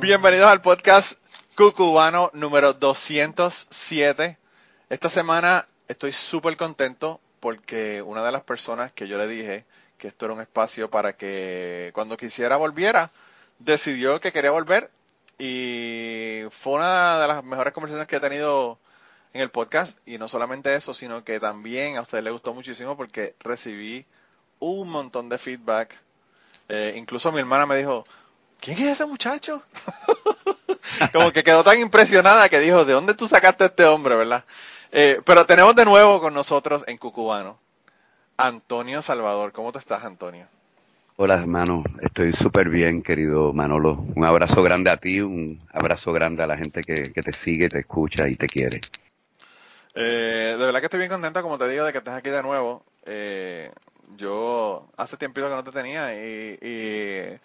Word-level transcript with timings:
Bienvenidos 0.00 0.48
al 0.48 0.60
podcast 0.60 1.18
Cucubano 1.56 2.30
número 2.32 2.72
207. 2.72 4.38
Esta 4.88 5.08
semana 5.08 5.66
estoy 5.88 6.12
súper 6.12 6.56
contento 6.56 7.20
porque 7.40 8.00
una 8.00 8.24
de 8.24 8.30
las 8.30 8.44
personas 8.44 8.92
que 8.92 9.08
yo 9.08 9.18
le 9.18 9.26
dije 9.26 9.64
que 9.98 10.06
esto 10.06 10.26
era 10.26 10.34
un 10.34 10.40
espacio 10.40 10.88
para 10.88 11.14
que 11.14 11.90
cuando 11.94 12.16
quisiera 12.16 12.56
volviera, 12.56 13.10
decidió 13.58 14.20
que 14.20 14.30
quería 14.30 14.52
volver 14.52 14.88
y 15.36 16.42
fue 16.50 16.74
una 16.74 17.20
de 17.20 17.26
las 17.26 17.42
mejores 17.42 17.72
conversaciones 17.72 18.06
que 18.06 18.16
he 18.16 18.20
tenido 18.20 18.78
en 19.32 19.40
el 19.40 19.50
podcast 19.50 19.98
y 20.06 20.16
no 20.16 20.28
solamente 20.28 20.76
eso, 20.76 20.94
sino 20.94 21.24
que 21.24 21.40
también 21.40 21.96
a 21.96 22.02
usted 22.02 22.22
le 22.22 22.30
gustó 22.30 22.54
muchísimo 22.54 22.96
porque 22.96 23.34
recibí 23.40 24.06
un 24.60 24.90
montón 24.90 25.28
de 25.28 25.38
feedback. 25.38 25.98
Eh, 26.68 26.94
incluso 26.96 27.32
mi 27.32 27.40
hermana 27.40 27.66
me 27.66 27.76
dijo, 27.76 28.04
¿quién 28.60 28.78
es 28.78 28.86
ese 28.86 29.06
muchacho? 29.06 29.62
Como 31.12 31.32
que 31.32 31.42
quedó 31.42 31.64
tan 31.64 31.80
impresionada 31.80 32.48
que 32.48 32.60
dijo, 32.60 32.84
¿de 32.84 32.92
dónde 32.92 33.14
tú 33.14 33.26
sacaste 33.26 33.64
a 33.64 33.66
este 33.68 33.84
hombre, 33.84 34.16
verdad? 34.16 34.44
Eh, 34.92 35.20
pero 35.24 35.46
tenemos 35.46 35.74
de 35.74 35.84
nuevo 35.84 36.20
con 36.20 36.34
nosotros 36.34 36.84
en 36.86 36.96
Cucubano 36.96 37.58
Antonio 38.36 39.02
Salvador. 39.02 39.52
¿Cómo 39.52 39.72
te 39.72 39.78
estás, 39.78 40.04
Antonio? 40.04 40.46
Hola, 41.16 41.34
hermano. 41.34 41.82
Estoy 42.00 42.32
súper 42.32 42.68
bien, 42.68 43.02
querido 43.02 43.52
Manolo. 43.52 44.04
Un 44.14 44.24
abrazo 44.24 44.62
grande 44.62 44.90
a 44.90 44.96
ti, 44.96 45.20
un 45.20 45.58
abrazo 45.72 46.12
grande 46.12 46.42
a 46.42 46.46
la 46.46 46.56
gente 46.56 46.82
que, 46.82 47.12
que 47.12 47.22
te 47.22 47.32
sigue, 47.32 47.68
te 47.68 47.80
escucha 47.80 48.28
y 48.28 48.36
te 48.36 48.46
quiere. 48.46 48.80
Eh, 50.00 50.54
de 50.56 50.64
verdad 50.64 50.78
que 50.78 50.86
estoy 50.86 51.00
bien 51.00 51.10
contento, 51.10 51.42
como 51.42 51.58
te 51.58 51.68
digo, 51.68 51.84
de 51.84 51.90
que 51.90 51.98
estés 51.98 52.14
aquí 52.14 52.30
de 52.30 52.42
nuevo. 52.42 52.84
Eh, 53.04 53.68
yo 54.16 54.88
hace 54.96 55.16
tiempo 55.16 55.40
que 55.40 55.48
no 55.48 55.64
te 55.64 55.72
tenía 55.72 56.14
y, 56.14 57.36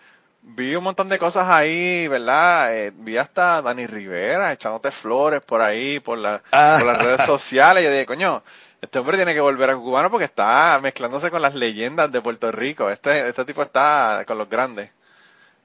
vi 0.43 0.75
un 0.75 0.83
montón 0.83 1.09
de 1.09 1.17
cosas 1.17 1.47
ahí, 1.49 2.07
¿verdad? 2.07 2.77
Eh, 2.77 2.93
vi 2.95 3.17
hasta 3.17 3.61
Dani 3.61 3.87
Rivera 3.87 4.53
echándote 4.53 4.91
flores 4.91 5.41
por 5.41 5.61
ahí, 5.61 5.99
por, 5.99 6.17
la, 6.17 6.41
ah. 6.51 6.77
por 6.79 6.87
las 6.87 7.03
redes 7.03 7.21
sociales. 7.25 7.83
Y 7.83 7.85
yo 7.85 7.91
dije, 7.91 8.05
coño, 8.05 8.43
este 8.81 8.99
hombre 8.99 9.17
tiene 9.17 9.33
que 9.33 9.39
volver 9.39 9.69
a 9.69 9.75
cubano 9.75 10.09
porque 10.09 10.25
está 10.25 10.79
mezclándose 10.81 11.31
con 11.31 11.41
las 11.41 11.55
leyendas 11.55 12.11
de 12.11 12.21
Puerto 12.21 12.51
Rico. 12.51 12.89
Este, 12.89 13.27
este 13.27 13.45
tipo 13.45 13.61
está 13.61 14.23
con 14.27 14.37
los 14.37 14.49
grandes. 14.49 14.91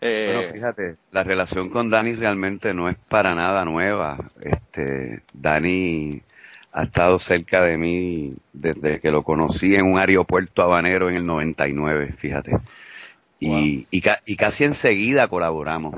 Eh, 0.01 0.33
bueno, 0.33 0.53
fíjate, 0.53 0.97
la 1.11 1.25
relación 1.25 1.71
con 1.71 1.89
Dani 1.89 2.15
realmente 2.15 2.73
no 2.73 2.89
es 2.89 2.97
para 3.09 3.35
nada 3.35 3.65
nueva. 3.65 4.19
Este, 4.41 5.23
Dani 5.33 6.23
ha 6.71 6.85
estado 6.85 7.19
cerca 7.19 7.63
de 7.63 7.77
mí 7.77 8.35
desde 8.53 9.01
que 9.01 9.11
lo 9.11 9.25
conocí 9.25 9.75
en 9.75 9.87
un 9.87 9.99
aeropuerto 9.99 10.63
habanero 10.63 11.09
en 11.09 11.17
el 11.17 11.27
99, 11.27 12.15
fíjate. 12.17 12.53
Y, 13.41 13.87
y, 13.91 14.37
casi 14.37 14.65
enseguida 14.65 15.29
colaboramos, 15.29 15.95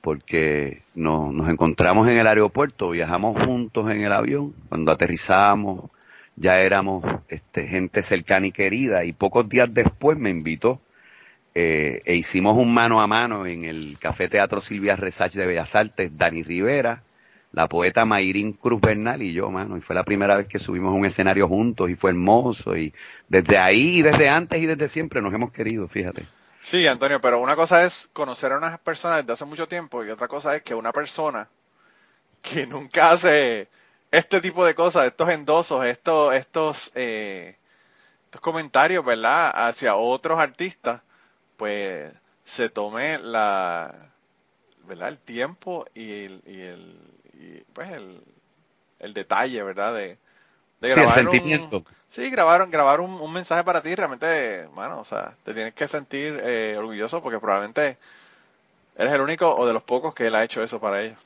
porque 0.00 0.82
nos, 0.94 1.32
nos 1.32 1.48
encontramos 1.48 2.08
en 2.08 2.18
el 2.18 2.26
aeropuerto, 2.26 2.90
viajamos 2.90 3.44
juntos 3.44 3.90
en 3.90 4.02
el 4.02 4.12
avión, 4.12 4.54
cuando 4.68 4.92
aterrizamos 4.92 5.90
ya 6.36 6.60
éramos 6.60 7.04
este, 7.28 7.66
gente 7.66 8.02
cercana 8.02 8.46
y 8.46 8.52
querida, 8.52 9.04
y 9.04 9.12
pocos 9.12 9.48
días 9.48 9.72
después 9.74 10.16
me 10.18 10.30
invitó 10.30 10.80
eh, 11.54 12.02
e 12.04 12.14
hicimos 12.14 12.56
un 12.56 12.72
mano 12.72 13.00
a 13.00 13.06
mano 13.06 13.46
en 13.46 13.64
el 13.64 13.98
Café 13.98 14.28
Teatro 14.28 14.60
Silvia 14.60 14.96
Resach 14.96 15.34
de 15.34 15.46
Bellas 15.46 15.74
Artes, 15.74 16.16
Dani 16.16 16.42
Rivera, 16.42 17.02
la 17.52 17.68
poeta 17.68 18.04
Mayrín 18.04 18.52
Cruz 18.52 18.80
Bernal 18.80 19.20
y 19.22 19.32
yo, 19.32 19.50
mano, 19.50 19.76
y 19.76 19.80
fue 19.80 19.96
la 19.96 20.04
primera 20.04 20.36
vez 20.36 20.46
que 20.46 20.58
subimos 20.58 20.94
un 20.94 21.04
escenario 21.04 21.48
juntos 21.48 21.90
y 21.90 21.96
fue 21.96 22.10
hermoso 22.10 22.76
y 22.76 22.94
desde 23.28 23.58
ahí 23.58 24.00
desde 24.00 24.28
antes 24.28 24.62
y 24.62 24.66
desde 24.66 24.88
siempre 24.88 25.20
nos 25.20 25.34
hemos 25.34 25.50
querido, 25.50 25.88
fíjate. 25.88 26.22
Sí, 26.62 26.86
Antonio, 26.86 27.20
pero 27.20 27.40
una 27.40 27.56
cosa 27.56 27.84
es 27.84 28.08
conocer 28.12 28.52
a 28.52 28.58
unas 28.58 28.78
personas 28.80 29.18
desde 29.18 29.32
hace 29.32 29.44
mucho 29.46 29.66
tiempo 29.68 30.04
y 30.04 30.10
otra 30.10 30.28
cosa 30.28 30.56
es 30.56 30.62
que 30.62 30.74
una 30.74 30.92
persona 30.92 31.48
que 32.42 32.66
nunca 32.68 33.12
hace 33.12 33.68
este 34.10 34.40
tipo 34.40 34.64
de 34.66 34.74
cosas, 34.74 35.06
estos 35.06 35.28
endosos, 35.30 35.84
estos, 35.86 36.34
estos, 36.34 36.92
eh, 36.96 37.56
estos 38.26 38.40
comentarios, 38.42 39.04
¿verdad? 39.04 39.52
Hacia 39.54 39.96
otros 39.96 40.38
artistas, 40.40 41.02
pues 41.56 42.12
se 42.44 42.70
tome 42.70 43.18
la, 43.18 43.94
¿verdad? 44.86 45.08
El 45.10 45.18
tiempo 45.18 45.86
y 45.94 46.24
el, 46.26 46.42
y 46.46 46.60
el, 46.62 46.98
y 47.34 47.60
pues 47.72 47.90
el, 47.90 48.22
el 49.00 49.14
detalle, 49.14 49.62
¿verdad? 49.62 49.94
De, 49.94 50.18
de 50.80 50.88
grabar 50.88 51.14
sí, 51.14 51.20
el 51.20 51.30
sentimiento. 51.30 51.76
Un, 51.78 51.86
sí, 52.08 52.30
grabar, 52.30 52.68
grabar 52.68 53.00
un, 53.00 53.12
un, 53.12 53.32
mensaje 53.32 53.64
para 53.64 53.82
ti, 53.82 53.94
realmente, 53.94 54.66
bueno, 54.74 55.00
o 55.00 55.04
sea, 55.04 55.34
te 55.44 55.54
tienes 55.54 55.74
que 55.74 55.88
sentir 55.88 56.40
eh, 56.42 56.76
orgulloso 56.78 57.22
porque 57.22 57.38
probablemente 57.38 57.98
eres 58.96 59.12
el 59.12 59.20
único 59.20 59.54
o 59.54 59.66
de 59.66 59.72
los 59.72 59.82
pocos 59.82 60.14
que 60.14 60.26
él 60.26 60.34
ha 60.34 60.44
hecho 60.44 60.62
eso 60.62 60.80
para 60.80 61.02
ellos. 61.02 61.18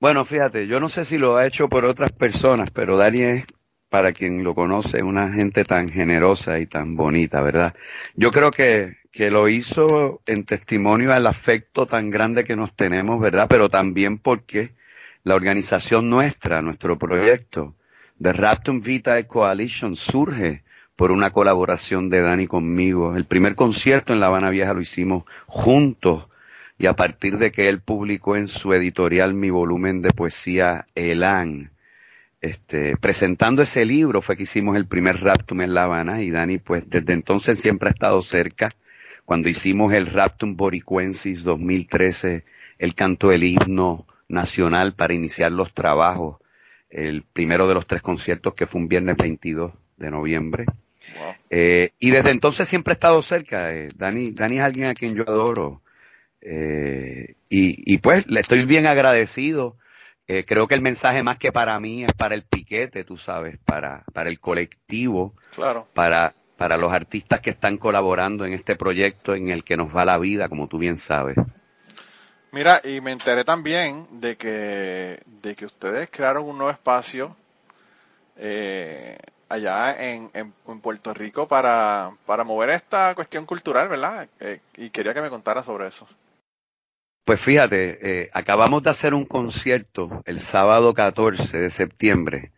Bueno, 0.00 0.24
fíjate, 0.24 0.66
yo 0.66 0.80
no 0.80 0.88
sé 0.88 1.04
si 1.04 1.18
lo 1.18 1.36
ha 1.36 1.46
hecho 1.46 1.68
por 1.68 1.84
otras 1.84 2.12
personas, 2.12 2.70
pero 2.70 2.96
Dani 2.96 3.20
es, 3.20 3.44
para 3.90 4.12
quien 4.12 4.42
lo 4.44 4.54
conoce, 4.54 5.02
una 5.02 5.30
gente 5.32 5.64
tan 5.64 5.88
generosa 5.88 6.58
y 6.58 6.66
tan 6.66 6.96
bonita, 6.96 7.42
¿verdad? 7.42 7.74
Yo 8.14 8.30
creo 8.30 8.50
que, 8.50 8.96
que 9.12 9.30
lo 9.30 9.48
hizo 9.48 10.22
en 10.26 10.44
testimonio 10.44 11.12
al 11.12 11.26
afecto 11.26 11.86
tan 11.86 12.08
grande 12.08 12.44
que 12.44 12.56
nos 12.56 12.74
tenemos, 12.74 13.20
¿verdad? 13.20 13.46
Pero 13.50 13.68
también 13.68 14.18
porque 14.18 14.74
la 15.22 15.34
organización 15.34 16.08
nuestra, 16.08 16.62
nuestro 16.62 16.96
proyecto, 16.96 17.74
The 18.22 18.34
Raptum 18.34 18.80
Vita 18.80 19.22
Coalition, 19.26 19.96
surge 19.96 20.62
por 20.94 21.10
una 21.10 21.30
colaboración 21.30 22.10
de 22.10 22.20
Dani 22.20 22.46
conmigo. 22.46 23.16
El 23.16 23.24
primer 23.24 23.54
concierto 23.54 24.12
en 24.12 24.20
La 24.20 24.26
Habana 24.26 24.50
Vieja 24.50 24.74
lo 24.74 24.82
hicimos 24.82 25.24
juntos 25.46 26.28
y 26.76 26.84
a 26.84 26.94
partir 26.94 27.38
de 27.38 27.50
que 27.50 27.70
él 27.70 27.80
publicó 27.80 28.36
en 28.36 28.46
su 28.46 28.74
editorial 28.74 29.32
mi 29.32 29.48
volumen 29.48 30.02
de 30.02 30.10
poesía 30.10 30.86
Elan, 30.94 31.70
este, 32.42 32.96
presentando 32.98 33.62
ese 33.62 33.86
libro 33.86 34.20
fue 34.20 34.36
que 34.36 34.42
hicimos 34.42 34.76
el 34.76 34.86
primer 34.86 35.22
Raptum 35.22 35.62
en 35.62 35.72
La 35.72 35.84
Habana 35.84 36.22
y 36.22 36.30
Dani 36.30 36.58
pues 36.58 36.88
desde 36.90 37.14
entonces 37.14 37.58
siempre 37.58 37.88
ha 37.88 37.92
estado 37.92 38.20
cerca. 38.20 38.68
Cuando 39.24 39.48
hicimos 39.48 39.94
el 39.94 40.04
Raptum 40.04 40.56
Boricuensis 40.56 41.42
2013, 41.44 42.44
él 42.78 42.94
cantó 42.94 43.32
el 43.32 43.44
himno 43.44 44.06
nacional 44.28 44.92
para 44.94 45.14
iniciar 45.14 45.52
los 45.52 45.72
trabajos, 45.72 46.39
el 46.90 47.22
primero 47.22 47.66
de 47.66 47.74
los 47.74 47.86
tres 47.86 48.02
conciertos 48.02 48.54
que 48.54 48.66
fue 48.66 48.80
un 48.80 48.88
viernes 48.88 49.16
22 49.16 49.72
de 49.96 50.10
noviembre. 50.10 50.66
Eh, 51.48 51.90
y 51.98 52.10
desde 52.10 52.30
entonces 52.30 52.68
siempre 52.68 52.92
he 52.92 52.94
estado 52.94 53.22
cerca. 53.22 53.72
Eh, 53.72 53.88
Dani, 53.94 54.32
Dani 54.32 54.58
es 54.58 54.62
alguien 54.62 54.86
a 54.88 54.94
quien 54.94 55.14
yo 55.14 55.24
adoro. 55.26 55.82
Eh, 56.40 57.34
y, 57.48 57.94
y, 57.94 57.98
pues 57.98 58.26
le 58.26 58.40
estoy 58.40 58.64
bien 58.64 58.86
agradecido. 58.86 59.76
Eh, 60.26 60.44
creo 60.44 60.68
que 60.68 60.74
el 60.74 60.80
mensaje 60.80 61.22
más 61.22 61.38
que 61.38 61.50
para 61.50 61.78
mí 61.80 62.04
es 62.04 62.12
para 62.12 62.36
el 62.36 62.44
piquete, 62.44 63.02
tú 63.02 63.16
sabes, 63.16 63.58
para, 63.64 64.04
para 64.12 64.30
el 64.30 64.38
colectivo, 64.38 65.34
claro. 65.52 65.88
para, 65.92 66.34
para 66.56 66.76
los 66.76 66.92
artistas 66.92 67.40
que 67.40 67.50
están 67.50 67.78
colaborando 67.78 68.44
en 68.44 68.52
este 68.52 68.76
proyecto 68.76 69.34
en 69.34 69.48
el 69.48 69.64
que 69.64 69.76
nos 69.76 69.94
va 69.94 70.04
la 70.04 70.18
vida, 70.18 70.48
como 70.48 70.68
tú 70.68 70.78
bien 70.78 70.98
sabes. 70.98 71.36
Mira, 72.52 72.80
y 72.82 73.00
me 73.00 73.12
enteré 73.12 73.44
también 73.44 74.06
de 74.20 74.36
que, 74.36 75.20
de 75.42 75.54
que 75.54 75.66
ustedes 75.66 76.10
crearon 76.10 76.46
un 76.46 76.58
nuevo 76.58 76.72
espacio 76.72 77.36
eh, 78.36 79.16
allá 79.48 80.10
en, 80.12 80.30
en, 80.34 80.52
Puerto 80.80 81.14
Rico 81.14 81.46
para, 81.46 82.10
para 82.26 82.42
mover 82.42 82.70
esta 82.70 83.14
cuestión 83.14 83.46
cultural, 83.46 83.88
¿verdad? 83.88 84.28
Eh, 84.40 84.60
y 84.76 84.90
quería 84.90 85.14
que 85.14 85.22
me 85.22 85.30
contara 85.30 85.62
sobre 85.62 85.88
eso. 85.88 86.08
Pues 87.24 87.40
fíjate, 87.40 88.22
eh, 88.22 88.30
acabamos 88.32 88.82
de 88.82 88.90
hacer 88.90 89.14
un 89.14 89.26
concierto 89.26 90.22
el 90.24 90.40
sábado 90.40 90.94
14 90.94 91.58
de 91.58 91.70
septiembre, 91.70 92.52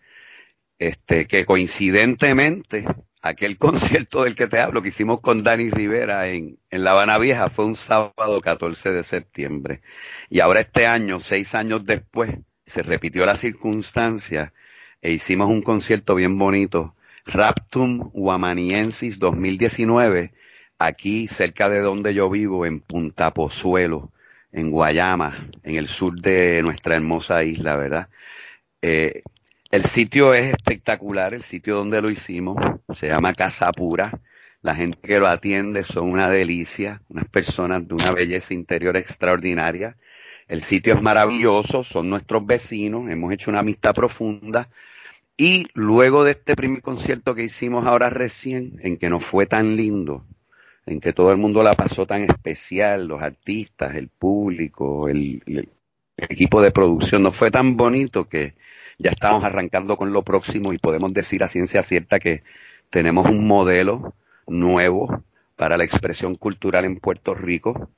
este, 0.78 1.26
que 1.26 1.44
coincidentemente 1.44 2.86
aquel 3.22 3.56
concierto 3.58 4.24
del 4.24 4.34
que 4.34 4.48
te 4.48 4.60
hablo 4.60 4.82
que 4.82 4.88
hicimos 4.88 5.20
con 5.20 5.42
Dani 5.42 5.70
Rivera 5.70 6.28
en, 6.28 6.58
en 6.70 6.84
La 6.84 6.90
Habana 6.90 7.18
Vieja 7.18 7.48
fue 7.48 7.64
un 7.64 7.76
sábado 7.76 8.40
14 8.42 8.92
de 8.92 9.02
septiembre. 9.02 9.80
Y 10.28 10.40
ahora 10.40 10.60
este 10.60 10.86
año, 10.86 11.20
seis 11.20 11.54
años 11.54 11.84
después, 11.86 12.30
se 12.66 12.82
repitió 12.82 13.24
la 13.24 13.36
circunstancia 13.36 14.52
e 15.00 15.12
hicimos 15.12 15.48
un 15.48 15.62
concierto 15.62 16.14
bien 16.14 16.38
bonito, 16.38 16.94
Raptum 17.24 18.10
Guamaniensis 18.12 19.18
2019, 19.18 20.32
aquí 20.78 21.28
cerca 21.28 21.68
de 21.68 21.80
donde 21.80 22.14
yo 22.14 22.30
vivo, 22.30 22.66
en 22.66 22.80
Punta 22.80 23.32
Pozuelo, 23.32 24.12
en 24.52 24.70
Guayama, 24.70 25.48
en 25.62 25.76
el 25.76 25.88
sur 25.88 26.20
de 26.20 26.62
nuestra 26.62 26.96
hermosa 26.96 27.44
isla, 27.44 27.76
¿verdad? 27.76 28.08
Eh, 28.80 29.22
el 29.72 29.84
sitio 29.86 30.34
es 30.34 30.52
espectacular, 30.52 31.32
el 31.32 31.42
sitio 31.42 31.76
donde 31.76 32.02
lo 32.02 32.10
hicimos, 32.10 32.58
se 32.94 33.08
llama 33.08 33.32
Casa 33.32 33.72
Pura. 33.72 34.20
La 34.60 34.74
gente 34.74 34.98
que 35.02 35.18
lo 35.18 35.26
atiende 35.26 35.82
son 35.82 36.10
una 36.10 36.28
delicia, 36.28 37.00
unas 37.08 37.26
personas 37.28 37.88
de 37.88 37.94
una 37.94 38.12
belleza 38.12 38.52
interior 38.52 38.98
extraordinaria. 38.98 39.96
El 40.46 40.62
sitio 40.62 40.92
es 40.92 41.00
maravilloso, 41.00 41.84
son 41.84 42.10
nuestros 42.10 42.44
vecinos, 42.44 43.10
hemos 43.10 43.32
hecho 43.32 43.50
una 43.50 43.60
amistad 43.60 43.94
profunda. 43.94 44.68
Y 45.38 45.66
luego 45.72 46.22
de 46.22 46.32
este 46.32 46.54
primer 46.54 46.82
concierto 46.82 47.34
que 47.34 47.44
hicimos 47.44 47.86
ahora 47.86 48.10
recién, 48.10 48.78
en 48.82 48.98
que 48.98 49.08
nos 49.08 49.24
fue 49.24 49.46
tan 49.46 49.74
lindo, 49.74 50.26
en 50.84 51.00
que 51.00 51.14
todo 51.14 51.30
el 51.30 51.38
mundo 51.38 51.62
la 51.62 51.72
pasó 51.72 52.06
tan 52.06 52.24
especial, 52.24 53.08
los 53.08 53.22
artistas, 53.22 53.94
el 53.94 54.08
público, 54.08 55.08
el, 55.08 55.42
equipo 56.18 56.60
de 56.60 56.70
producción, 56.72 57.22
nos 57.22 57.34
fue 57.34 57.50
tan 57.50 57.78
bonito 57.78 58.28
que 58.28 58.54
ya 59.02 59.10
estamos 59.10 59.42
arrancando 59.42 59.96
con 59.96 60.12
lo 60.12 60.22
próximo 60.22 60.72
y 60.72 60.78
podemos 60.78 61.12
decir 61.12 61.42
a 61.42 61.48
ciencia 61.48 61.82
cierta 61.82 62.20
que 62.20 62.42
tenemos 62.88 63.26
un 63.26 63.46
modelo 63.46 64.14
nuevo 64.46 65.24
para 65.56 65.76
la 65.76 65.84
expresión 65.84 66.36
cultural 66.36 66.84
en 66.84 67.00
Puerto 67.00 67.34
Rico. 67.34 67.90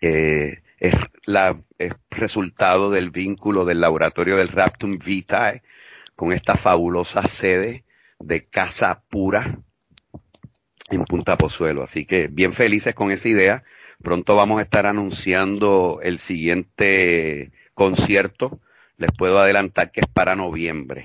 es, 0.00 0.94
la, 1.24 1.56
es 1.78 1.94
resultado 2.10 2.90
del 2.90 3.10
vínculo 3.10 3.64
del 3.64 3.80
laboratorio 3.80 4.36
del 4.36 4.48
Raptum 4.48 4.96
Vitae 5.04 5.62
con 6.14 6.32
esta 6.32 6.56
fabulosa 6.56 7.26
sede 7.26 7.84
de 8.20 8.44
Casa 8.44 9.02
Pura 9.08 9.58
en 10.90 11.04
Punta 11.04 11.36
Pozuelo. 11.36 11.82
Así 11.82 12.04
que 12.04 12.28
bien 12.28 12.52
felices 12.52 12.94
con 12.94 13.10
esa 13.10 13.28
idea. 13.28 13.64
Pronto 14.00 14.36
vamos 14.36 14.60
a 14.60 14.62
estar 14.62 14.86
anunciando 14.86 15.98
el 16.02 16.20
siguiente 16.20 17.50
concierto 17.74 18.60
les 18.98 19.12
puedo 19.12 19.38
adelantar 19.38 19.90
que 19.90 20.00
es 20.00 20.06
para 20.08 20.34
noviembre. 20.34 21.04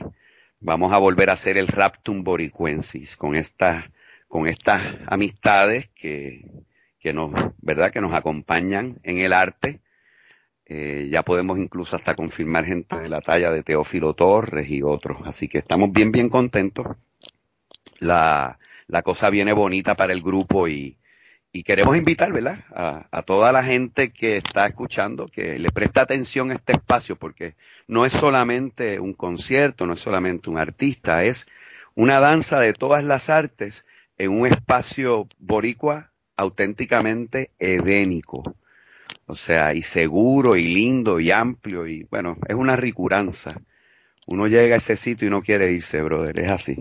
Vamos 0.60 0.92
a 0.92 0.98
volver 0.98 1.30
a 1.30 1.34
hacer 1.34 1.58
el 1.58 1.68
Raptum 1.68 2.24
Boricuensis 2.24 3.16
con 3.16 3.36
estas, 3.36 3.86
con 4.28 4.48
estas 4.48 4.84
amistades 5.08 5.90
que, 5.96 6.46
que 7.00 7.14
nos, 7.14 7.32
¿verdad? 7.60 7.92
Que 7.92 8.02
nos 8.02 8.14
acompañan 8.14 9.00
en 9.04 9.20
el 9.20 9.32
arte. 9.32 9.80
Eh, 10.66 11.10
ya 11.12 11.22
podemos 11.24 11.60
incluso 11.60 11.96
hasta 11.96 12.16
confirmar 12.16 12.66
gente 12.66 12.98
de 12.98 13.10
la 13.10 13.22
talla 13.22 13.52
de 13.52 13.62
Teófilo 13.62 14.16
Torres 14.16 14.70
y 14.70 14.82
otros. 14.82 15.20
Así 15.26 15.48
que 15.48 15.60
estamos 15.60 15.92
bien, 15.92 16.12
bien 16.12 16.30
contentos. 16.30 16.88
La, 18.00 18.58
la 18.88 19.02
cosa 19.04 19.30
viene 19.30 19.54
bonita 19.54 19.96
para 19.96 20.14
el 20.14 20.22
grupo 20.24 20.68
y, 20.68 20.98
y 21.52 21.62
queremos 21.64 21.96
invitar, 21.96 22.34
¿verdad? 22.34 22.64
A, 22.72 23.08
a, 23.12 23.22
toda 23.22 23.52
la 23.52 23.64
gente 23.64 24.12
que 24.12 24.38
está 24.38 24.66
escuchando 24.66 25.28
que 25.28 25.60
le 25.60 25.70
preste 25.70 26.00
atención 26.00 26.50
a 26.50 26.56
este 26.56 26.74
espacio 26.74 27.18
porque 27.18 27.54
no 27.88 28.06
es 28.06 28.14
solamente 28.14 29.00
un 29.00 29.14
concierto, 29.14 29.86
no 29.86 29.94
es 29.94 30.00
solamente 30.00 30.50
un 30.50 30.58
artista, 30.58 31.24
es 31.24 31.48
una 31.96 32.20
danza 32.20 32.60
de 32.60 32.74
todas 32.74 33.04
las 33.04 33.30
artes 33.30 33.86
en 34.18 34.32
un 34.32 34.48
espacio 34.48 35.28
boricua 35.40 36.12
auténticamente 36.36 37.52
edénico. 37.60 38.56
O 39.26 39.36
sea, 39.36 39.74
y 39.74 39.82
seguro 39.82 40.56
y 40.56 40.64
lindo 40.64 41.20
y 41.20 41.32
amplio 41.32 41.88
y 41.88 42.04
bueno, 42.04 42.38
es 42.48 42.56
una 42.56 42.76
ricuranza. 42.76 43.62
Uno 44.26 44.48
llega 44.48 44.76
a 44.76 44.78
ese 44.78 44.96
sitio 44.96 45.28
y 45.28 45.32
no 45.32 45.42
quiere 45.42 45.72
irse, 45.72 46.02
brother, 46.02 46.40
es 46.40 46.50
así. 46.50 46.78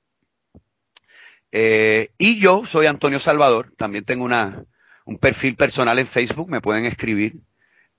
Eh, 1.51 2.11
y 2.17 2.39
yo 2.39 2.65
soy 2.65 2.85
Antonio 2.85 3.19
Salvador, 3.19 3.73
también 3.77 4.05
tengo 4.05 4.23
una, 4.23 4.65
un 5.05 5.17
perfil 5.17 5.55
personal 5.55 5.99
en 5.99 6.07
Facebook, 6.07 6.49
me 6.49 6.61
pueden 6.61 6.85
escribir. 6.85 7.41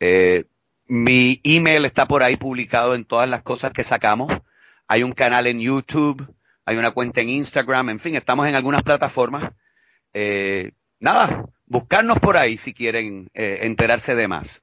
Eh, 0.01 0.47
mi 0.87 1.41
email 1.45 1.85
está 1.85 2.07
por 2.07 2.23
ahí 2.23 2.37
publicado 2.37 2.95
en 2.95 3.05
todas 3.05 3.29
las 3.29 3.43
cosas 3.43 3.73
que 3.73 3.85
sacamos. 3.85 4.33
Hay 4.89 5.03
un 5.03 5.13
canal 5.13 5.47
en 5.47 5.61
YouTube, 5.61 6.35
hay 6.65 6.77
una 6.77 6.91
cuenta 6.91 7.21
en 7.21 7.29
Instagram, 7.29 7.91
en 7.91 7.99
fin, 7.99 8.15
estamos 8.15 8.47
en 8.47 8.55
algunas 8.55 8.83
plataformas. 8.83 9.53
Eh, 10.13 10.73
nada, 11.01 11.47
buscarnos 11.67 12.19
por 12.21 12.37
ahí 12.37 12.57
si 12.57 12.75
quieren 12.75 13.31
eh, 13.35 13.61
enterarse 13.63 14.15
de 14.15 14.29
más. 14.29 14.63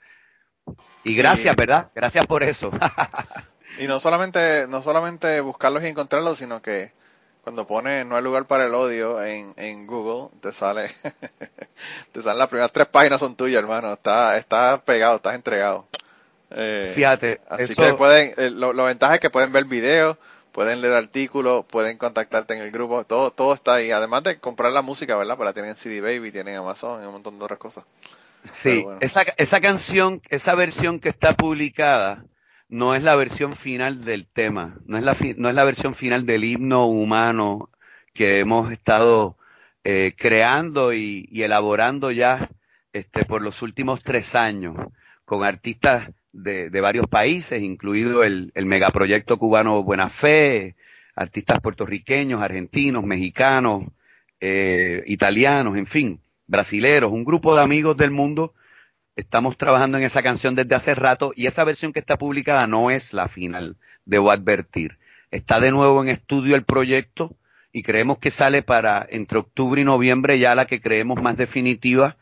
Y 1.03 1.15
gracias, 1.15 1.55
¿verdad? 1.55 1.91
Gracias 1.95 2.25
por 2.25 2.43
eso. 2.43 2.71
y 3.79 3.87
no 3.87 3.99
solamente, 3.99 4.67
no 4.67 4.81
solamente 4.81 5.41
buscarlos 5.41 5.83
y 5.83 5.87
encontrarlos, 5.87 6.37
sino 6.37 6.61
que 6.61 6.93
cuando 7.49 7.65
pones 7.65 8.05
no 8.05 8.15
hay 8.15 8.21
lugar 8.21 8.45
para 8.45 8.67
el 8.67 8.75
odio 8.75 9.25
en, 9.25 9.55
en 9.57 9.87
Google, 9.87 10.29
te 10.39 10.53
sale, 10.53 10.91
te 12.11 12.21
salen 12.21 12.37
las 12.37 12.47
primeras 12.47 12.71
tres 12.71 12.85
páginas 12.85 13.19
son 13.19 13.35
tuyas, 13.35 13.57
hermano. 13.57 13.91
Está, 13.91 14.37
está 14.37 14.79
pegado, 14.85 15.15
estás 15.15 15.33
entregado. 15.33 15.87
Eh, 16.51 16.91
Fíjate. 16.93 17.41
Así 17.49 17.73
que 17.73 17.95
pueden, 17.95 18.35
eh, 18.37 18.51
lo, 18.51 18.71
lo 18.71 18.83
ventaja 18.83 19.15
es 19.15 19.19
que 19.19 19.31
pueden 19.31 19.51
ver 19.51 19.65
videos, 19.65 20.17
pueden 20.51 20.79
leer 20.79 20.93
artículos, 20.93 21.65
pueden 21.65 21.97
contactarte 21.97 22.53
en 22.53 22.61
el 22.61 22.69
grupo, 22.69 23.03
todo, 23.03 23.31
todo 23.31 23.55
está 23.55 23.73
ahí. 23.73 23.89
Además 23.89 24.21
de 24.25 24.37
comprar 24.37 24.71
la 24.71 24.83
música, 24.83 25.17
¿verdad? 25.17 25.35
Pues 25.35 25.47
la 25.47 25.53
tienen 25.53 25.71
en 25.71 25.77
CD 25.77 26.01
Baby, 26.01 26.31
tienen 26.31 26.55
Amazon 26.55 27.01
y 27.01 27.07
un 27.07 27.13
montón 27.13 27.39
de 27.39 27.45
otras 27.45 27.57
cosas. 27.57 27.83
Sí, 28.43 28.83
bueno. 28.83 28.99
esa, 29.01 29.23
esa 29.37 29.59
canción, 29.59 30.21
esa 30.29 30.53
versión 30.53 30.99
que 30.99 31.09
está 31.09 31.35
publicada, 31.35 32.25
no 32.69 32.95
es 32.95 33.03
la 33.03 33.15
versión 33.15 33.55
final 33.55 34.05
del 34.05 34.27
tema, 34.27 34.77
no 34.85 34.97
es 34.97 35.03
la, 35.03 35.17
no 35.37 35.49
es 35.49 35.55
la 35.55 35.63
versión 35.63 35.95
final 35.95 36.25
del 36.25 36.43
himno 36.43 36.85
humano 36.85 37.69
que 38.13 38.39
hemos 38.39 38.71
estado 38.71 39.37
eh, 39.83 40.13
creando 40.15 40.93
y, 40.93 41.27
elaborando 41.33 42.11
ya 42.11 42.49
este, 42.93 43.25
por 43.25 43.41
los 43.41 43.61
últimos 43.63 44.03
tres 44.03 44.35
años 44.35 44.75
con 45.25 45.43
artistas 45.43 46.09
de, 46.31 46.69
varios 46.79 47.07
países, 47.07 47.61
incluido 47.63 48.23
el, 48.23 48.51
el, 48.53 48.65
megaproyecto 48.67 49.37
cubano 49.37 49.83
Buena 49.83 50.09
Fe, 50.09 50.75
artistas 51.15 51.59
puertorriqueños, 51.59 52.41
argentinos, 52.41 53.03
mexicanos, 53.03 53.85
eh, 54.39 55.03
italianos, 55.07 55.77
en 55.77 55.85
fin, 55.85 56.21
brasileros, 56.47 57.11
un 57.11 57.25
grupo 57.25 57.55
de 57.55 57.61
amigos 57.61 57.97
del 57.97 58.11
mundo 58.11 58.53
Estamos 59.19 59.57
trabajando 59.57 59.97
en 59.97 60.05
esa 60.05 60.23
canción 60.23 60.55
desde 60.55 60.75
hace 60.75 60.95
rato 60.95 61.33
y 61.35 61.47
esa 61.47 61.65
versión 61.65 61.91
que 61.91 61.99
está 61.99 62.17
publicada 62.17 62.67
no 62.67 62.89
es 62.89 63.11
la 63.11 63.27
final, 63.27 63.75
debo 64.05 64.31
advertir. 64.31 64.97
Está 65.29 65.59
de 65.59 65.73
nuevo 65.73 66.01
en 66.01 66.07
estudio 66.07 66.55
el 66.55 66.63
proyecto 66.63 67.35
y 67.73 67.83
creemos 67.83 68.19
que 68.19 68.31
sale 68.31 68.63
para 68.63 69.05
entre 69.09 69.39
octubre 69.39 69.81
y 69.81 69.83
noviembre 69.83 70.39
ya 70.39 70.55
la 70.55 70.67
que 70.67 70.79
creemos 70.79 71.21
más 71.21 71.35
definitiva 71.35 72.15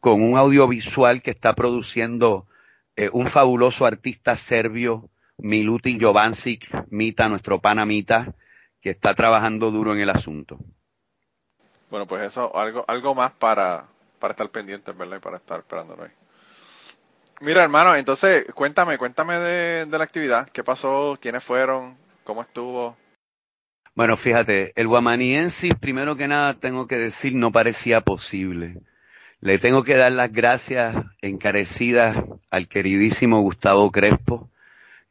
con 0.00 0.24
un 0.24 0.36
audiovisual 0.36 1.22
que 1.22 1.30
está 1.30 1.54
produciendo 1.54 2.48
eh, 2.96 3.10
un 3.12 3.28
fabuloso 3.28 3.86
artista 3.86 4.34
serbio, 4.34 5.08
Milutin 5.38 6.00
Jovancic, 6.00 6.68
Mita, 6.90 7.28
nuestro 7.28 7.60
pana 7.60 7.86
Mita, 7.86 8.34
que 8.80 8.90
está 8.90 9.14
trabajando 9.14 9.70
duro 9.70 9.94
en 9.94 10.00
el 10.00 10.10
asunto. 10.10 10.58
Bueno, 11.90 12.08
pues 12.08 12.24
eso, 12.24 12.56
algo, 12.58 12.84
algo 12.88 13.14
más 13.14 13.30
para, 13.30 13.86
para 14.18 14.32
estar 14.32 14.48
pendientes, 14.48 14.98
¿verdad? 14.98 15.18
Y 15.18 15.20
para 15.20 15.36
estar 15.36 15.60
esperándolo 15.60 16.02
ahí. 16.02 16.19
Mira, 17.40 17.62
hermano, 17.62 17.96
entonces, 17.96 18.44
cuéntame, 18.54 18.98
cuéntame 18.98 19.38
de, 19.38 19.86
de 19.86 19.98
la 19.98 20.04
actividad. 20.04 20.48
¿Qué 20.50 20.62
pasó? 20.62 21.18
¿Quiénes 21.20 21.42
fueron? 21.42 21.96
¿Cómo 22.22 22.42
estuvo? 22.42 22.98
Bueno, 23.94 24.18
fíjate, 24.18 24.72
el 24.76 24.86
guamaniensis, 24.86 25.74
primero 25.74 26.16
que 26.16 26.28
nada, 26.28 26.54
tengo 26.54 26.86
que 26.86 26.96
decir, 26.96 27.34
no 27.34 27.50
parecía 27.50 28.02
posible. 28.02 28.76
Le 29.40 29.58
tengo 29.58 29.84
que 29.84 29.96
dar 29.96 30.12
las 30.12 30.30
gracias 30.30 30.94
encarecidas 31.22 32.14
al 32.50 32.68
queridísimo 32.68 33.40
Gustavo 33.40 33.90
Crespo, 33.90 34.50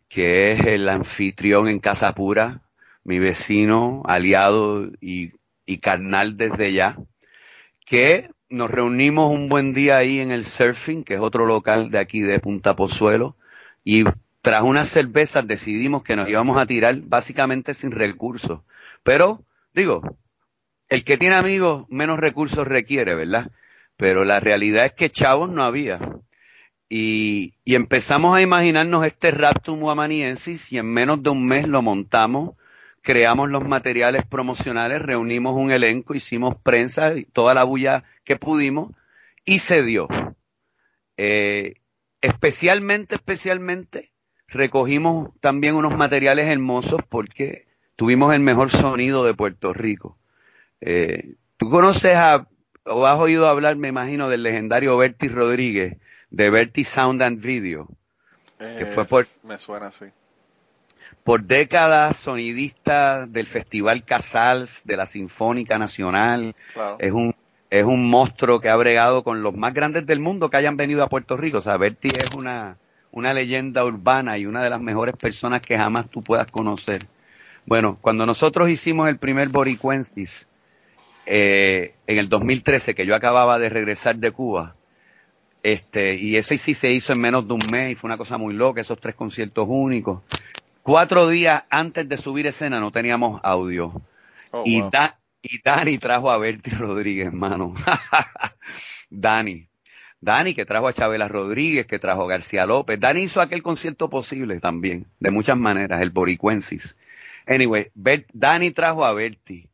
que 0.07 0.51
es 0.51 0.59
el 0.67 0.87
anfitrión 0.87 1.67
en 1.67 1.79
Casa 1.79 2.13
Pura, 2.13 2.61
mi 3.03 3.17
vecino, 3.17 4.03
aliado 4.05 4.85
y, 5.01 5.33
y 5.65 5.79
carnal 5.79 6.37
desde 6.37 6.73
ya, 6.73 6.95
que 7.87 8.29
nos 8.49 8.71
reunimos 8.71 9.31
un 9.31 9.47
buen 9.47 9.73
día 9.73 9.97
ahí 9.97 10.19
en 10.19 10.31
el 10.31 10.45
Surfing, 10.45 11.03
que 11.03 11.15
es 11.15 11.19
otro 11.19 11.45
local 11.45 11.91
de 11.91 11.99
aquí 11.99 12.21
de 12.21 12.39
Punta 12.39 12.75
Pozuelo, 12.75 13.35
y 13.83 14.03
tras 14.41 14.63
unas 14.63 14.89
cervezas 14.89 15.47
decidimos 15.47 16.03
que 16.03 16.15
nos 16.15 16.29
íbamos 16.29 16.59
a 16.59 16.65
tirar 16.65 16.99
básicamente 17.01 17.73
sin 17.73 17.91
recursos. 17.91 18.61
Pero, 19.03 19.43
digo, 19.73 20.01
el 20.89 21.03
que 21.03 21.17
tiene 21.17 21.35
amigos 21.35 21.85
menos 21.89 22.19
recursos 22.19 22.67
requiere, 22.67 23.13
¿verdad? 23.13 23.51
Pero 23.97 24.25
la 24.25 24.39
realidad 24.39 24.85
es 24.85 24.93
que 24.93 25.11
chavos 25.11 25.49
no 25.49 25.63
había. 25.63 25.99
Y, 26.89 27.53
y 27.63 27.75
empezamos 27.75 28.35
a 28.35 28.41
imaginarnos 28.41 29.05
este 29.05 29.29
Raptum 29.29 29.79
Guamaniensis 29.79 30.73
y 30.73 30.79
en 30.79 30.87
menos 30.87 31.21
de 31.21 31.29
un 31.29 31.45
mes 31.45 31.67
lo 31.67 31.83
montamos, 31.83 32.55
creamos 33.01 33.49
los 33.49 33.67
materiales 33.67 34.25
promocionales, 34.25 35.01
reunimos 35.01 35.55
un 35.55 35.71
elenco, 35.71 36.15
hicimos 36.15 36.55
prensa 36.55 37.15
y 37.15 37.25
toda 37.25 37.53
la 37.53 37.63
bulla 37.63 38.03
que 38.23 38.35
pudimos 38.35 38.91
y 39.45 39.59
se 39.59 39.83
dio. 39.83 40.07
Eh, 41.17 41.75
especialmente, 42.21 43.15
especialmente, 43.15 44.11
recogimos 44.47 45.31
también 45.39 45.75
unos 45.75 45.95
materiales 45.95 46.47
hermosos 46.47 47.01
porque 47.07 47.67
tuvimos 47.95 48.33
el 48.33 48.41
mejor 48.41 48.69
sonido 48.69 49.23
de 49.23 49.33
Puerto 49.33 49.73
Rico. 49.73 50.17
Eh, 50.81 51.35
Tú 51.59 51.69
conoces 51.69 52.15
a, 52.15 52.47
o 52.85 53.05
has 53.05 53.19
oído 53.19 53.45
hablar, 53.45 53.75
me 53.75 53.89
imagino, 53.89 54.29
del 54.29 54.43
legendario 54.43 54.95
Berti 54.95 55.27
Rodríguez, 55.27 55.97
de 56.29 56.49
Berti 56.49 56.85
Sound 56.85 57.21
and 57.21 57.41
Video, 57.41 57.89
que 58.57 58.85
fue 58.85 59.03
por, 59.03 59.25
Me 59.43 59.59
suena 59.59 59.87
así. 59.87 60.05
Por 61.29 61.43
décadas 61.43 62.17
sonidista 62.17 63.27
del 63.27 63.45
Festival 63.45 64.03
Casals, 64.03 64.81
de 64.83 64.97
la 64.97 65.05
Sinfónica 65.05 65.77
Nacional. 65.77 66.55
Es 66.97 67.11
un, 67.11 67.35
es 67.69 67.83
un 67.83 68.09
monstruo 68.09 68.59
que 68.59 68.67
ha 68.67 68.75
bregado 68.75 69.23
con 69.23 69.43
los 69.43 69.55
más 69.55 69.75
grandes 69.75 70.07
del 70.07 70.19
mundo 70.19 70.49
que 70.49 70.57
hayan 70.57 70.75
venido 70.75 71.03
a 71.03 71.07
Puerto 71.07 71.37
Rico. 71.37 71.59
O 71.59 71.61
sea, 71.61 71.77
Berti 71.77 72.07
es 72.07 72.33
una, 72.33 72.77
una 73.11 73.31
leyenda 73.35 73.85
urbana 73.85 74.39
y 74.39 74.47
una 74.47 74.63
de 74.63 74.71
las 74.71 74.81
mejores 74.81 75.15
personas 75.17 75.61
que 75.61 75.77
jamás 75.77 76.09
tú 76.09 76.23
puedas 76.23 76.47
conocer. 76.47 77.05
Bueno, 77.67 77.99
cuando 78.01 78.25
nosotros 78.25 78.67
hicimos 78.67 79.07
el 79.07 79.19
primer 79.19 79.49
Boricuensis, 79.49 80.49
eh, 81.27 81.93
en 82.07 82.17
el 82.17 82.27
2013, 82.27 82.95
que 82.95 83.05
yo 83.05 83.13
acababa 83.13 83.59
de 83.59 83.69
regresar 83.69 84.15
de 84.15 84.31
Cuba, 84.31 84.73
este, 85.61 86.15
y 86.15 86.37
ese 86.37 86.57
sí 86.57 86.73
se 86.73 86.91
hizo 86.91 87.13
en 87.13 87.21
menos 87.21 87.47
de 87.47 87.53
un 87.53 87.61
mes 87.71 87.91
y 87.91 87.95
fue 87.95 88.07
una 88.07 88.17
cosa 88.17 88.39
muy 88.39 88.55
loca, 88.55 88.81
esos 88.81 88.99
tres 88.99 89.13
conciertos 89.13 89.67
únicos. 89.69 90.21
Cuatro 90.89 91.27
días 91.29 91.65
antes 91.69 92.09
de 92.09 92.17
subir 92.17 92.47
escena 92.47 92.79
no 92.79 92.89
teníamos 92.89 93.39
audio. 93.43 94.01
Oh, 94.49 94.63
y, 94.65 94.81
wow. 94.81 94.89
Da- 94.89 95.19
y 95.39 95.61
Dani 95.61 95.99
trajo 95.99 96.31
a 96.31 96.39
Berti 96.39 96.71
Rodríguez, 96.79 97.27
hermano. 97.27 97.75
Dani. 99.11 99.69
Dani 100.19 100.55
que 100.55 100.65
trajo 100.65 100.87
a 100.87 100.93
Chabela 100.93 101.27
Rodríguez, 101.27 101.85
que 101.85 101.99
trajo 101.99 102.23
a 102.23 102.27
García 102.27 102.65
López. 102.65 102.99
Dani 102.99 103.21
hizo 103.21 103.39
aquel 103.39 103.61
concierto 103.61 104.09
posible 104.09 104.59
también, 104.59 105.05
de 105.19 105.29
muchas 105.29 105.57
maneras, 105.59 106.01
el 106.01 106.09
Boricuensis. 106.09 106.97
Anyway, 107.45 107.91
Bert- 107.93 108.25
Dani 108.33 108.71
trajo 108.71 109.05
a 109.05 109.13
Berti. 109.13 109.69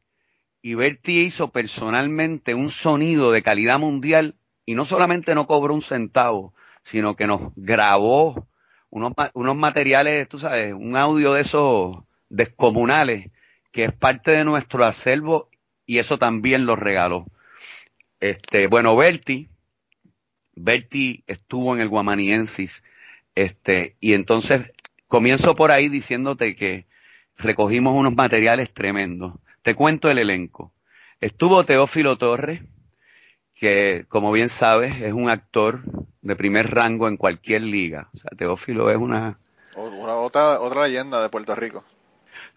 Y 0.62 0.74
Berti 0.74 1.22
hizo 1.22 1.50
personalmente 1.50 2.56
un 2.56 2.68
sonido 2.68 3.32
de 3.32 3.42
calidad 3.42 3.80
mundial 3.80 4.36
y 4.66 4.76
no 4.76 4.84
solamente 4.84 5.34
no 5.34 5.48
cobró 5.48 5.76
un 5.76 5.82
centavo, 5.82 6.54
sino 6.84 7.16
que 7.16 7.26
nos 7.26 7.54
grabó 7.56 8.50
unos, 8.96 9.12
unos 9.34 9.58
materiales, 9.58 10.28
tú 10.30 10.40
sabes, 10.40 10.74
un 10.74 10.96
audio 10.96 11.34
de 11.34 11.42
esos 11.42 11.98
descomunales 12.30 13.30
que 13.74 13.84
es 13.84 13.92
parte 13.92 14.32
de 14.32 14.46
nuestro 14.46 14.86
acervo 14.86 15.50
y 15.86 15.98
eso 15.98 16.18
también 16.18 16.66
lo 16.66 16.78
regaló. 16.78 17.26
Este, 18.22 18.68
bueno, 18.68 18.96
Berti, 18.96 19.50
Berti 20.56 21.26
estuvo 21.28 21.76
en 21.76 21.82
el 21.82 21.90
Guamaniensis, 21.90 22.84
este, 23.36 23.98
y 24.00 24.14
entonces 24.14 24.72
comienzo 25.08 25.58
por 25.58 25.72
ahí 25.72 25.90
diciéndote 25.90 26.56
que 26.56 26.86
recogimos 27.38 27.96
unos 27.96 28.16
materiales 28.16 28.74
tremendos. 28.74 29.34
Te 29.62 29.76
cuento 29.76 30.10
el 30.10 30.20
elenco. 30.20 30.72
Estuvo 31.20 31.66
Teófilo 31.66 32.18
Torres, 32.18 32.62
que 33.56 34.06
como 34.10 34.32
bien 34.32 34.50
sabes 34.50 35.02
es 35.02 35.14
un 35.14 35.30
actor 35.30 35.82
de 36.22 36.36
primer 36.36 36.72
rango 36.72 37.08
en 37.08 37.18
cualquier 37.18 37.62
liga. 37.64 38.10
O 38.14 38.18
sea, 38.18 38.32
Teófilo 38.38 38.92
es 38.92 38.98
una, 38.98 39.40
otra, 39.76 40.60
otra 40.60 40.84
leyenda 40.88 41.22
de 41.22 41.30
Puerto 41.30 41.56
Rico. 41.56 41.84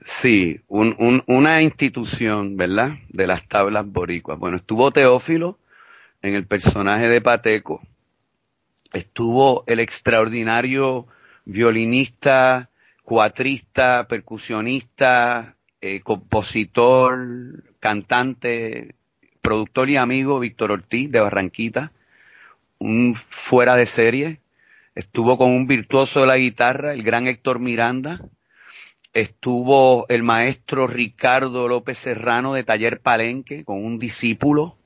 Sí, 0.03 0.61
un, 0.69 0.95
un- 0.99 1.23
una 1.27 1.63
institución, 1.63 2.57
¿verdad? 2.57 2.93
De 3.09 3.27
las 3.27 3.47
tablas 3.47 3.87
boricuas. 3.87 4.39
Bueno, 4.39 4.57
estuvo 4.57 4.91
Teófilo 4.91 5.59
en 6.23 6.35
el 6.35 6.47
personaje 6.47 7.09
de 7.09 7.21
Pateco. 7.21 7.83
Estuvo 8.93 9.65
el 9.67 9.81
extraordinario 9.81 11.07
violinista, 11.45 12.71
cuatrista, 13.03 14.07
percusionista, 14.09 15.57
eh, 15.81 16.01
compositor, 16.01 17.65
cantante, 17.81 18.95
productor 19.41 19.91
y 19.91 19.97
amigo 19.97 20.39
Víctor 20.39 20.73
Ortiz 20.73 21.11
de 21.11 21.21
Barranquita. 21.21 21.93
Un 22.79 23.15
fuera 23.15 23.77
de 23.77 23.87
serie. 23.87 24.41
Estuvo 24.95 25.39
con 25.39 25.53
un 25.53 25.67
virtuoso 25.67 26.21
de 26.21 26.27
la 26.27 26.37
guitarra, 26.37 26.93
el 26.93 27.03
gran 27.03 27.29
Héctor 27.29 27.59
Miranda 27.59 28.21
estuvo 29.13 30.07
el 30.09 30.23
maestro 30.23 30.87
Ricardo 30.87 31.69
López 31.69 31.99
Serrano 31.99 32.55
de 32.55 32.65
Taller 32.65 33.01
Palenque 33.01 33.65
con 33.65 33.85
un 33.85 33.99
discípulo, 33.99 34.77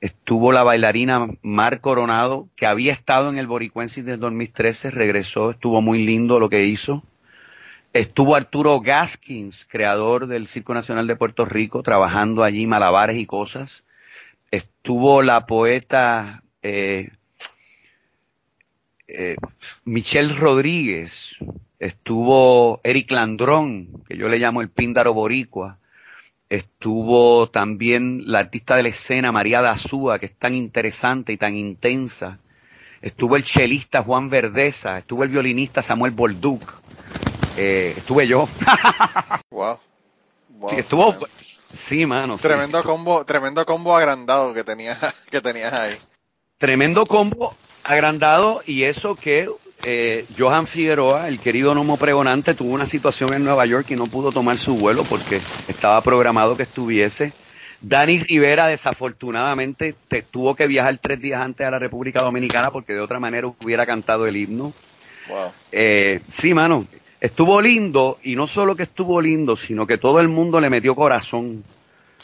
estuvo 0.00 0.52
la 0.52 0.62
bailarina 0.62 1.26
Mar 1.42 1.80
Coronado, 1.80 2.48
que 2.54 2.66
había 2.66 2.92
estado 2.92 3.28
en 3.30 3.38
el 3.38 3.46
Boricuensis 3.46 4.04
del 4.04 4.20
2013, 4.20 4.90
regresó, 4.90 5.50
estuvo 5.50 5.80
muy 5.82 6.04
lindo 6.04 6.38
lo 6.38 6.48
que 6.48 6.64
hizo. 6.64 7.02
Estuvo 7.92 8.36
Arturo 8.36 8.80
Gaskins, 8.80 9.66
creador 9.68 10.26
del 10.26 10.46
Circo 10.46 10.74
Nacional 10.74 11.06
de 11.06 11.16
Puerto 11.16 11.44
Rico, 11.44 11.82
trabajando 11.82 12.44
allí 12.44 12.66
malabares 12.66 13.16
y 13.16 13.26
cosas. 13.26 13.84
Estuvo 14.50 15.22
la 15.22 15.46
poeta 15.46 16.42
eh, 16.62 17.10
eh, 19.08 19.36
Michelle 19.84 20.34
Rodríguez, 20.34 21.36
estuvo 21.78 22.80
Eric 22.82 23.12
Landrón, 23.12 24.02
que 24.08 24.16
yo 24.16 24.28
le 24.28 24.38
llamo 24.38 24.62
el 24.62 24.68
píndaro 24.68 25.14
boricua, 25.14 25.78
estuvo 26.48 27.48
también 27.48 28.22
la 28.26 28.40
artista 28.40 28.74
de 28.76 28.82
la 28.82 28.88
escena 28.88 29.30
María 29.30 29.62
Dazúa, 29.62 30.18
que 30.18 30.26
es 30.26 30.36
tan 30.36 30.56
interesante 30.56 31.32
y 31.32 31.36
tan 31.36 31.54
intensa, 31.54 32.40
estuvo 33.00 33.36
el 33.36 33.44
chelista 33.44 34.02
Juan 34.02 34.28
Verdeza, 34.28 34.98
estuvo 34.98 35.22
el 35.22 35.30
violinista 35.30 35.82
Samuel 35.82 36.10
Bolduc, 36.10 36.82
eh, 37.56 37.94
estuve 37.96 38.26
yo, 38.26 38.48
Wow. 39.50 39.78
Wow. 40.58 40.70
Sí, 40.70 40.76
estuvo, 40.76 41.14
sí, 41.72 42.06
mano, 42.06 42.36
sí. 42.36 42.42
Tremendo 42.42 42.82
combo, 42.82 43.24
tremendo 43.24 43.66
combo 43.66 43.96
agrandado 43.96 44.54
que 44.54 44.64
tenías, 44.64 44.98
que 45.30 45.40
tenías 45.40 45.72
ahí. 45.72 45.96
tremendo 46.58 47.04
combo 47.04 47.54
agrandado 47.84 48.62
y 48.66 48.84
eso 48.84 49.14
que 49.14 49.48
eh, 49.82 50.24
Johan 50.36 50.66
Figueroa, 50.66 51.28
el 51.28 51.38
querido 51.38 51.74
Nomo 51.74 51.96
Pregonante, 51.96 52.54
tuvo 52.54 52.72
una 52.72 52.86
situación 52.86 53.32
en 53.34 53.44
Nueva 53.44 53.66
York 53.66 53.90
y 53.90 53.96
no 53.96 54.06
pudo 54.06 54.32
tomar 54.32 54.58
su 54.58 54.76
vuelo 54.76 55.04
porque 55.04 55.40
estaba 55.68 56.00
programado 56.00 56.56
que 56.56 56.64
estuviese. 56.64 57.32
Dani 57.80 58.18
Rivera 58.20 58.66
desafortunadamente 58.66 59.94
te, 60.08 60.22
tuvo 60.22 60.56
que 60.56 60.66
viajar 60.66 60.96
tres 60.98 61.20
días 61.20 61.40
antes 61.40 61.66
a 61.66 61.70
la 61.70 61.78
República 61.78 62.22
Dominicana 62.22 62.70
porque 62.70 62.94
de 62.94 63.00
otra 63.00 63.20
manera 63.20 63.46
hubiera 63.46 63.86
cantado 63.86 64.26
el 64.26 64.36
himno. 64.36 64.72
Wow. 65.28 65.52
Eh, 65.70 66.20
sí, 66.30 66.54
mano, 66.54 66.86
estuvo 67.20 67.60
lindo 67.60 68.18
y 68.22 68.36
no 68.36 68.46
solo 68.46 68.76
que 68.76 68.84
estuvo 68.84 69.20
lindo, 69.20 69.56
sino 69.56 69.86
que 69.86 69.98
todo 69.98 70.20
el 70.20 70.28
mundo 70.28 70.60
le 70.60 70.70
metió 70.70 70.94
corazón. 70.94 71.64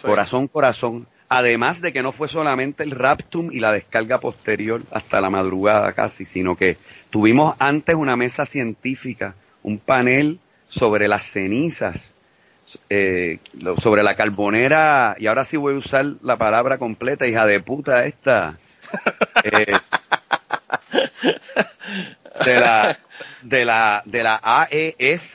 Corazón, 0.00 0.48
corazón. 0.48 1.06
Además 1.28 1.80
de 1.80 1.92
que 1.92 2.02
no 2.02 2.12
fue 2.12 2.28
solamente 2.28 2.82
el 2.82 2.90
raptum 2.90 3.50
y 3.52 3.60
la 3.60 3.72
descarga 3.72 4.20
posterior 4.20 4.82
hasta 4.90 5.20
la 5.20 5.30
madrugada 5.30 5.92
casi, 5.92 6.24
sino 6.24 6.56
que 6.56 6.76
tuvimos 7.10 7.56
antes 7.58 7.94
una 7.94 8.16
mesa 8.16 8.44
científica, 8.44 9.34
un 9.62 9.78
panel 9.78 10.40
sobre 10.68 11.08
las 11.08 11.24
cenizas, 11.24 12.14
eh, 12.90 13.38
sobre 13.78 14.02
la 14.02 14.14
carbonera, 14.14 15.16
y 15.18 15.26
ahora 15.26 15.44
sí 15.44 15.56
voy 15.56 15.74
a 15.74 15.78
usar 15.78 16.06
la 16.22 16.36
palabra 16.36 16.78
completa, 16.78 17.26
hija 17.26 17.46
de 17.46 17.60
puta 17.60 18.04
esta, 18.04 18.58
eh, 19.44 19.72
de 22.44 22.60
la, 22.60 22.98
de 23.42 23.64
la, 23.64 24.02
de 24.04 24.22
la 24.22 24.40
AES, 24.42 25.32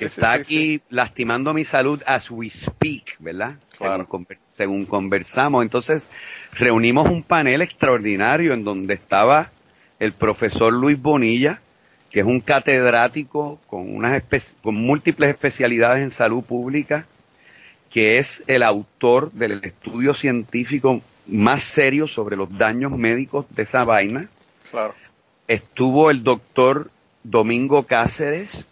que 0.00 0.06
está 0.06 0.32
aquí 0.32 0.80
lastimando 0.88 1.52
mi 1.52 1.64
salud 1.64 2.02
as 2.06 2.30
we 2.30 2.48
speak, 2.48 3.16
¿verdad? 3.18 3.56
Según, 4.56 4.86
conversamos. 4.86 5.62
Entonces, 5.62 6.06
reunimos 6.52 7.08
un 7.08 7.22
panel 7.22 7.62
extraordinario 7.62 8.52
en 8.52 8.64
donde 8.64 8.94
estaba 8.94 9.50
el 9.98 10.12
profesor 10.12 10.72
Luis 10.72 11.00
Bonilla, 11.00 11.60
que 12.10 12.20
es 12.20 12.26
un 12.26 12.40
catedrático 12.40 13.60
con, 13.66 13.94
unas 13.94 14.22
con 14.62 14.74
múltiples 14.74 15.30
especialidades 15.30 16.02
en 16.02 16.10
salud 16.10 16.42
pública, 16.42 17.06
que 17.90 18.18
es 18.18 18.42
el 18.46 18.62
autor 18.62 19.32
del 19.32 19.64
estudio 19.64 20.14
científico 20.14 21.02
más 21.26 21.62
serio 21.62 22.06
sobre 22.06 22.36
los 22.36 22.56
daños 22.56 22.92
médicos 22.92 23.46
de 23.50 23.62
esa 23.62 23.84
vaina. 23.84 24.28
Claro. 24.70 24.94
Estuvo 25.46 26.10
el 26.10 26.22
doctor 26.22 26.90
Domingo 27.22 27.84
Cáceres, 27.84 28.66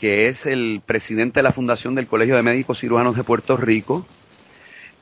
que 0.00 0.28
es 0.28 0.46
el 0.46 0.82
presidente 0.84 1.40
de 1.40 1.44
la 1.44 1.52
Fundación 1.52 1.94
del 1.94 2.06
Colegio 2.06 2.36
de 2.36 2.42
Médicos 2.42 2.80
Cirujanos 2.80 3.16
de 3.16 3.24
Puerto 3.24 3.56
Rico. 3.56 4.06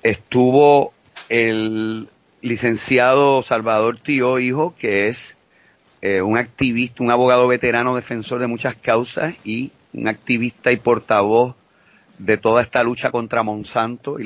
Estuvo 0.02 0.92
el 1.28 2.08
licenciado 2.42 3.42
Salvador 3.42 3.98
Tío 3.98 4.38
Hijo, 4.38 4.74
que 4.78 5.08
es 5.08 5.36
eh, 6.02 6.20
un 6.20 6.36
activista, 6.36 7.02
un 7.02 7.10
abogado 7.10 7.48
veterano 7.48 7.96
defensor 7.96 8.40
de 8.40 8.46
muchas 8.46 8.76
causas 8.76 9.34
y 9.44 9.72
un 9.92 10.08
activista 10.08 10.70
y 10.72 10.76
portavoz 10.76 11.54
de 12.18 12.36
toda 12.36 12.62
esta 12.62 12.82
lucha 12.82 13.10
contra 13.10 13.42
Monsanto 13.42 14.18
y 14.20 14.24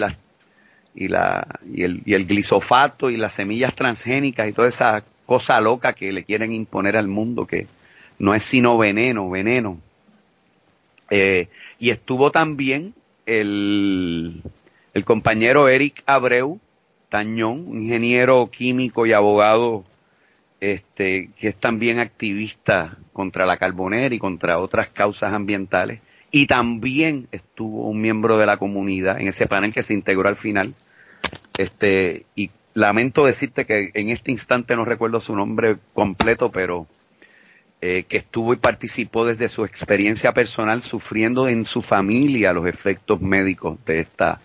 y 0.94 1.08
la 1.08 1.46
y 1.70 1.82
el, 1.84 2.02
y 2.04 2.24
glisofato 2.24 3.10
y 3.10 3.16
las 3.16 3.34
semillas 3.34 3.74
transgénicas 3.74 4.48
y 4.48 4.52
toda 4.52 4.68
esa 4.68 5.04
cosa 5.26 5.60
loca 5.60 5.92
que 5.92 6.12
le 6.12 6.24
quieren 6.24 6.52
imponer 6.52 6.96
al 6.96 7.06
mundo 7.06 7.46
que 7.46 7.66
no 8.18 8.34
es 8.34 8.42
sino 8.44 8.78
veneno, 8.78 9.28
veneno. 9.30 9.78
Eh, 11.10 11.48
y 11.78 11.90
estuvo 11.90 12.30
también 12.30 12.94
el, 13.26 14.42
el 14.94 15.04
compañero 15.04 15.68
Eric 15.68 16.02
Abreu 16.06 16.60
Tañón, 17.08 17.66
ingeniero 17.68 18.50
químico 18.50 19.06
y 19.06 19.12
abogado 19.12 19.84
este, 20.60 21.30
que 21.38 21.48
es 21.48 21.56
también 21.56 22.00
activista 22.00 22.98
contra 23.12 23.46
la 23.46 23.58
carbonera 23.58 24.14
y 24.14 24.18
contra 24.18 24.58
otras 24.58 24.88
causas 24.88 25.32
ambientales. 25.32 26.00
Y 26.30 26.46
también 26.46 27.28
estuvo 27.32 27.88
un 27.88 28.00
miembro 28.00 28.36
de 28.38 28.46
la 28.46 28.58
comunidad 28.58 29.20
en 29.20 29.28
ese 29.28 29.46
panel 29.46 29.72
que 29.72 29.82
se 29.82 29.94
integró 29.94 30.28
al 30.28 30.36
final. 30.36 30.74
Este, 31.56 32.26
y 32.34 32.50
lamento 32.74 33.24
decirte 33.24 33.64
que 33.64 33.90
en 33.94 34.10
este 34.10 34.30
instante 34.30 34.76
no 34.76 34.84
recuerdo 34.84 35.20
su 35.20 35.34
nombre 35.34 35.78
completo, 35.94 36.50
pero 36.50 36.86
eh, 37.80 38.04
que 38.08 38.16
estuvo 38.16 38.52
y 38.52 38.56
participó 38.56 39.24
desde 39.24 39.48
su 39.48 39.64
experiencia 39.64 40.32
personal 40.32 40.82
sufriendo 40.82 41.48
en 41.48 41.64
su 41.64 41.80
familia 41.80 42.52
los 42.52 42.66
efectos 42.66 43.20
médicos 43.20 43.78
de 43.86 44.00
esta, 44.00 44.40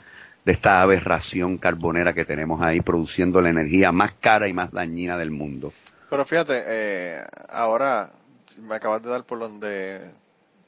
de 0.45 0.51
esta 0.51 0.81
aberración 0.81 1.57
carbonera 1.57 2.13
que 2.13 2.25
tenemos 2.25 2.61
ahí 2.61 2.81
produciendo 2.81 3.41
la 3.41 3.49
energía 3.49 3.91
más 3.91 4.13
cara 4.13 4.47
y 4.47 4.53
más 4.53 4.71
dañina 4.71 5.17
del 5.17 5.31
mundo. 5.31 5.73
Pero 6.09 6.25
fíjate, 6.25 6.63
eh, 6.67 7.23
ahora 7.49 8.11
me 8.59 8.75
acabas 8.75 9.01
de 9.01 9.09
dar 9.09 9.23
por 9.23 9.39
donde, 9.39 10.01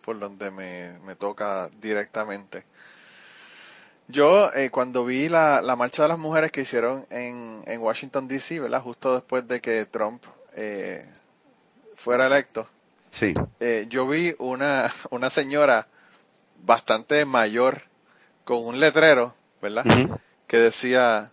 por 0.03 0.17
donde 0.17 0.49
me, 0.49 0.97
me 1.05 1.15
toca 1.15 1.69
directamente. 1.79 2.63
Yo, 4.07 4.51
eh, 4.53 4.69
cuando 4.71 5.05
vi 5.05 5.29
la, 5.29 5.61
la, 5.61 5.75
marcha 5.75 6.03
de 6.03 6.09
las 6.09 6.19
mujeres 6.19 6.51
que 6.51 6.61
hicieron 6.61 7.05
en, 7.09 7.63
en 7.65 7.81
Washington, 7.81 8.27
D.C., 8.27 8.59
¿verdad? 8.59 8.81
Justo 8.81 9.13
después 9.13 9.47
de 9.47 9.61
que 9.61 9.85
Trump 9.85 10.23
eh, 10.55 11.05
fuera 12.05 12.27
electo. 12.27 12.69
Sí. 13.09 13.33
Eh, 13.59 13.87
yo 13.89 14.07
vi 14.07 14.35
una, 14.37 14.93
una 15.09 15.31
señora 15.31 15.87
bastante 16.63 17.25
mayor 17.25 17.81
con 18.43 18.63
un 18.63 18.79
letrero, 18.79 19.33
¿verdad? 19.59 19.83
Que 20.45 20.57
decía, 20.57 21.31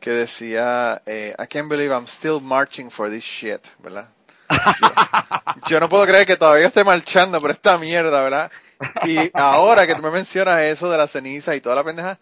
que 0.00 0.10
decía, 0.10 1.02
eh, 1.04 1.34
I 1.38 1.46
can't 1.48 1.68
believe 1.68 1.92
I'm 1.92 2.06
still 2.06 2.40
marching 2.40 2.90
for 2.90 3.10
this 3.10 3.22
shit, 3.22 3.60
¿verdad? 3.78 4.08
Yo, 5.68 5.78
no 5.80 5.90
puedo 5.90 6.06
creer 6.06 6.26
que 6.26 6.38
todavía 6.38 6.68
esté 6.68 6.82
marchando 6.82 7.38
por 7.38 7.50
esta 7.50 7.76
mierda, 7.76 8.22
¿verdad? 8.22 8.50
Y 9.04 9.30
ahora 9.34 9.86
que 9.86 9.94
tú 9.94 10.00
me 10.00 10.10
mencionas 10.10 10.62
eso 10.62 10.90
de 10.90 10.96
la 10.96 11.06
ceniza 11.06 11.54
y 11.54 11.60
toda 11.60 11.76
la 11.76 11.84
pendeja, 11.84 12.18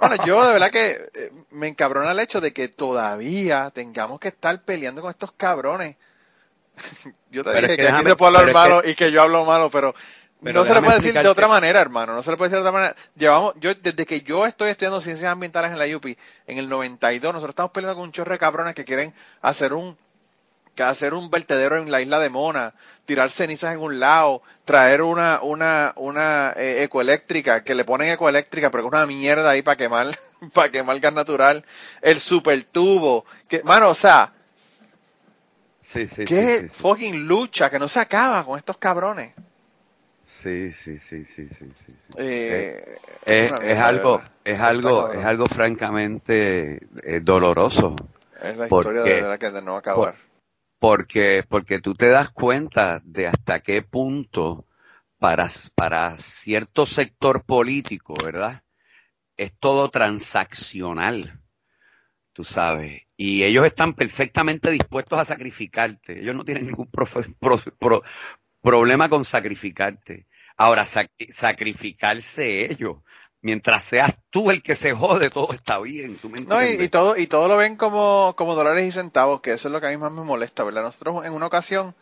bueno, 0.00 0.24
yo 0.24 0.44
de 0.44 0.52
verdad 0.52 0.70
que 0.70 1.08
eh, 1.14 1.32
me 1.50 1.68
encabrona 1.68 2.10
el 2.10 2.18
hecho 2.18 2.40
de 2.40 2.52
que 2.52 2.68
todavía 2.68 3.70
tengamos 3.72 4.18
que 4.18 4.28
estar 4.28 4.60
peleando 4.62 5.02
con 5.02 5.10
estos 5.10 5.32
cabrones 5.32 5.96
yo 7.30 7.44
te 7.44 7.54
dije 7.60 7.76
que, 7.76 7.88
aquí 7.88 8.04
se 8.04 8.16
puede 8.16 8.38
hablar 8.38 8.52
malo 8.52 8.82
y 8.84 8.94
que 8.94 9.10
yo 9.10 9.22
hablo 9.22 9.44
malo, 9.44 9.70
pero, 9.70 9.94
no 10.40 10.64
se 10.64 10.74
le 10.74 10.82
puede 10.82 10.96
decir 10.96 11.14
de 11.14 11.28
otra 11.28 11.48
manera, 11.48 11.80
hermano. 11.80 12.14
No 12.14 12.22
se 12.22 12.30
le 12.30 12.36
puede 12.36 12.50
decir 12.50 12.62
de 12.62 12.68
otra 12.68 12.78
manera. 12.78 12.96
Llevamos, 13.16 13.54
yo, 13.58 13.74
desde 13.74 14.06
que 14.06 14.20
yo 14.20 14.46
estoy 14.46 14.70
estudiando 14.70 15.00
ciencias 15.00 15.32
ambientales 15.32 15.72
en 15.72 15.78
la 15.78 15.96
UPI, 15.96 16.16
en 16.46 16.58
el 16.58 16.68
92, 16.68 17.32
nosotros 17.32 17.52
estamos 17.52 17.72
peleando 17.72 17.96
con 17.96 18.04
un 18.04 18.12
chorro 18.12 18.32
de 18.32 18.38
cabrones 18.38 18.74
que 18.74 18.84
quieren 18.84 19.14
hacer 19.40 19.72
un, 19.72 19.96
que 20.76 20.82
hacer 20.82 21.14
un 21.14 21.30
vertedero 21.30 21.78
en 21.78 21.90
la 21.90 22.02
isla 22.02 22.18
de 22.18 22.28
Mona, 22.28 22.74
tirar 23.06 23.30
cenizas 23.30 23.72
en 23.72 23.80
un 23.80 23.98
lado, 23.98 24.42
traer 24.64 25.00
una, 25.02 25.40
una, 25.42 25.94
una 25.96 26.52
eh, 26.54 26.82
ecoeléctrica, 26.82 27.64
que 27.64 27.74
le 27.74 27.84
ponen 27.84 28.10
ecoeléctrica, 28.10 28.70
pero 28.70 28.84
que 28.84 28.88
es 28.88 28.92
una 28.92 29.06
mierda 29.06 29.50
ahí 29.50 29.62
para 29.62 29.76
quemar, 29.76 30.16
para 30.54 30.70
quemar 30.70 31.00
gas 31.00 31.14
natural, 31.14 31.64
el 32.02 32.20
super 32.20 32.62
tubo, 32.64 33.24
que, 33.48 33.62
mano, 33.62 33.88
o 33.88 33.94
sea, 33.94 34.34
Sí, 35.86 36.08
sí, 36.08 36.24
¿Qué 36.24 36.66
fucking 36.68 37.28
lucha 37.28 37.70
que 37.70 37.78
no 37.78 37.86
se 37.86 38.00
acaba 38.00 38.44
con 38.44 38.58
estos 38.58 38.76
cabrones? 38.76 39.32
Sí, 40.24 40.72
sí, 40.72 40.98
sí, 40.98 41.24
sí, 41.24 41.48
sí, 41.48 41.70
sí. 41.72 42.12
Eh, 42.16 42.82
es, 43.24 43.52
algo, 43.80 44.20
es 44.44 44.58
algo, 44.58 45.12
es 45.12 45.24
algo 45.24 45.46
francamente 45.46 46.80
eh, 47.04 47.20
doloroso. 47.22 47.94
Es 48.42 48.56
la 48.56 48.66
historia 48.66 49.02
de 49.02 49.22
la 49.22 49.38
que 49.38 49.48
no 49.62 49.76
acabar. 49.76 50.16
porque, 50.80 51.44
porque 51.48 51.78
tú 51.78 51.94
te 51.94 52.08
das 52.08 52.30
cuenta 52.30 53.00
de 53.04 53.28
hasta 53.28 53.60
qué 53.60 53.82
punto 53.82 54.66
para, 55.20 55.48
para 55.76 56.16
cierto 56.16 56.84
sector 56.84 57.44
político, 57.44 58.14
¿verdad? 58.24 58.64
Es 59.36 59.52
todo 59.60 59.88
transaccional 59.90 61.45
tú 62.36 62.44
sabes. 62.44 63.02
Y 63.16 63.44
ellos 63.44 63.64
están 63.64 63.94
perfectamente 63.94 64.70
dispuestos 64.70 65.18
a 65.18 65.24
sacrificarte. 65.24 66.20
Ellos 66.20 66.34
no 66.34 66.44
tienen 66.44 66.66
ningún 66.66 66.90
problema 68.60 69.08
con 69.08 69.24
sacrificarte. 69.24 70.26
Ahora, 70.58 70.84
sacrificarse 70.86 72.70
ellos. 72.70 72.98
Mientras 73.40 73.84
seas 73.84 74.18
tú 74.28 74.50
el 74.50 74.62
que 74.62 74.76
se 74.76 74.92
jode, 74.92 75.30
todo 75.30 75.54
está 75.54 75.78
bien. 75.78 76.18
no, 76.46 76.62
y, 76.62 76.88
todo, 76.90 77.16
y 77.16 77.26
todo 77.26 77.48
lo 77.48 77.56
ven 77.56 77.76
como, 77.76 78.34
como 78.36 78.54
dólares 78.54 78.86
y 78.86 78.92
centavos, 78.92 79.40
que 79.40 79.52
eso 79.52 79.68
es 79.68 79.72
lo 79.72 79.80
que 79.80 79.86
a 79.86 79.90
mí 79.90 79.96
más 79.96 80.12
me 80.12 80.22
molesta, 80.22 80.62
¿verdad? 80.62 80.82
Nosotros 80.82 81.24
en 81.24 81.32
una 81.32 81.46
ocasión 81.46 81.94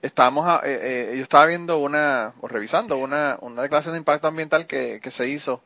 estábamos, 0.00 0.60
eh, 0.64 1.12
eh, 1.12 1.16
yo 1.16 1.22
estaba 1.22 1.46
viendo 1.46 1.78
una, 1.78 2.32
o 2.40 2.48
revisando 2.48 2.96
una, 2.96 3.38
una 3.42 3.62
declaración 3.62 3.94
de 3.94 3.98
impacto 3.98 4.26
ambiental 4.26 4.66
que, 4.66 4.98
que 5.00 5.10
se 5.12 5.28
hizo. 5.28 5.62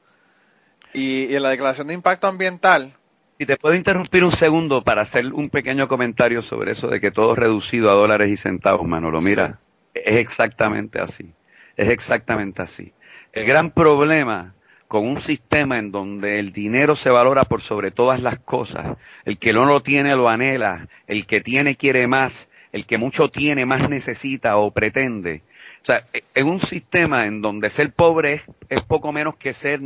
y 0.93 1.35
en 1.35 1.43
la 1.43 1.49
declaración 1.49 1.87
de 1.87 1.95
impacto 1.95 2.27
ambiental, 2.27 2.95
y 3.39 3.47
te 3.47 3.57
puedo 3.57 3.75
interrumpir 3.75 4.25
un 4.25 4.31
segundo 4.31 4.83
para 4.83 5.03
hacer 5.03 5.27
un 5.27 5.51
pequeño 5.51 5.89
comentario 5.89 6.41
sobre 6.41 6.73
eso 6.73 6.89
de 6.89 7.01
que 7.01 7.11
todo 7.11 7.33
es 7.33 7.39
reducido 7.39 7.91
a 7.91 7.95
dólares 7.95 8.31
y 8.31 8.37
centavos, 8.37 8.87
Manolo. 8.87 9.21
Mira, 9.21 9.61
es 9.93 10.17
exactamente 10.17 11.01
así. 11.01 11.33
Es 11.77 11.91
exactamente 11.91 12.63
así. 12.63 12.93
El 13.33 13.45
gran 13.45 13.71
problema 13.71 14.55
con 14.89 15.07
un 15.07 15.21
sistema 15.21 15.79
en 15.79 15.91
donde 15.91 16.39
el 16.39 16.53
dinero 16.53 16.95
se 16.95 17.11
valora 17.11 17.45
por 17.45 17.61
sobre 17.61 17.91
todas 17.91 18.23
las 18.23 18.39
cosas, 18.39 18.97
el 19.25 19.37
que 19.37 19.53
no 19.53 19.65
lo 19.65 19.83
tiene 19.83 20.15
lo 20.15 20.29
anhela, 20.29 20.89
el 21.07 21.27
que 21.27 21.41
tiene 21.41 21.77
quiere 21.77 22.07
más, 22.07 22.49
el 22.73 22.87
que 22.87 22.97
mucho 22.97 23.29
tiene 23.29 23.67
más 23.67 23.89
necesita 23.91 24.57
o 24.57 24.71
pretende. 24.71 25.43
O 25.83 25.87
sea, 25.87 26.05
en 26.35 26.47
un 26.47 26.61
sistema 26.61 27.27
en 27.27 27.43
donde 27.43 27.69
ser 27.69 27.93
pobre 27.93 28.41
es, 28.69 28.81
poco 28.83 29.13
menos 29.13 29.37
que 29.37 29.53
ser, 29.53 29.81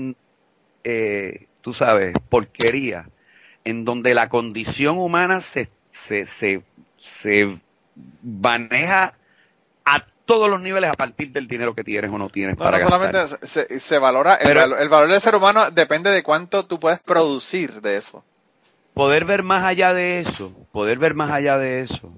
eh, 0.84 1.46
tú 1.62 1.72
sabes, 1.72 2.14
porquería 2.28 3.08
en 3.64 3.84
donde 3.84 4.14
la 4.14 4.28
condición 4.28 4.98
humana 4.98 5.40
se, 5.40 5.68
se, 5.88 6.24
se, 6.24 6.62
se 6.98 7.58
maneja 8.22 9.14
a 9.84 10.04
todos 10.24 10.48
los 10.50 10.60
niveles 10.60 10.90
a 10.90 10.94
partir 10.94 11.32
del 11.32 11.48
dinero 11.48 11.74
que 11.74 11.82
tienes 11.84 12.10
o 12.12 12.18
no 12.18 12.28
tienes 12.28 12.56
No, 12.58 12.64
para 12.64 12.78
no 12.78 12.88
gastar. 12.88 13.26
solamente 13.28 13.46
se, 13.46 13.80
se 13.80 13.98
valora, 13.98 14.34
el, 14.34 14.46
Pero- 14.48 14.60
valor, 14.60 14.80
el 14.80 14.88
valor 14.88 15.08
del 15.10 15.20
ser 15.20 15.34
humano 15.34 15.70
depende 15.70 16.10
de 16.10 16.22
cuánto 16.22 16.64
tú 16.66 16.78
puedes 16.78 17.00
producir 17.00 17.80
de 17.82 17.96
eso. 17.96 18.24
Poder 18.94 19.24
ver 19.24 19.42
más 19.42 19.64
allá 19.64 19.94
de 19.94 20.20
eso, 20.20 20.52
poder 20.72 20.98
ver 20.98 21.14
más 21.14 21.30
allá 21.30 21.58
de 21.58 21.80
eso, 21.80 22.12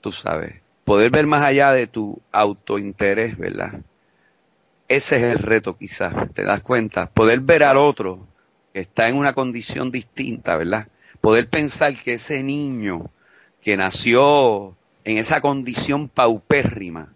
tú 0.00 0.12
sabes, 0.12 0.54
poder 0.84 1.10
ver 1.10 1.26
más 1.26 1.42
allá 1.42 1.72
de 1.72 1.86
tu 1.86 2.20
autointerés, 2.30 3.36
¿verdad? 3.38 3.80
Ese 4.86 5.16
es 5.16 5.22
el 5.22 5.38
reto 5.38 5.76
quizás, 5.78 6.12
¿te 6.34 6.44
das 6.44 6.60
cuenta? 6.60 7.06
Poder 7.10 7.40
ver 7.40 7.64
al 7.64 7.78
otro 7.78 8.26
está 8.74 9.08
en 9.08 9.16
una 9.16 9.32
condición 9.32 9.90
distinta, 9.90 10.56
¿verdad? 10.56 10.88
Poder 11.20 11.48
pensar 11.48 11.94
que 11.96 12.14
ese 12.14 12.42
niño 12.42 13.06
que 13.62 13.76
nació 13.76 14.76
en 15.04 15.16
esa 15.18 15.40
condición 15.40 16.08
paupérrima, 16.08 17.12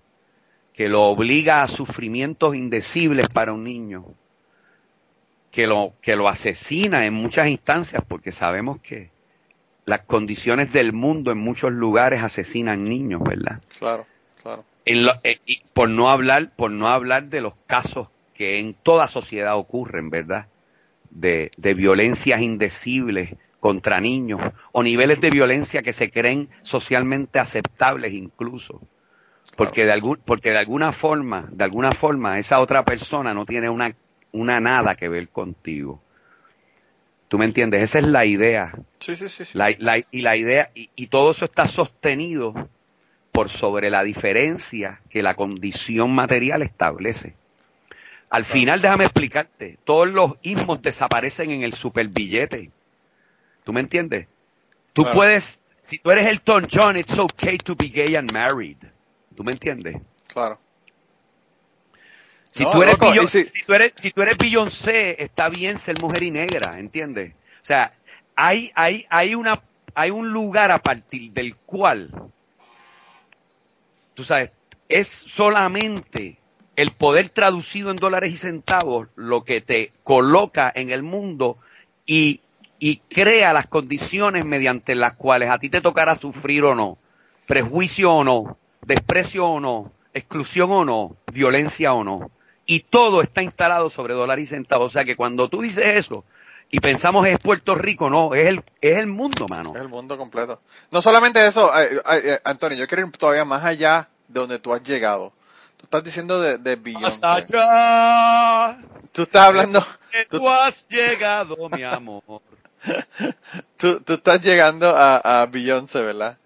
que 0.73 0.89
lo 0.89 1.03
obliga 1.05 1.63
a 1.63 1.69
sufrimientos 1.69 2.55
indecibles 2.55 3.29
para 3.29 3.53
un 3.53 3.65
niño, 3.65 4.05
que 5.51 5.67
lo, 5.67 5.95
que 6.01 6.17
lo 6.17 6.29
asesina 6.29 7.07
en 7.07 7.15
muchas 7.15 7.49
instancias, 7.49 8.03
porque 8.07 8.33
sabemos 8.33 8.81
que 8.81 9.11
las 9.87 10.01
condiciones 10.03 10.73
del 10.73 10.93
mundo 10.93 11.33
en 11.33 11.39
muchos 11.39 11.73
lugares 11.73 12.23
asesinan 12.23 12.85
niños, 12.85 13.23
¿verdad? 13.25 13.61
Claro, 13.79 14.07
claro. 14.43 14.65
En 14.85 15.05
lo- 15.05 15.15
eh, 15.25 15.41
y 15.47 15.61
por 15.73 15.89
no 15.89 16.11
hablar, 16.11 16.51
por 16.55 16.71
no 16.71 16.89
hablar 16.89 17.25
de 17.25 17.41
los 17.41 17.55
casos 17.67 18.09
que 18.35 18.61
en 18.61 18.75
toda 18.75 19.09
sociedad 19.09 19.57
ocurren, 19.57 20.11
¿verdad? 20.11 20.47
De, 21.11 21.51
de 21.57 21.75
violencias 21.75 22.41
indecibles 22.41 23.35
contra 23.61 24.01
niños 24.01 24.41
o 24.73 24.83
niveles 24.83 25.21
de 25.21 25.31
violencia 25.31 25.83
que 25.83 25.93
se 25.93 26.11
creen 26.11 26.49
socialmente 26.63 27.39
aceptables 27.39 28.13
incluso. 28.13 28.81
Porque 29.57 29.87
de 29.87 29.93
algún, 29.93 30.21
porque 30.25 30.51
de 30.51 30.59
alguna 30.59 30.93
forma, 30.93 31.49
de 31.51 31.65
alguna 31.65 31.91
forma 31.93 32.39
esa 32.39 32.61
otra 32.61 32.85
persona 32.85 33.35
no 33.35 33.47
tiene 33.47 33.69
una, 33.69 33.97
una 34.33 34.61
nada 34.61 34.95
que 34.95 35.09
ver 35.09 35.29
contigo. 35.31 36.03
¿Tú 37.29 37.39
me 37.39 37.45
entiendes? 37.45 37.83
Esa 37.83 37.99
es 37.99 38.07
la 38.07 38.25
idea. 38.25 38.73
Sí, 39.01 39.17
sí, 39.17 39.29
sí. 39.29 39.45
sí. 39.45 39.59
La- 39.59 39.75
la- 39.79 39.99
y 40.11 40.21
la 40.23 40.37
idea, 40.37 40.71
y, 40.75 40.89
y 40.95 41.09
todo 41.09 41.33
eso 41.33 41.45
está 41.45 41.67
sostenido 41.67 42.55
por 43.33 43.49
sobre 43.49 43.91
la 43.91 44.03
diferencia 44.03 45.01
que 45.11 45.23
la 45.23 45.35
condición 45.35 46.13
material 46.15 46.63
establece. 46.63 47.35
Al 48.31 48.45
final, 48.45 48.83
déjame 48.83 49.05
explicarte, 49.05 49.79
todos 49.85 50.09
los 50.09 50.35
ismos 50.43 50.83
desaparecen 50.83 51.51
en 51.51 51.63
el 51.63 51.73
superbillete. 51.73 52.71
¿Tú 53.65 53.73
me 53.73 53.81
entiendes? 53.81 54.29
Tú 54.93 55.03
Claro. 55.03 55.17
puedes, 55.17 55.61
si 55.81 55.99
tú 55.99 56.11
eres 56.11 56.27
Elton 56.27 56.69
John, 56.71 56.97
it's 56.97 57.19
okay 57.19 57.57
to 57.59 57.75
be 57.75 57.89
gay 57.89 58.17
and 58.17 58.31
married. 58.33 58.77
¿Tú 59.35 59.45
me 59.45 59.53
entiendes? 59.53 59.97
Claro. 60.27 60.59
Si, 62.51 62.65
No, 62.65 62.71
tú 62.73 62.83
eres 62.83 62.99
loco, 62.99 63.29
si- 63.29 63.45
si 63.45 63.63
tú 63.65 63.75
eres, 63.75 63.93
si 63.97 64.11
tú 64.11 64.23
eres 64.23 64.37
Beyoncé, 64.37 65.23
está 65.23 65.49
bien 65.49 65.79
ser 65.79 66.01
mujer 66.03 66.23
y 66.23 66.31
negra, 66.31 66.79
¿entiendes? 66.79 67.35
O 67.35 67.65
sea, 67.65 67.95
hay, 68.35 68.73
hay, 68.75 69.07
hay 69.11 69.35
una, 69.35 69.63
hay 69.95 70.11
un 70.11 70.31
lugar 70.31 70.71
a 70.71 70.79
partir 70.79 71.31
del 71.33 71.57
cual, 71.57 72.11
tú 74.15 74.25
sabes, 74.25 74.51
es 74.89 75.07
solamente 75.09 76.39
el 76.79 76.93
poder 76.93 77.29
traducido 77.29 77.91
en 77.91 77.97
dólares 77.97 78.31
y 78.31 78.37
centavos 78.37 79.09
lo 79.17 79.43
que 79.43 79.61
te 79.61 79.91
coloca 80.05 80.73
en 80.73 80.91
el 80.91 81.03
mundo 81.03 81.59
y, 82.07 82.41
crea 83.11 83.53
las 83.53 83.67
condiciones 83.67 84.45
mediante 84.45 84.95
las 84.95 85.15
cuales 85.15 85.51
a 85.51 85.59
ti 85.59 85.71
te 85.71 85.81
tocará 85.81 86.15
sufrir 86.15 86.63
o 86.63 86.77
no, 86.77 86.97
prejuicio 87.47 88.13
o 88.13 88.23
no, 88.23 88.59
desprecio 88.87 89.45
o 89.45 89.59
no, 89.59 89.91
exclusión 90.15 90.71
o 90.71 90.85
no, 90.85 91.17
violencia 91.33 91.95
o 91.95 92.05
no. 92.05 92.31
Y 92.65 92.81
todo 92.85 93.23
está 93.23 93.43
instalado 93.43 93.91
sobre 93.91 94.15
dólar 94.15 94.39
y 94.39 94.47
centavo. 94.47 94.85
O 94.85 94.89
sea 94.89 95.05
que 95.05 95.17
cuando 95.17 95.49
tú 95.49 95.63
dices 95.63 95.85
eso 95.85 96.25
y 96.71 96.79
pensamos 96.79 97.27
es 97.27 97.41
Puerto 97.41 97.75
Rico, 97.75 98.09
no, 98.09 98.37
es 98.37 98.47
el, 98.47 98.63
es 98.81 98.99
el 98.99 99.09
mundo, 99.09 99.49
mano. 99.49 99.73
Es 99.75 99.83
el 99.83 99.89
mundo 99.89 100.17
completo. 100.17 100.61
No 100.93 101.03
solamente 101.03 101.45
eso, 101.45 101.73
eh, 101.77 102.41
Antonio, 102.45 102.79
yo 102.79 102.87
quiero 102.87 103.05
ir 103.05 103.13
todavía 103.17 103.45
más 103.45 103.65
allá 103.65 104.09
de 104.29 104.39
donde 104.39 104.61
tú 104.61 104.73
has 104.73 104.85
llegado. 104.85 105.33
Tú 105.79 105.85
estás 105.85 106.05
diciendo 106.05 106.41
de, 106.41 106.59
de 106.59 106.77
Beyoncé. 106.77 107.07
Hasta 107.07 107.35
allá 107.35 108.79
Tú 109.13 109.23
estás 109.23 109.47
hablando, 109.47 109.81
tú, 110.29 110.39
tú 110.39 110.49
has 110.49 110.87
llegado, 110.89 111.57
mi 111.71 111.83
amor. 111.83 112.23
tú, 113.77 114.01
tú 114.01 114.13
estás 114.13 114.41
llegando 114.43 114.95
a, 114.95 115.17
a 115.43 115.47
Beyoncé, 115.47 116.03
¿verdad? 116.03 116.37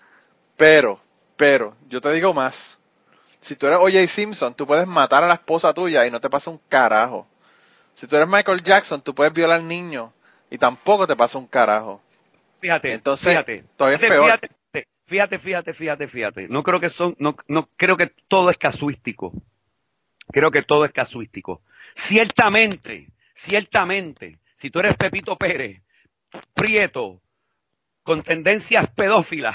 Pero, 0.56 1.00
pero, 1.36 1.76
yo 1.88 2.00
te 2.00 2.12
digo 2.12 2.32
más. 2.32 2.78
Si 3.40 3.56
tú 3.56 3.66
eres 3.66 3.80
O.J. 3.80 4.06
Simpson, 4.06 4.54
tú 4.54 4.66
puedes 4.66 4.86
matar 4.86 5.24
a 5.24 5.26
la 5.26 5.34
esposa 5.34 5.74
tuya 5.74 6.06
y 6.06 6.10
no 6.10 6.20
te 6.20 6.30
pasa 6.30 6.50
un 6.50 6.60
carajo. 6.68 7.26
Si 7.94 8.06
tú 8.06 8.16
eres 8.16 8.28
Michael 8.28 8.62
Jackson, 8.62 9.02
tú 9.02 9.14
puedes 9.14 9.32
violar 9.32 9.58
al 9.58 9.66
niño 9.66 10.12
y 10.48 10.58
tampoco 10.58 11.06
te 11.06 11.16
pasa 11.16 11.38
un 11.38 11.46
carajo. 11.46 12.00
Fíjate, 12.60 12.92
Entonces, 12.92 13.32
fíjate, 13.32 13.64
todavía 13.76 13.96
es 13.96 14.00
fíjate, 14.00 14.14
peor. 14.14 14.26
Fíjate, 14.26 14.50
fíjate, 15.12 15.38
fíjate, 15.38 15.74
fíjate, 15.74 16.08
fíjate. 16.08 16.48
No 16.48 16.62
creo 16.62 16.80
que 16.80 16.88
son, 16.88 17.14
no, 17.18 17.36
no 17.46 17.68
creo 17.76 17.98
que 17.98 18.06
todo 18.28 18.48
es 18.48 18.56
casuístico. 18.56 19.30
Creo 20.32 20.50
que 20.50 20.62
todo 20.62 20.86
es 20.86 20.92
casuístico. 20.92 21.60
Ciertamente, 21.94 23.10
ciertamente, 23.34 24.38
si 24.56 24.70
tú 24.70 24.78
eres 24.78 24.94
Pepito 24.94 25.36
Pérez, 25.36 25.82
prieto, 26.54 27.20
con 28.02 28.22
tendencias 28.22 28.88
pedófilas, 28.88 29.54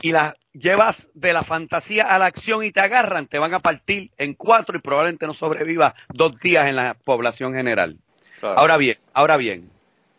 y 0.00 0.12
las 0.12 0.36
llevas 0.52 1.08
de 1.14 1.32
la 1.32 1.42
fantasía 1.42 2.04
a 2.14 2.20
la 2.20 2.26
acción 2.26 2.62
y 2.62 2.70
te 2.70 2.78
agarran, 2.78 3.26
te 3.26 3.40
van 3.40 3.54
a 3.54 3.58
partir 3.58 4.12
en 4.16 4.34
cuatro 4.34 4.78
y 4.78 4.80
probablemente 4.80 5.26
no 5.26 5.34
sobrevivas 5.34 5.94
dos 6.08 6.38
días 6.38 6.68
en 6.68 6.76
la 6.76 6.94
población 6.94 7.52
general. 7.52 7.98
Claro. 8.38 8.60
Ahora 8.60 8.76
bien, 8.76 8.98
ahora 9.12 9.36
bien, 9.36 9.72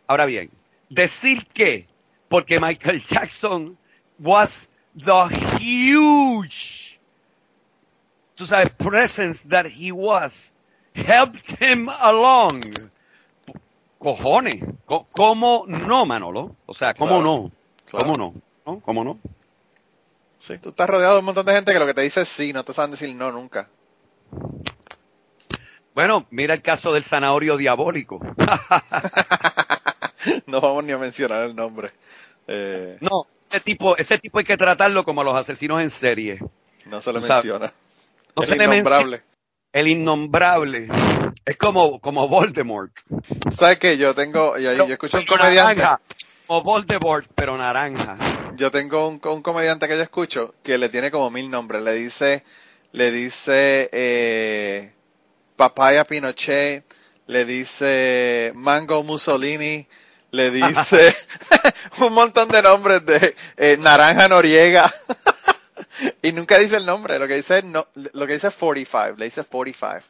ahora 0.06 0.26
bien, 0.26 0.52
decir 0.90 1.46
que 1.46 1.88
porque 2.28 2.60
Michael 2.60 3.02
Jackson 3.06 3.78
was 4.20 4.68
the 4.96 5.28
huge, 5.60 7.00
tú 8.36 8.46
sabes, 8.46 8.70
presence 8.72 9.48
that 9.50 9.66
he 9.68 9.92
was, 9.92 10.52
helped 10.96 11.52
him 11.62 11.90
along. 11.90 12.64
Cojones, 14.00 14.64
Co- 14.86 15.08
¿cómo 15.14 15.66
no, 15.68 16.06
Manolo? 16.06 16.56
O 16.66 16.74
sea, 16.74 16.94
¿cómo 16.94 17.22
Claro, 17.22 17.24
no? 17.24 17.52
claro. 17.86 18.06
¿Cómo 18.14 18.18
no? 18.18 18.34
¿No? 18.66 18.80
¿Cómo 18.80 19.04
no? 19.04 19.20
Sí, 20.40 20.58
tú 20.58 20.70
estás 20.70 20.90
rodeado 20.90 21.16
de 21.16 21.20
un 21.20 21.26
montón 21.26 21.46
de 21.46 21.54
gente 21.54 21.74
que 21.74 21.80
lo 21.80 21.86
que 21.86 21.94
te 21.94 22.02
dice 22.02 22.22
es 22.22 22.30
sí, 22.30 22.54
no 22.54 22.64
te 22.64 22.74
saben 22.74 22.92
decir 22.92 23.14
no 23.14 23.30
nunca. 23.32 23.68
Bueno, 25.94 26.26
mira 26.30 26.54
el 26.54 26.62
caso 26.62 26.94
del 26.94 27.04
zanahorio 27.04 27.58
diabólico. 27.58 28.20
no 30.48 30.62
vamos 30.62 30.84
ni 30.86 30.94
a 30.94 30.98
mencionar 30.98 31.44
el 31.44 31.56
nombre. 31.58 31.92
Eh, 32.48 32.98
no, 33.02 33.28
ese 33.50 33.60
tipo, 33.62 33.98
ese 33.98 34.18
tipo 34.18 34.40
hay 34.40 34.46
que 34.46 34.58
tratarlo 34.58 35.04
como 35.04 35.22
a 35.22 35.24
los 35.24 35.36
asesinos 35.36 35.82
en 35.82 35.90
serie. 35.90 36.40
no 36.86 37.02
se 37.02 37.12
le 37.14 37.20
menciona. 37.20 37.72
No 38.36 38.44
el 38.44 38.48
se 38.48 38.56
le 38.56 38.68
menciona 38.68 38.76
innombrable. 38.76 39.24
el 39.74 39.88
innombrable. 39.88 40.88
Es 41.46 41.58
como, 41.58 42.00
como 42.00 42.28
Voldemort. 42.28 42.92
¿Sabes 43.52 43.80
qué? 43.80 43.98
Yo 43.98 44.14
tengo, 44.14 44.58
yo, 44.58 44.74
yo 44.74 44.84
escucho 44.94 45.18
un 45.18 45.26
Pero 45.26 45.38
comediante, 45.38 45.82
naranja. 45.82 46.02
Como 46.48 46.62
Voldemort, 46.64 47.28
pero 47.36 47.58
naranja. 47.58 48.18
yo 48.56 48.70
tengo 48.72 49.08
un, 49.08 49.20
un 49.24 49.42
comediante 49.42 49.88
que 49.88 49.98
yo 49.98 50.04
escucho 50.04 50.54
que 50.64 50.78
le 50.78 50.90
tiene 50.90 51.10
como 51.12 51.30
mil 51.32 51.50
nombres. 51.50 51.82
Le 51.82 51.94
dice, 51.94 52.44
le 52.92 53.12
dice, 53.12 53.90
eh, 53.92 54.94
Papaya 55.56 56.06
Pinochet, 56.06 56.84
le 57.28 57.46
dice 57.46 58.52
Mango 58.56 59.04
Mussolini, 59.04 59.88
le 60.32 60.52
dice 60.52 61.16
un 62.02 62.14
montón 62.14 62.50
de 62.50 62.62
nombres 62.62 63.06
de 63.06 63.36
eh, 63.58 63.78
Naranja 63.80 64.28
Noriega. 64.28 64.92
y 66.22 66.32
nunca 66.32 66.58
dice 66.58 66.78
el 66.78 66.86
nombre, 66.86 67.20
lo 67.20 67.28
que 67.28 67.36
dice 67.36 67.60
es 67.60 67.64
no, 67.66 67.88
lo 67.96 68.28
que 68.28 68.34
dice 68.34 68.48
es 68.48 68.56
45, 68.56 69.16
le 69.18 69.26
dice 69.26 69.44
45. 69.44 70.06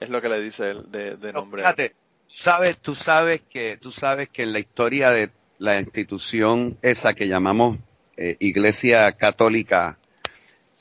Es 0.00 0.08
lo 0.08 0.20
que 0.22 0.28
le 0.28 0.40
dice 0.40 0.70
el 0.70 0.90
de, 0.90 1.16
de 1.16 1.32
No, 1.32 1.40
nombre. 1.40 1.62
fíjate, 1.62 1.94
sabes, 2.26 2.78
tú 2.78 2.94
sabes 2.94 3.40
que, 3.50 3.76
tú 3.80 3.92
sabes 3.92 4.28
que 4.30 4.42
en 4.42 4.52
la 4.52 4.58
historia 4.58 5.10
de 5.10 5.30
la 5.58 5.78
institución 5.78 6.78
esa 6.80 7.12
que 7.14 7.28
llamamos 7.28 7.78
eh, 8.16 8.36
Iglesia 8.40 9.12
Católica, 9.12 9.98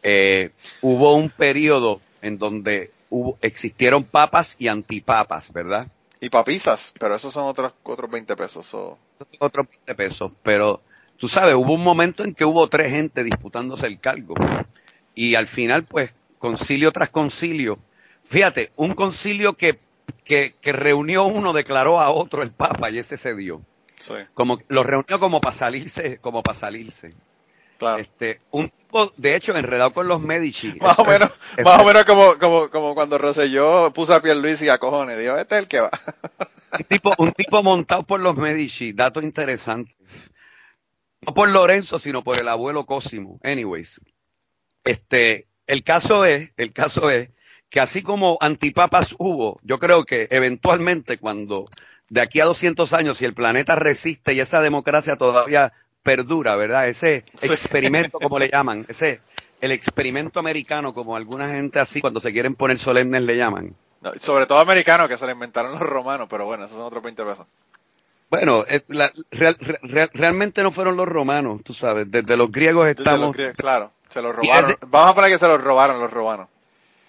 eh, 0.03 0.51
hubo 0.81 1.15
un 1.15 1.29
periodo 1.29 1.99
en 2.21 2.37
donde 2.37 2.91
hubo, 3.09 3.37
existieron 3.41 4.05
papas 4.05 4.55
y 4.57 4.69
antipapas, 4.69 5.51
¿verdad? 5.51 5.87
Y 6.21 6.29
papizas, 6.29 6.93
pero 6.99 7.15
esos 7.15 7.33
son 7.33 7.45
otros, 7.45 7.73
otros 7.83 8.09
20 8.09 8.35
pesos. 8.35 8.65
so. 8.65 8.97
Otros 9.39 9.67
20 9.69 9.95
pesos, 9.95 10.31
pero 10.43 10.81
tú 11.17 11.27
sabes, 11.27 11.55
hubo 11.55 11.73
un 11.73 11.83
momento 11.83 12.23
en 12.23 12.33
que 12.33 12.45
hubo 12.45 12.67
tres 12.67 12.91
gente 12.91 13.23
disputándose 13.23 13.87
el 13.87 13.99
cargo. 13.99 14.35
Y 15.15 15.35
al 15.35 15.47
final, 15.47 15.85
pues, 15.85 16.11
concilio 16.37 16.91
tras 16.91 17.09
concilio, 17.09 17.79
fíjate, 18.25 18.71
un 18.75 18.93
concilio 18.95 19.53
que, 19.53 19.79
que, 20.23 20.55
que 20.61 20.71
reunió 20.73 21.25
uno, 21.25 21.53
declaró 21.53 21.99
a 21.99 22.09
otro 22.09 22.43
el 22.43 22.51
Papa 22.51 22.89
y 22.89 22.97
ese 22.97 23.17
se 23.17 23.35
dio. 23.35 23.61
Sí. 23.99 24.13
Como, 24.33 24.59
lo 24.67 24.83
reunió 24.83 25.19
como 25.19 25.41
para 25.41 25.55
salirse, 25.55 26.19
como 26.19 26.41
para 26.41 26.57
salirse. 26.57 27.09
Claro. 27.79 28.01
Este, 28.01 28.41
un 28.51 28.69
tipo, 28.69 29.13
de 29.15 29.35
hecho, 29.35 29.57
enredado 29.57 29.93
con 29.93 30.07
los 30.07 30.21
Medici. 30.21 30.73
Más 30.81 30.99
o 30.99 31.05
menos, 31.05 31.31
más 31.63 31.79
o 31.79 31.85
menos 31.85 32.03
como, 32.03 32.37
como, 32.37 32.69
como 32.69 32.93
cuando 32.93 33.17
Rosselló 33.17 33.91
puso 33.93 34.13
a 34.13 34.21
Pierluisi 34.21 34.67
a 34.67 34.77
cojones. 34.77 35.17
Dijo, 35.17 35.37
este 35.37 35.55
es 35.55 35.59
el 35.61 35.67
que 35.67 35.79
va. 35.79 35.89
Un 36.71 36.85
tipo, 36.85 37.11
un 37.17 37.31
tipo 37.31 37.63
montado 37.63 38.03
por 38.03 38.19
los 38.19 38.35
Medici, 38.35 38.93
dato 38.93 39.21
interesante. 39.21 39.91
No 41.21 41.33
por 41.33 41.49
Lorenzo, 41.49 41.97
sino 41.97 42.23
por 42.23 42.39
el 42.39 42.47
abuelo 42.47 42.85
Cosimo. 42.85 43.39
Anyways, 43.43 43.99
este, 44.83 45.47
el 45.65 45.83
caso 45.83 46.25
es, 46.25 46.51
el 46.57 46.71
caso 46.71 47.09
es 47.09 47.31
que 47.71 47.79
así 47.79 48.03
como 48.03 48.37
antipapas 48.39 49.15
hubo, 49.17 49.59
yo 49.63 49.79
creo 49.79 50.05
que 50.05 50.27
eventualmente 50.29 51.17
cuando 51.17 51.67
de 52.09 52.21
aquí 52.21 52.39
a 52.39 52.45
200 52.45 52.93
años, 52.93 53.17
si 53.17 53.25
el 53.25 53.33
planeta 53.33 53.75
resiste 53.75 54.33
y 54.33 54.39
esa 54.39 54.61
democracia 54.61 55.15
todavía 55.15 55.73
perdura, 56.03 56.55
¿verdad? 56.55 56.87
Ese 56.87 57.23
experimento, 57.41 58.19
como 58.19 58.39
le 58.39 58.49
llaman, 58.49 58.85
ese, 58.87 59.19
el 59.61 59.71
experimento 59.71 60.39
americano, 60.39 60.93
como 60.93 61.15
alguna 61.15 61.49
gente 61.49 61.79
así 61.79 62.01
cuando 62.01 62.19
se 62.19 62.31
quieren 62.31 62.55
poner 62.55 62.77
solemnes 62.77 63.21
le 63.23 63.37
llaman. 63.37 63.75
No, 64.01 64.13
sobre 64.19 64.45
todo 64.45 64.59
americano, 64.59 65.07
que 65.09 65.17
se 65.17 65.25
lo 65.25 65.31
inventaron 65.31 65.71
los 65.73 65.81
romanos, 65.81 66.27
pero 66.29 66.45
bueno, 66.45 66.65
esos 66.65 66.77
son 66.77 66.85
otros 66.85 67.03
20 67.03 67.23
pesos. 67.23 67.45
Bueno, 68.29 68.63
es 68.67 68.83
la- 68.87 69.11
real- 69.31 69.57
real- 69.81 70.11
realmente 70.13 70.61
no 70.63 70.71
fueron 70.71 70.95
los 70.95 71.07
romanos, 71.07 71.61
tú 71.63 71.73
sabes, 71.73 72.09
desde 72.09 72.37
los 72.37 72.51
griegos 72.51 72.87
estamos, 72.87 73.19
los 73.21 73.33
griegos, 73.33 73.55
claro, 73.57 73.91
se 74.09 74.21
los 74.21 74.35
robaron. 74.35 74.69
desde- 74.71 74.85
Vamos 74.87 75.11
a 75.11 75.15
poner 75.15 75.31
que 75.31 75.37
se 75.39 75.47
los 75.47 75.61
robaron 75.61 75.99
los 75.99 76.11
romanos. 76.11 76.47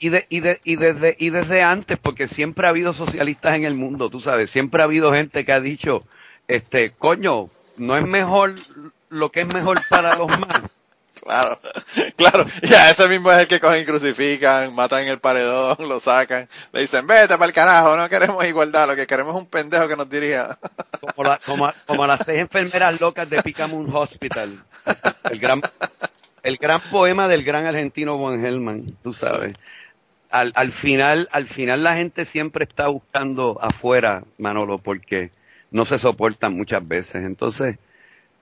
y, 0.02 0.08
de, 0.08 0.24
y, 0.30 0.40
de, 0.40 0.58
y, 0.64 0.76
desde, 0.76 1.14
y 1.18 1.28
desde 1.28 1.62
antes, 1.62 1.98
porque 1.98 2.26
siempre 2.26 2.66
ha 2.66 2.70
habido 2.70 2.94
socialistas 2.94 3.54
en 3.54 3.66
el 3.66 3.74
mundo, 3.74 4.08
tú 4.08 4.18
sabes, 4.18 4.50
siempre 4.50 4.80
ha 4.80 4.86
habido 4.86 5.12
gente 5.12 5.44
que 5.44 5.52
ha 5.52 5.60
dicho, 5.60 6.02
este, 6.48 6.92
coño, 6.92 7.50
no 7.76 7.96
es 7.96 8.06
mejor 8.06 8.54
lo 9.08 9.30
que 9.30 9.40
es 9.42 9.46
mejor 9.52 9.78
para 9.88 10.16
los 10.16 10.28
más. 10.40 10.62
Claro, 11.22 11.60
claro. 12.16 12.46
Y 12.62 12.72
a 12.72 12.90
ese 12.90 13.06
mismo 13.06 13.30
es 13.30 13.38
el 13.38 13.46
que 13.48 13.60
cogen 13.60 13.82
y 13.82 13.84
crucifican, 13.84 14.74
matan 14.74 15.02
en 15.02 15.08
el 15.08 15.18
paredón, 15.20 15.76
lo 15.88 16.00
sacan. 16.00 16.48
Le 16.72 16.80
dicen, 16.80 17.06
vete 17.06 17.34
para 17.34 17.44
el 17.46 17.52
carajo, 17.52 17.94
no 17.96 18.08
queremos 18.08 18.42
igualdad, 18.46 18.88
lo 18.88 18.96
que 18.96 19.06
queremos 19.06 19.34
es 19.36 19.42
un 19.42 19.46
pendejo 19.46 19.86
que 19.86 19.96
nos 19.96 20.08
dirija. 20.08 20.58
Como, 21.00 21.28
la- 21.28 21.38
como, 21.44 21.66
a- 21.66 21.74
como 21.86 22.04
a 22.04 22.06
las 22.06 22.24
seis 22.24 22.40
enfermeras 22.40 23.00
locas 23.00 23.28
de 23.28 23.42
Picamoon 23.42 23.94
Hospital. 23.94 24.50
El 25.30 25.38
gran, 25.38 25.60
el 26.42 26.56
gran 26.56 26.80
poema 26.90 27.28
del 27.28 27.44
gran 27.44 27.66
argentino 27.66 28.16
Juan 28.18 28.40
Gelman, 28.40 28.96
tú 29.02 29.12
sabes. 29.12 29.56
Al, 30.30 30.52
al 30.54 30.72
final, 30.72 31.28
al 31.32 31.46
final 31.48 31.82
la 31.82 31.96
gente 31.96 32.24
siempre 32.24 32.64
está 32.64 32.86
buscando 32.88 33.58
afuera, 33.60 34.22
Manolo, 34.38 34.78
porque 34.78 35.30
no 35.70 35.84
se 35.84 35.98
soportan 35.98 36.56
muchas 36.56 36.86
veces. 36.86 37.22
Entonces, 37.24 37.78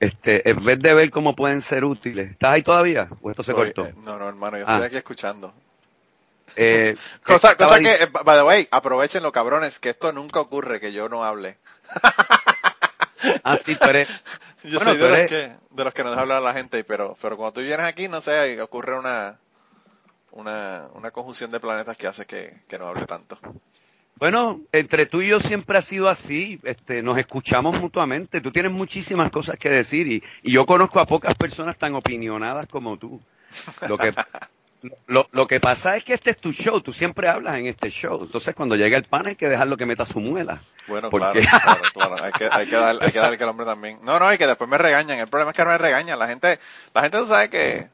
este, 0.00 0.48
en 0.50 0.64
vez 0.64 0.80
de 0.80 0.94
ver 0.94 1.10
cómo 1.10 1.36
pueden 1.36 1.62
ser 1.62 1.84
útiles, 1.84 2.30
¿estás 2.32 2.54
ahí 2.54 2.62
todavía? 2.62 3.08
¿O 3.22 3.30
esto 3.30 3.42
se 3.42 3.54
Oye, 3.54 3.70
cortó? 3.70 3.84
eh, 3.84 3.94
No, 4.04 4.18
no, 4.18 4.28
hermano, 4.28 4.58
yo 4.58 4.64
Ah. 4.66 4.74
estoy 4.74 4.86
aquí 4.86 4.96
escuchando. 4.96 5.52
Eh, 6.56 6.96
Cosa, 7.24 7.52
estaba 7.52 7.78
cosa 7.78 7.80
que, 7.80 8.04
eh, 8.04 8.06
by 8.24 8.36
the 8.38 8.42
way, 8.42 8.68
aprovechen 8.70 9.22
los 9.22 9.32
cabrones, 9.32 9.78
que 9.78 9.90
esto 9.90 10.12
nunca 10.12 10.40
ocurre, 10.40 10.80
que 10.80 10.92
yo 10.92 11.08
no 11.08 11.24
hable. 11.24 11.58
Ah, 13.44 13.56
sí, 13.56 13.74
tú 13.76 13.88
eres, 13.88 14.08
Yo 14.64 14.78
Bueno, 14.78 14.92
soy 14.92 14.98
de 14.98 15.04
tú 15.04 15.08
los, 15.08 15.18
que, 15.28 15.56
de 15.70 15.84
los 15.84 15.94
que 15.94 16.04
nos 16.04 16.16
habla 16.16 16.40
la 16.40 16.52
gente, 16.52 16.82
pero, 16.84 17.16
pero 17.20 17.36
cuando 17.36 17.54
tú 17.54 17.60
vienes 17.60 17.86
aquí, 17.86 18.08
no 18.08 18.20
sé, 18.20 18.60
ocurre 18.62 18.98
una, 18.98 19.38
una, 20.32 20.88
una 20.94 21.10
conjunción 21.10 21.50
de 21.50 21.60
planetas 21.60 21.96
que 21.96 22.06
hace 22.06 22.26
que, 22.26 22.62
que 22.68 22.78
no 22.78 22.88
hable 22.88 23.06
tanto. 23.06 23.38
Bueno, 24.18 24.60
entre 24.72 25.06
tú 25.06 25.22
y 25.22 25.28
yo 25.28 25.38
siempre 25.38 25.78
ha 25.78 25.82
sido 25.82 26.08
así, 26.08 26.58
este, 26.64 27.02
nos 27.02 27.18
escuchamos 27.18 27.80
mutuamente, 27.80 28.40
tú 28.40 28.50
tienes 28.50 28.72
muchísimas 28.72 29.30
cosas 29.30 29.56
que 29.58 29.70
decir 29.70 30.08
y, 30.08 30.24
y 30.42 30.52
yo 30.52 30.66
conozco 30.66 30.98
a 30.98 31.06
pocas 31.06 31.36
personas 31.36 31.78
tan 31.78 31.94
opinionadas 31.94 32.66
como 32.66 32.96
tú. 32.96 33.20
Lo 33.88 33.96
que, 33.96 34.12
lo, 35.06 35.28
lo 35.30 35.46
que 35.46 35.60
pasa 35.60 35.96
es 35.96 36.02
que 36.02 36.14
este 36.14 36.30
es 36.30 36.38
tu 36.38 36.52
show, 36.52 36.80
tú 36.80 36.92
siempre 36.92 37.28
hablas 37.28 37.56
en 37.58 37.66
este 37.66 37.90
show, 37.90 38.18
entonces 38.22 38.56
cuando 38.56 38.74
llega 38.74 38.96
el 38.96 39.04
pan 39.04 39.26
hay 39.28 39.36
que 39.36 39.48
dejarlo 39.48 39.76
que 39.76 39.86
meta 39.86 40.04
su 40.04 40.18
muela. 40.18 40.62
Bueno, 40.88 41.10
¿Por 41.10 41.20
claro, 41.20 41.40
claro, 41.40 41.80
claro. 41.94 42.24
Hay 42.24 42.32
que, 42.32 42.48
hay 42.50 42.66
que 42.66 42.76
dar, 42.76 42.96
hay 43.00 43.12
que 43.12 43.18
darle 43.20 43.38
que 43.38 43.44
el 43.44 43.50
hombre 43.50 43.66
también. 43.66 43.98
No, 44.02 44.18
no, 44.18 44.32
y 44.32 44.38
que 44.38 44.46
después 44.48 44.68
me 44.68 44.78
regañan. 44.78 45.20
El 45.20 45.28
problema 45.28 45.52
es 45.52 45.56
que 45.56 45.64
no 45.64 45.70
me 45.70 45.78
regañan. 45.78 46.18
La 46.18 46.26
gente, 46.26 46.58
la 46.92 47.02
gente 47.02 47.24
sabe 47.26 47.50
que 47.50 47.88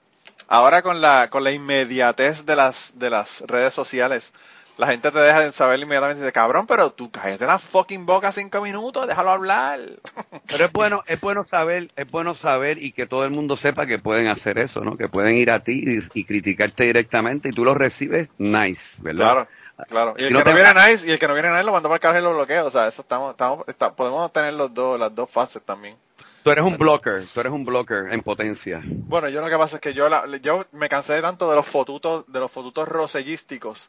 ahora 0.49 0.81
con 0.81 1.01
la, 1.01 1.29
con 1.29 1.45
la 1.45 1.53
inmediatez 1.53 2.47
de 2.47 2.57
las, 2.57 2.99
de 2.99 3.11
las 3.11 3.43
redes 3.43 3.75
sociales, 3.75 4.33
la 4.77 4.89
gente 4.89 5.11
te 5.13 5.19
deja 5.19 5.41
de 5.41 5.53
saber 5.53 5.79
inmediatamente 5.79 6.21
y 6.21 6.23
dice, 6.25 6.33
cabrón, 6.33 6.67
pero 6.67 6.91
tú 6.91 7.11
cállate 7.11 7.47
la 7.47 7.59
fucking 7.59 8.07
boca 8.07 8.33
cinco 8.33 8.61
minutos, 8.61 9.07
déjalo 9.07 9.31
hablar. 9.31 9.79
Pero 10.49 10.65
es 10.67 10.73
bueno, 10.73 11.03
es 11.07 11.21
bueno 11.21 11.45
saber, 11.45 11.91
es 11.97 12.11
bueno 12.11 12.35
saber 12.35 12.83
y 12.83 12.93
que 12.93 13.07
todo 13.07 13.25
el 13.25 13.31
mundo 13.31 13.57
sepa 13.57 13.87
que 13.87 13.99
pueden 13.99 14.27
hacer 14.29 14.59
eso, 14.59 14.81
¿no? 14.81 14.97
Que 14.97 15.09
pueden 15.09 15.37
ir 15.37 15.51
a 15.51 15.61
ti 15.61 15.83
y, 15.85 16.21
y 16.21 16.25
criticarte 16.25 16.85
directamente 16.85 17.49
y 17.49 17.53
tú 17.53 17.65
lo 17.65 17.75
recibes 17.75 18.29
nice, 18.39 19.01
¿verdad? 19.03 19.25
Claro, 19.25 19.49
claro. 19.89 20.15
Y 20.19 20.25
el 20.25 20.31
Y 20.31 20.33
no 20.35 20.43
que 20.45 20.51
no 20.51 20.57
viene 20.57 20.75
nice, 20.91 21.07
y 21.07 21.11
el 21.13 21.19
que 21.19 21.29
no 21.29 21.35
viene 21.35 21.51
nice 21.51 21.65
lo 21.65 21.73
mando 21.73 21.89
para 21.89 21.97
el 21.97 22.01
carajo 22.01 22.21
y 22.21 22.23
lo 22.25 22.35
bloqueo. 22.35 22.67
O 22.67 22.71
sea, 22.71 22.89
eso 22.89 23.03
estamos, 23.03 23.31
estamos, 23.31 23.67
está- 23.69 23.95
podemos 23.95 24.33
tener 24.33 24.55
los 24.55 24.73
dos, 24.75 24.99
las 24.99 25.15
dos 25.15 25.31
fases 25.31 25.63
también. 25.63 25.97
Tú 26.43 26.51
eres 26.51 26.65
un 26.65 26.77
blocker, 26.77 27.25
tú 27.33 27.41
eres 27.41 27.53
un 27.53 27.65
blocker 27.65 28.13
en 28.13 28.21
potencia. 28.23 28.83
Bueno, 28.85 29.29
yo 29.31 29.41
lo 29.41 29.49
que 29.49 29.57
pasa 29.57 29.77
es 29.77 29.81
que 29.81 29.95
yo, 29.95 30.09
la- 30.09 30.25
yo 30.43 30.67
me 30.73 30.89
cansé 30.89 31.15
de 31.15 31.23
tanto 31.23 31.49
de 31.49 31.57
los 31.57 31.67
fotutos, 31.67 32.25
de 32.31 32.39
los 32.41 32.51
fotutos 32.53 32.87
rosellísticos 32.89 33.89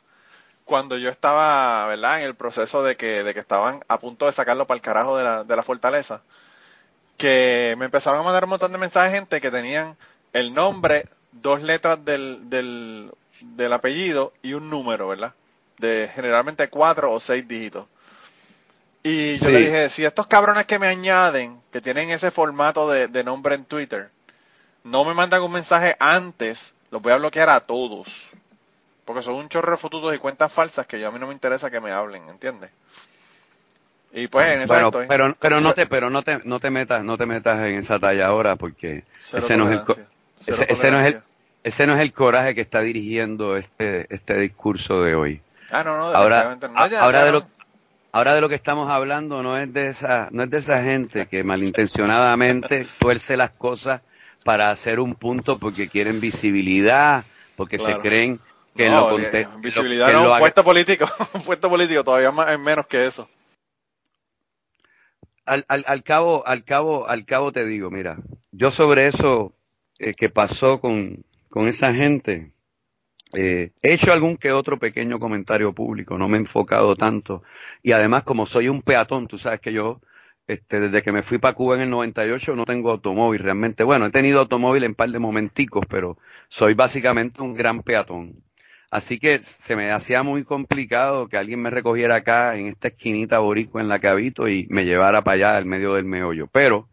cuando 0.65 0.97
yo 0.97 1.09
estaba, 1.09 1.85
¿verdad? 1.87 2.19
En 2.21 2.25
el 2.27 2.35
proceso 2.35 2.83
de 2.83 2.97
que, 2.97 3.23
de 3.23 3.33
que 3.33 3.39
estaban 3.39 3.81
a 3.87 3.99
punto 3.99 4.25
de 4.27 4.33
sacarlo 4.33 4.67
para 4.67 4.77
el 4.77 4.81
carajo 4.81 5.17
de 5.17 5.23
la, 5.23 5.43
de 5.43 5.55
la 5.55 5.63
fortaleza, 5.63 6.23
que 7.17 7.75
me 7.77 7.85
empezaron 7.85 8.19
a 8.19 8.23
mandar 8.23 8.43
un 8.45 8.51
montón 8.51 8.71
de 8.71 8.77
mensajes 8.77 9.13
gente 9.13 9.41
que 9.41 9.51
tenían 9.51 9.97
el 10.33 10.53
nombre, 10.53 11.05
dos 11.31 11.61
letras 11.61 12.03
del, 12.05 12.49
del, 12.49 13.11
del 13.41 13.73
apellido 13.73 14.33
y 14.41 14.53
un 14.53 14.69
número, 14.69 15.07
¿verdad? 15.07 15.33
De 15.77 16.09
generalmente 16.13 16.69
cuatro 16.69 17.11
o 17.13 17.19
seis 17.19 17.47
dígitos. 17.47 17.87
Y 19.03 19.37
yo 19.37 19.49
Sí. 19.49 19.51
le 19.51 19.59
dije, 19.59 19.89
si 19.89 20.03
estos 20.03 20.27
cabrones 20.27 20.65
que 20.65 20.79
me 20.79 20.87
añaden, 20.87 21.61
que 21.71 21.81
tienen 21.81 22.09
ese 22.09 22.31
formato 22.31 22.89
de, 22.89 23.07
de 23.07 23.23
nombre 23.23 23.55
en 23.55 23.65
Twitter, 23.65 24.09
no 24.83 25.05
me 25.05 25.13
mandan 25.13 25.43
un 25.43 25.51
mensaje 25.53 25.95
antes, 25.99 26.73
los 26.91 27.01
voy 27.01 27.13
a 27.13 27.17
bloquear 27.17 27.49
a 27.49 27.61
todos. 27.61 28.31
Porque 29.05 29.23
son 29.23 29.35
un 29.35 29.49
chorro 29.49 29.71
de 29.71 29.77
fotutos 29.77 30.13
y 30.15 30.17
cuentas 30.19 30.51
falsas 30.51 30.87
que 30.87 30.99
yo 30.99 31.07
a 31.07 31.11
mí 31.11 31.19
no 31.19 31.27
me 31.27 31.33
interesa 31.33 31.69
que 31.69 31.79
me 31.79 31.91
hablen, 31.91 32.27
¿entiendes? 32.27 32.71
Y 34.13 34.27
pues 34.27 34.47
en 34.47 34.67
Bueno, 34.67 34.87
estoy. 34.87 35.07
pero, 35.07 35.35
pero 35.39 35.61
no 35.61 35.73
te, 35.73 35.85
pero 35.85 36.09
no 36.09 36.23
te, 36.23 36.39
no 36.45 36.59
te 36.59 36.69
metas, 36.71 37.03
no 37.03 37.17
te 37.17 37.25
metas 37.25 37.59
en 37.67 37.75
esa 37.75 37.99
talla 37.99 38.27
ahora 38.27 38.55
porque 38.55 39.03
Cero 39.19 39.43
ese 39.43 39.57
no 39.57 39.71
es 39.71 39.81
el, 39.87 39.95
ese, 40.47 40.65
ese 40.69 40.91
no 40.91 40.99
es 41.01 41.07
el, 41.07 41.21
ese 41.63 41.87
no 41.87 41.95
es 41.95 42.01
el 42.01 42.13
coraje 42.13 42.55
que 42.55 42.61
está 42.61 42.79
dirigiendo 42.79 43.57
este, 43.57 44.07
este 44.13 44.39
discurso 44.39 45.01
de 45.01 45.15
hoy. 45.15 45.41
Ah, 45.69 45.83
no, 45.83 45.97
no, 45.97 46.13
Ahora, 46.13 46.55
no. 46.55 46.67
a- 46.75 46.87
Ya, 46.87 47.01
ahora 47.01 47.19
ya 47.19 47.25
de 47.25 47.31
lo, 47.33 47.47
ahora 48.13 48.35
de 48.35 48.41
lo 48.41 48.49
que 48.49 48.55
estamos 48.55 48.89
hablando 48.89 49.43
no 49.43 49.57
es 49.57 49.71
de 49.73 49.87
esa, 49.87 50.29
no 50.31 50.43
es 50.43 50.49
de 50.49 50.57
esa 50.59 50.81
gente 50.81 51.27
que 51.27 51.43
malintencionadamente 51.43 52.85
tuerce 52.99 53.35
las 53.35 53.49
cosas 53.51 54.01
para 54.43 54.71
hacer 54.71 54.99
un 54.99 55.15
punto 55.15 55.57
porque 55.59 55.89
quieren 55.89 56.21
visibilidad, 56.21 57.25
porque 57.57 57.77
Claro. 57.77 57.95
se 57.95 57.99
creen 58.01 58.39
que 58.75 58.89
No, 58.89 59.11
lo 59.11 59.17
que 59.17 59.47
visibilidad 59.61 60.11
no, 60.11 60.25
lo 60.25 60.33
un 60.33 60.39
puesto 60.39 60.63
político, 60.63 61.05
un 61.33 61.41
puesto 61.45 61.69
político 61.69 62.03
todavía 62.03 62.31
más, 62.31 62.51
es 62.51 62.59
menos 62.59 62.85
que 62.87 63.05
eso. 63.05 63.29
al, 65.45 65.65
al, 65.67 65.83
al 65.87 66.03
cabo, 66.03 66.45
al 66.45 66.63
cabo, 66.63 67.07
al 67.07 67.25
cabo 67.25 67.51
te 67.51 67.65
digo, 67.65 67.91
mira, 67.91 68.17
yo 68.51 68.71
sobre 68.71 69.07
eso 69.07 69.53
eh, 69.99 70.13
que 70.13 70.29
pasó 70.29 70.81
con, 70.81 71.23
con 71.49 71.67
esa 71.67 71.93
gente, 71.93 72.51
eh, 73.33 73.71
he 73.81 73.93
hecho 73.93 74.11
algún 74.11 74.37
que 74.37 74.51
otro 74.51 74.79
pequeño 74.79 75.19
comentario 75.19 75.73
público, 75.73 76.17
no 76.17 76.27
me 76.27 76.37
he 76.37 76.39
enfocado 76.39 76.95
tanto. 76.95 77.43
Y 77.83 77.91
además, 77.91 78.23
como 78.23 78.45
soy 78.45 78.69
un 78.69 78.81
peatón, 78.81 79.27
tú 79.27 79.37
sabes 79.37 79.59
que 79.59 79.73
yo, 79.73 80.01
este, 80.47 80.79
desde 80.79 81.03
que 81.03 81.11
me 81.11 81.23
fui 81.23 81.37
para 81.37 81.53
Cuba 81.53 81.75
en 81.75 81.81
el 81.81 81.89
98 81.89 82.55
no 82.55 82.65
tengo 82.65 82.91
automóvil 82.91 83.41
realmente. 83.41 83.83
Bueno, 83.83 84.05
he 84.07 84.11
tenido 84.11 84.39
automóvil 84.39 84.83
en 84.83 84.95
par 84.95 85.09
de 85.09 85.19
momenticos, 85.19 85.85
pero 85.89 86.17
soy 86.49 86.73
básicamente 86.73 87.41
un 87.41 87.53
gran 87.53 87.83
peatón. 87.83 88.43
Así 88.95 89.19
que 89.19 89.41
se 89.41 89.75
me 89.75 89.91
hacía 89.91 90.23
muy 90.23 90.43
complicado 90.45 91.27
que 91.27 91.37
alguien 91.37 91.61
me 91.61 91.69
recogiera 91.69 92.15
acá 92.17 92.55
en 92.57 92.67
esta 92.67 92.87
esquinita 92.89 93.39
boricua 93.39 93.81
en 93.81 93.89
la 93.89 93.99
que 93.99 94.07
habito 94.07 94.47
y 94.47 94.67
me 94.69 94.85
llevara 94.85 95.21
para 95.23 95.35
allá 95.35 95.57
al 95.57 95.65
medio 95.65 95.93
del 95.95 96.05
meollo. 96.05 96.47
Pero, 96.47 96.87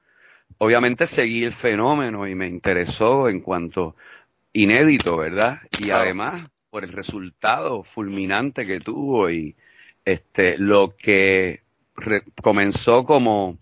obviamente 0.59 1.07
seguí 1.07 1.45
el 1.45 1.53
fenómeno 1.53 2.27
y 2.29 2.35
me 2.35 2.49
interesó 2.49 3.29
en 3.29 3.41
cuanto 3.41 3.97
inédito, 4.53 5.17
¿verdad? 5.19 5.61
Y 5.81 5.91
además 5.91 6.43
por 6.71 6.85
el 6.85 6.93
resultado 6.93 7.85
fulminante 7.85 8.67
que 8.67 8.81
tuvo 8.81 9.31
y 9.31 9.57
este 10.05 10.59
lo 10.59 10.97
que 10.97 11.63
re- 11.97 12.25
comenzó 12.43 13.05
como 13.05 13.59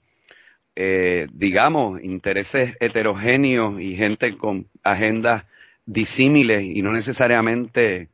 eh, 0.77 1.27
digamos 1.33 2.03
intereses 2.03 2.75
heterogéneos 2.81 3.81
y 3.81 3.97
gente 3.97 4.37
con 4.37 4.69
agendas 4.83 5.45
disímiles 5.87 6.65
y 6.65 6.83
no 6.83 6.93
necesariamente 6.93 8.09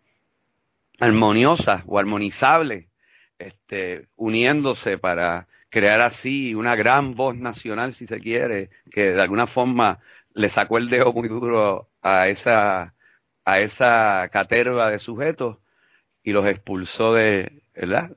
armoniosas 1.00 1.82
o 1.87 1.98
armonizables 1.98 2.87
este 3.38 4.06
uniéndose 4.16 4.98
para 4.98 5.46
crear 5.68 6.00
así 6.00 6.54
una 6.54 6.74
gran 6.74 7.14
voz 7.14 7.37
nacional 7.37 7.92
si 7.92 8.06
se 8.06 8.18
quiere 8.18 8.70
que 8.90 9.12
de 9.12 9.20
alguna 9.20 9.46
forma 9.46 9.98
le 10.32 10.48
sacó 10.48 10.78
el 10.78 10.88
dedo 10.88 11.12
muy 11.12 11.28
duro 11.28 11.88
a 12.02 12.28
esa, 12.28 12.94
a 13.44 13.61
esa 13.61 14.28
caterva 14.32 14.90
de 14.90 14.98
sujetos 14.98 15.56
y 16.22 16.32
los 16.32 16.46
expulsó 16.46 17.12
de, 17.12 17.62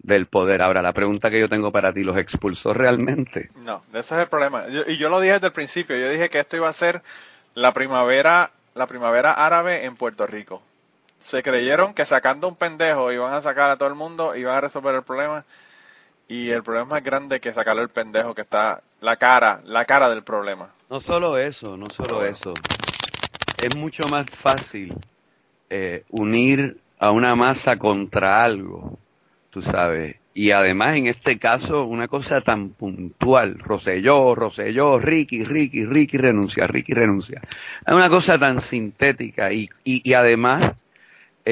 del 0.01 0.25
poder. 0.25 0.61
Ahora, 0.61 0.81
la 0.81 0.93
pregunta 0.93 1.29
que 1.29 1.39
yo 1.39 1.47
tengo 1.47 1.71
para 1.71 1.93
ti, 1.93 2.03
¿los 2.03 2.17
expulsó 2.17 2.73
realmente? 2.73 3.49
No, 3.57 3.83
ese 3.93 4.15
es 4.15 4.21
el 4.21 4.27
problema. 4.27 4.65
y 4.87 4.97
yo 4.97 5.09
lo 5.09 5.19
dije 5.19 5.33
desde 5.33 5.47
el 5.47 5.53
principio, 5.53 5.97
yo 5.97 6.09
dije 6.09 6.29
que 6.29 6.39
esto 6.39 6.57
iba 6.57 6.67
a 6.67 6.73
ser 6.73 7.03
la 7.53 7.71
primavera, 7.71 8.51
la 8.73 8.87
primavera 8.87 9.31
árabe 9.31 9.85
en 9.85 9.95
Puerto 9.95 10.27
Rico. 10.27 10.61
Se 11.19 11.43
creyeron 11.43 11.93
que 11.93 12.05
sacando 12.05 12.47
un 12.47 12.55
pendejo 12.55 13.11
iban 13.11 13.33
a 13.33 13.41
sacar 13.41 13.69
a 13.69 13.77
todo 13.77 13.89
el 13.89 13.95
mundo, 13.95 14.35
iban 14.35 14.55
a 14.55 14.61
resolver 14.61 14.95
el 14.95 15.03
problema. 15.03 15.43
Y 16.27 16.51
el 16.51 16.63
problema 16.63 16.83
es 16.85 16.89
más 16.91 17.03
grande 17.03 17.39
que 17.39 17.51
sacarle 17.51 17.81
el 17.81 17.89
pendejo 17.89 18.35
que 18.35 18.41
está 18.41 18.81
la 19.01 19.15
cara, 19.15 19.61
la 19.65 19.85
cara 19.85 20.09
del 20.09 20.23
problema. 20.23 20.69
No 20.89 21.01
solo 21.01 21.37
eso, 21.37 21.75
no 21.75 21.89
solo 21.89 22.23
eso. 22.23 22.53
Es 23.61 23.75
mucho 23.75 24.03
más 24.09 24.27
fácil 24.29 24.95
eh, 25.69 26.03
unir 26.09 26.77
a 26.99 27.11
una 27.11 27.35
masa 27.35 27.77
contra 27.77 28.43
algo, 28.43 28.97
tú 29.49 29.61
sabes. 29.61 30.17
Y 30.33 30.51
además 30.51 30.97
en 30.97 31.07
este 31.07 31.37
caso 31.37 31.83
una 31.85 32.07
cosa 32.07 32.41
tan 32.41 32.69
puntual, 32.69 33.57
Roselló, 33.59 34.35
Roselló, 34.35 34.99
Ricky, 34.99 35.43
Ricky, 35.43 35.85
Ricky 35.85 36.17
renuncia, 36.17 36.67
Ricky 36.67 36.93
renuncia. 36.93 37.41
Es 37.85 37.93
una 37.93 38.09
cosa 38.09 38.37
tan 38.37 38.61
sintética 38.61 39.51
y, 39.51 39.67
y, 39.83 40.07
y 40.07 40.13
además 40.13 40.73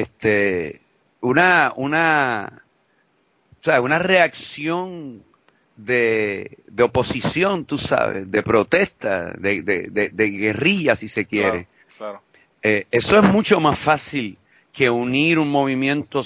este 0.00 0.80
una 1.20 1.72
una 1.76 2.62
o 3.60 3.64
sea, 3.64 3.80
una 3.80 3.98
reacción 3.98 5.24
de, 5.76 6.58
de 6.66 6.82
oposición, 6.82 7.64
tú 7.64 7.78
sabes, 7.78 8.30
de 8.30 8.42
protesta, 8.42 9.32
de, 9.32 9.62
de, 9.62 10.10
de, 10.12 10.30
guerrilla, 10.30 10.96
si 10.96 11.08
se 11.08 11.26
quiere. 11.26 11.66
Claro, 11.96 12.22
eh, 12.62 12.86
eso 12.90 13.18
es 13.18 13.28
mucho 13.30 13.60
más 13.60 13.78
fácil 13.78 14.38
que 14.72 14.90
unir 14.90 15.38
un 15.38 15.50
movimiento 15.50 16.22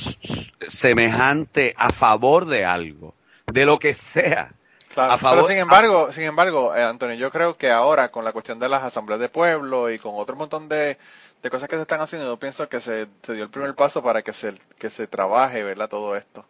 semejante 0.67 1.75
a 1.77 1.91
favor 1.91 2.47
de 2.47 2.65
algo, 2.65 3.15
de 3.47 3.65
lo 3.65 3.79
que 3.79 3.95
sea. 3.95 4.53
Claro, 4.93 5.19
pero 5.23 5.47
sin 5.47 5.57
embargo, 5.57 6.13
sin 6.13 6.25
embargo, 6.25 6.77
eh, 6.77 6.83
Antonio, 6.83 7.17
yo 7.17 7.31
creo 7.31 7.57
que 7.57 7.71
ahora 7.71 8.11
con 8.11 8.27
la 8.27 8.33
cuestión 8.33 8.59
de 8.59 8.69
las 8.69 8.83
asambleas 8.83 9.21
de 9.21 9.31
pueblo 9.31 9.91
y 9.91 9.99
con 9.99 10.13
otro 10.17 10.37
montón 10.37 10.69
de, 10.69 10.99
de 11.43 11.51
cosas 11.51 11.69
que 11.69 11.77
se 11.77 11.83
están 11.83 12.01
haciendo, 12.01 12.29
yo 12.29 12.39
pienso 12.39 12.69
que 12.69 12.81
se, 12.81 13.09
se, 13.23 13.35
dio 13.35 13.45
el 13.45 13.51
primer 13.51 13.75
paso 13.75 14.03
para 14.03 14.23
que 14.23 14.33
se, 14.33 14.55
que 14.79 14.91
se 14.91 15.09
trabaje, 15.09 15.65
¿verdad? 15.65 15.89
Todo 15.89 16.17
esto. 16.17 16.47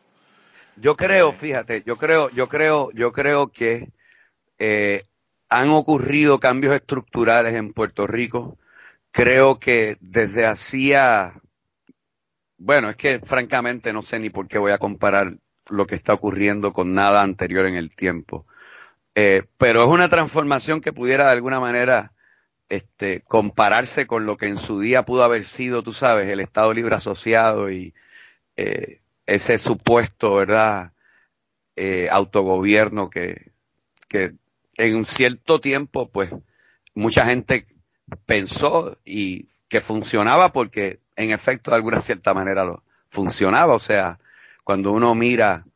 Yo 0.77 0.97
creo, 0.97 1.33
fíjate, 1.33 1.83
yo 1.85 1.97
creo, 1.97 2.31
yo 2.31 2.49
creo, 2.49 2.91
yo 2.93 3.13
creo 3.13 3.49
que 3.49 3.91
eh, 4.59 5.03
han 5.49 5.71
ocurrido 5.71 6.41
cambios 6.41 6.75
estructurales 6.75 7.55
en 7.55 7.73
Puerto 7.73 8.07
Rico. 8.07 8.59
Creo 9.11 9.59
que 9.59 9.97
desde 10.01 10.47
hacía, 10.47 11.41
bueno, 12.59 12.91
es 12.91 12.97
que 12.97 13.21
francamente 13.21 13.93
no 13.93 14.03
sé 14.03 14.19
ni 14.19 14.31
por 14.31 14.49
qué 14.49 14.59
voy 14.59 14.73
a 14.73 14.79
comparar 14.79 15.37
lo 15.69 15.87
que 15.87 15.95
está 15.95 16.15
ocurriendo 16.15 16.73
con 16.73 16.95
nada 16.95 17.23
anterior 17.23 17.67
en 17.67 17.77
el 17.77 17.95
tiempo. 17.95 18.47
Eh, 19.15 19.45
pero 19.59 19.83
es 19.83 19.89
una 19.89 20.09
transformación 20.09 20.81
que 20.81 20.93
pudiera 20.93 21.27
de 21.27 21.33
alguna 21.33 21.61
manera 21.61 22.13
este, 22.73 23.21
compararse 23.29 24.07
con 24.07 24.25
lo 24.25 24.39
que 24.39 24.47
en 24.47 24.57
su 24.57 24.81
día 24.81 25.05
pudo 25.05 25.25
haber 25.25 25.45
sido, 25.45 25.83
tú 25.83 25.93
sabes, 25.93 26.31
el 26.31 26.41
Estado 26.41 26.73
Libre 26.73 26.97
Asociado 26.97 27.71
y 27.71 27.93
eh, 28.57 29.03
ese 29.27 29.59
supuesto, 29.59 30.37
¿verdad? 30.37 30.93
Eh, 31.77 32.09
autogobierno 32.11 33.11
que, 33.11 33.53
que 34.09 34.37
en 34.79 34.97
un 34.97 35.05
cierto 35.05 35.61
tiempo, 35.61 36.09
pues, 36.09 36.31
mucha 36.95 37.27
gente 37.27 37.67
pensó 38.25 38.97
y 39.05 39.49
que 39.69 39.83
funcionaba 39.83 40.55
porque 40.55 41.01
en 41.17 41.31
efecto 41.31 41.73
de 41.73 41.77
alguna 41.77 42.01
cierta 42.01 42.33
manera 42.33 42.65
lo 42.65 42.83
funcionaba. 43.11 43.75
O 43.75 43.81
sea, 43.81 44.19
cuando 44.65 44.93
uno 44.93 45.15
mira 45.15 45.67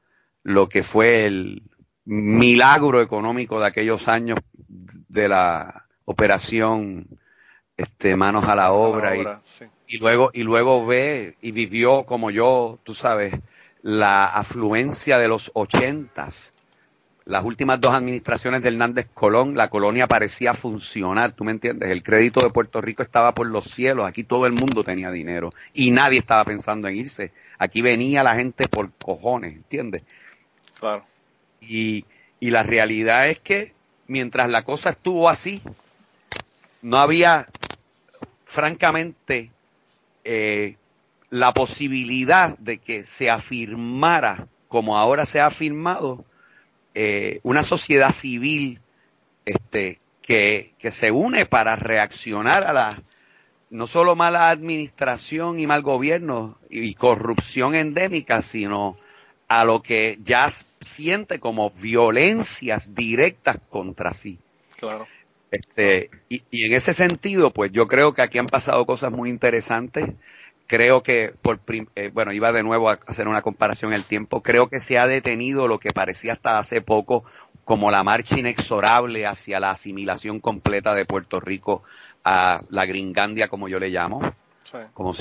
lo 0.42 0.70
que 0.70 0.82
fue 0.82 1.26
el 1.26 1.62
milagro 2.06 3.02
económico 3.02 3.60
de 3.60 3.66
aquellos 3.66 4.08
años 4.08 4.38
de 4.66 5.28
la 5.28 5.85
operación 6.06 7.06
este 7.76 8.16
manos 8.16 8.46
a 8.46 8.56
la 8.56 8.72
obra, 8.72 9.14
y, 9.16 9.26
y 9.86 9.98
luego 9.98 10.30
y 10.32 10.42
luego 10.42 10.86
ve 10.86 11.36
y 11.42 11.52
vivió 11.52 12.04
como 12.04 12.30
yo, 12.30 12.78
tú 12.84 12.94
sabes, 12.94 13.34
la 13.82 14.24
afluencia 14.24 15.18
de 15.18 15.28
los 15.28 15.50
ochentas. 15.54 16.54
Las 17.26 17.44
últimas 17.44 17.80
dos 17.80 17.92
administraciones 17.92 18.62
de 18.62 18.68
Hernández 18.68 19.08
Colón, 19.12 19.56
la 19.56 19.68
colonia 19.68 20.06
parecía 20.06 20.54
funcionar, 20.54 21.32
¿tú 21.32 21.42
me 21.42 21.50
entiendes? 21.50 21.90
El 21.90 22.04
crédito 22.04 22.40
de 22.40 22.50
Puerto 22.50 22.80
Rico 22.80 23.02
estaba 23.02 23.34
por 23.34 23.48
los 23.48 23.64
cielos, 23.64 24.06
aquí 24.06 24.22
todo 24.22 24.46
el 24.46 24.52
mundo 24.52 24.84
tenía 24.84 25.10
dinero 25.10 25.52
y 25.74 25.90
nadie 25.90 26.20
estaba 26.20 26.44
pensando 26.44 26.86
en 26.86 26.94
irse. 26.94 27.32
Aquí 27.58 27.82
venía 27.82 28.22
la 28.22 28.36
gente 28.36 28.68
por 28.68 28.92
cojones, 28.92 29.56
¿entiendes? 29.56 30.04
Claro. 30.78 31.04
Y, 31.60 32.04
y 32.38 32.50
la 32.50 32.62
realidad 32.62 33.28
es 33.28 33.40
que 33.40 33.72
mientras 34.06 34.48
la 34.48 34.62
cosa 34.62 34.90
estuvo 34.90 35.28
así, 35.28 35.62
no 36.86 36.98
había, 36.98 37.46
francamente, 38.44 39.50
eh, 40.22 40.76
la 41.30 41.52
posibilidad 41.52 42.56
de 42.58 42.78
que 42.78 43.02
se 43.02 43.28
afirmara, 43.28 44.46
como 44.68 44.96
ahora 44.96 45.26
se 45.26 45.40
ha 45.40 45.46
afirmado, 45.46 46.24
eh, 46.94 47.40
una 47.42 47.64
sociedad 47.64 48.12
civil 48.12 48.80
este, 49.44 49.98
que, 50.22 50.74
que 50.78 50.92
se 50.92 51.10
une 51.10 51.44
para 51.44 51.74
reaccionar 51.74 52.62
a 52.62 52.72
la 52.72 53.02
no 53.68 53.88
solo 53.88 54.14
mala 54.14 54.50
administración 54.50 55.58
y 55.58 55.66
mal 55.66 55.82
gobierno 55.82 56.56
y 56.70 56.94
corrupción 56.94 57.74
endémica, 57.74 58.42
sino 58.42 58.96
a 59.48 59.64
lo 59.64 59.82
que 59.82 60.20
ya 60.22 60.48
siente 60.80 61.40
como 61.40 61.70
violencias 61.70 62.94
directas 62.94 63.58
contra 63.70 64.12
sí. 64.12 64.38
Claro. 64.78 65.08
Este, 65.56 66.08
y, 66.28 66.42
y, 66.50 66.66
en 66.66 66.74
ese 66.74 66.92
sentido, 66.92 67.50
pues 67.50 67.72
yo 67.72 67.88
creo 67.88 68.12
que 68.12 68.22
aquí 68.22 68.38
han 68.38 68.46
pasado 68.46 68.84
cosas 68.84 69.10
muy 69.10 69.30
interesantes. 69.30 70.10
Creo 70.66 71.02
que, 71.02 71.32
por 71.40 71.60
eh, 71.94 72.10
bueno, 72.12 72.32
iba 72.32 72.52
de 72.52 72.62
nuevo 72.62 72.90
a 72.90 72.98
hacer 73.06 73.28
una 73.28 73.40
comparación 73.40 73.92
el 73.92 74.04
tiempo. 74.04 74.42
Creo 74.42 74.68
que 74.68 74.80
se 74.80 74.98
ha 74.98 75.06
detenido 75.06 75.68
lo 75.68 75.78
que 75.78 75.90
parecía 75.90 76.34
hasta 76.34 76.58
hace 76.58 76.80
poco 76.82 77.24
como 77.64 77.90
la 77.90 78.04
marcha 78.04 78.38
inexorable 78.38 79.26
hacia 79.26 79.60
la 79.60 79.70
asimilación 79.70 80.40
completa 80.40 80.94
de 80.94 81.04
Puerto 81.04 81.40
Rico 81.40 81.82
a 82.24 82.62
la 82.68 82.84
gringandia, 82.84 83.48
como 83.48 83.68
yo 83.68 83.78
le 83.78 83.88
llamo. 83.88 84.20
Sí. 84.64 84.78
Como, 84.92 85.14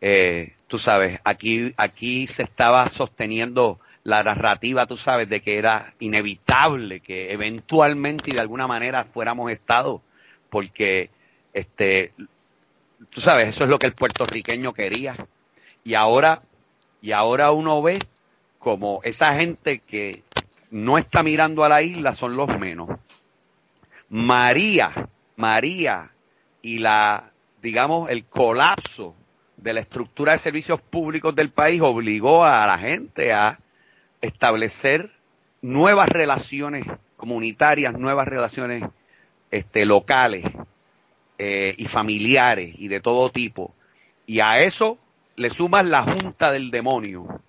eh, 0.00 0.54
tú 0.66 0.78
sabes, 0.78 1.20
aquí, 1.24 1.72
aquí 1.76 2.26
se 2.26 2.42
estaba 2.42 2.88
sosteniendo 2.88 3.78
la 4.04 4.22
narrativa, 4.22 4.86
tú 4.86 4.96
sabes, 4.96 5.28
de 5.28 5.40
que 5.42 5.58
era 5.58 5.94
inevitable 6.00 7.00
que 7.00 7.32
eventualmente 7.32 8.30
y 8.30 8.34
de 8.34 8.40
alguna 8.40 8.66
manera 8.66 9.04
fuéramos 9.04 9.50
Estado, 9.50 10.02
porque, 10.50 11.10
este, 11.52 12.12
tú 13.10 13.20
sabes, 13.20 13.48
eso 13.48 13.64
es 13.64 13.70
lo 13.70 13.78
que 13.78 13.86
el 13.86 13.94
puertorriqueño 13.94 14.72
quería. 14.72 15.16
Y 15.84 15.94
ahora, 15.94 16.42
y 17.00 17.12
ahora 17.12 17.52
uno 17.52 17.82
ve 17.82 18.06
como 18.58 19.00
esa 19.04 19.34
gente 19.34 19.80
que 19.80 20.22
no 20.70 20.98
está 20.98 21.22
mirando 21.22 21.64
a 21.64 21.68
la 21.68 21.82
isla 21.82 22.14
son 22.14 22.36
los 22.36 22.58
menos. 22.58 22.88
María, 24.08 25.08
María 25.36 26.12
y 26.62 26.78
la, 26.78 27.32
digamos, 27.62 28.10
el 28.10 28.24
colapso 28.24 29.14
de 29.56 29.72
la 29.72 29.80
estructura 29.80 30.32
de 30.32 30.38
servicios 30.38 30.80
públicos 30.80 31.34
del 31.34 31.50
país 31.50 31.80
obligó 31.82 32.44
a 32.44 32.66
la 32.66 32.78
gente 32.78 33.32
a 33.32 33.58
establecer 34.20 35.10
nuevas 35.62 36.08
relaciones 36.08 36.86
comunitarias, 37.16 37.94
nuevas 37.94 38.28
relaciones 38.28 38.84
este, 39.50 39.84
locales 39.84 40.44
eh, 41.38 41.74
y 41.76 41.86
familiares 41.86 42.74
y 42.78 42.88
de 42.88 43.00
todo 43.00 43.30
tipo. 43.30 43.74
Y 44.26 44.40
a 44.40 44.60
eso 44.60 44.98
le 45.36 45.50
sumas 45.50 45.84
la 45.86 46.02
junta 46.02 46.52
del 46.52 46.70
demonio 46.70 47.40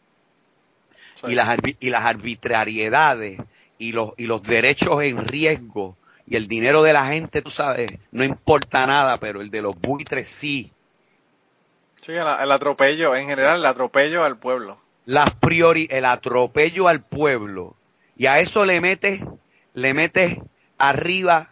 sí. 1.16 1.28
y, 1.30 1.36
las, 1.36 1.58
y 1.80 1.90
las 1.90 2.06
arbitrariedades 2.06 3.40
y 3.78 3.92
los, 3.92 4.12
y 4.18 4.26
los 4.26 4.44
derechos 4.44 5.02
en 5.04 5.28
riesgo 5.28 5.98
y 6.28 6.36
el 6.36 6.48
dinero 6.48 6.84
de 6.84 6.94
la 6.94 7.08
gente, 7.08 7.42
tú 7.42 7.50
sabes, 7.50 7.92
no 8.12 8.24
importa 8.24 8.86
nada, 8.86 9.18
pero 9.18 9.42
el 9.42 9.50
de 9.50 9.64
los 9.64 9.80
buitres 9.80 10.30
sí. 10.30 10.72
Sí, 12.02 12.12
el, 12.12 12.28
el 12.28 12.52
atropello, 12.52 13.16
en 13.16 13.28
general 13.28 13.60
el 13.60 13.66
atropello 13.66 14.24
al 14.24 14.38
pueblo 14.38 14.80
las 15.10 15.34
priori, 15.34 15.88
el 15.90 16.06
atropello 16.06 16.88
al 16.88 17.02
pueblo, 17.02 17.76
y 18.16 18.28
a 18.28 18.40
eso 18.42 18.64
le 18.64 18.80
metes, 18.80 19.20
le 19.74 19.96
metes 19.96 20.38
arriba 20.78 21.50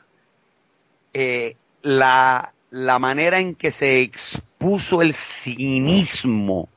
eh, 1.12 1.56
la, 1.82 2.54
la 2.70 3.00
manera 3.00 3.40
en 3.40 3.56
que 3.56 3.72
se 3.72 4.02
expuso 4.02 5.02
el 5.02 5.12
cinismo, 5.12 6.70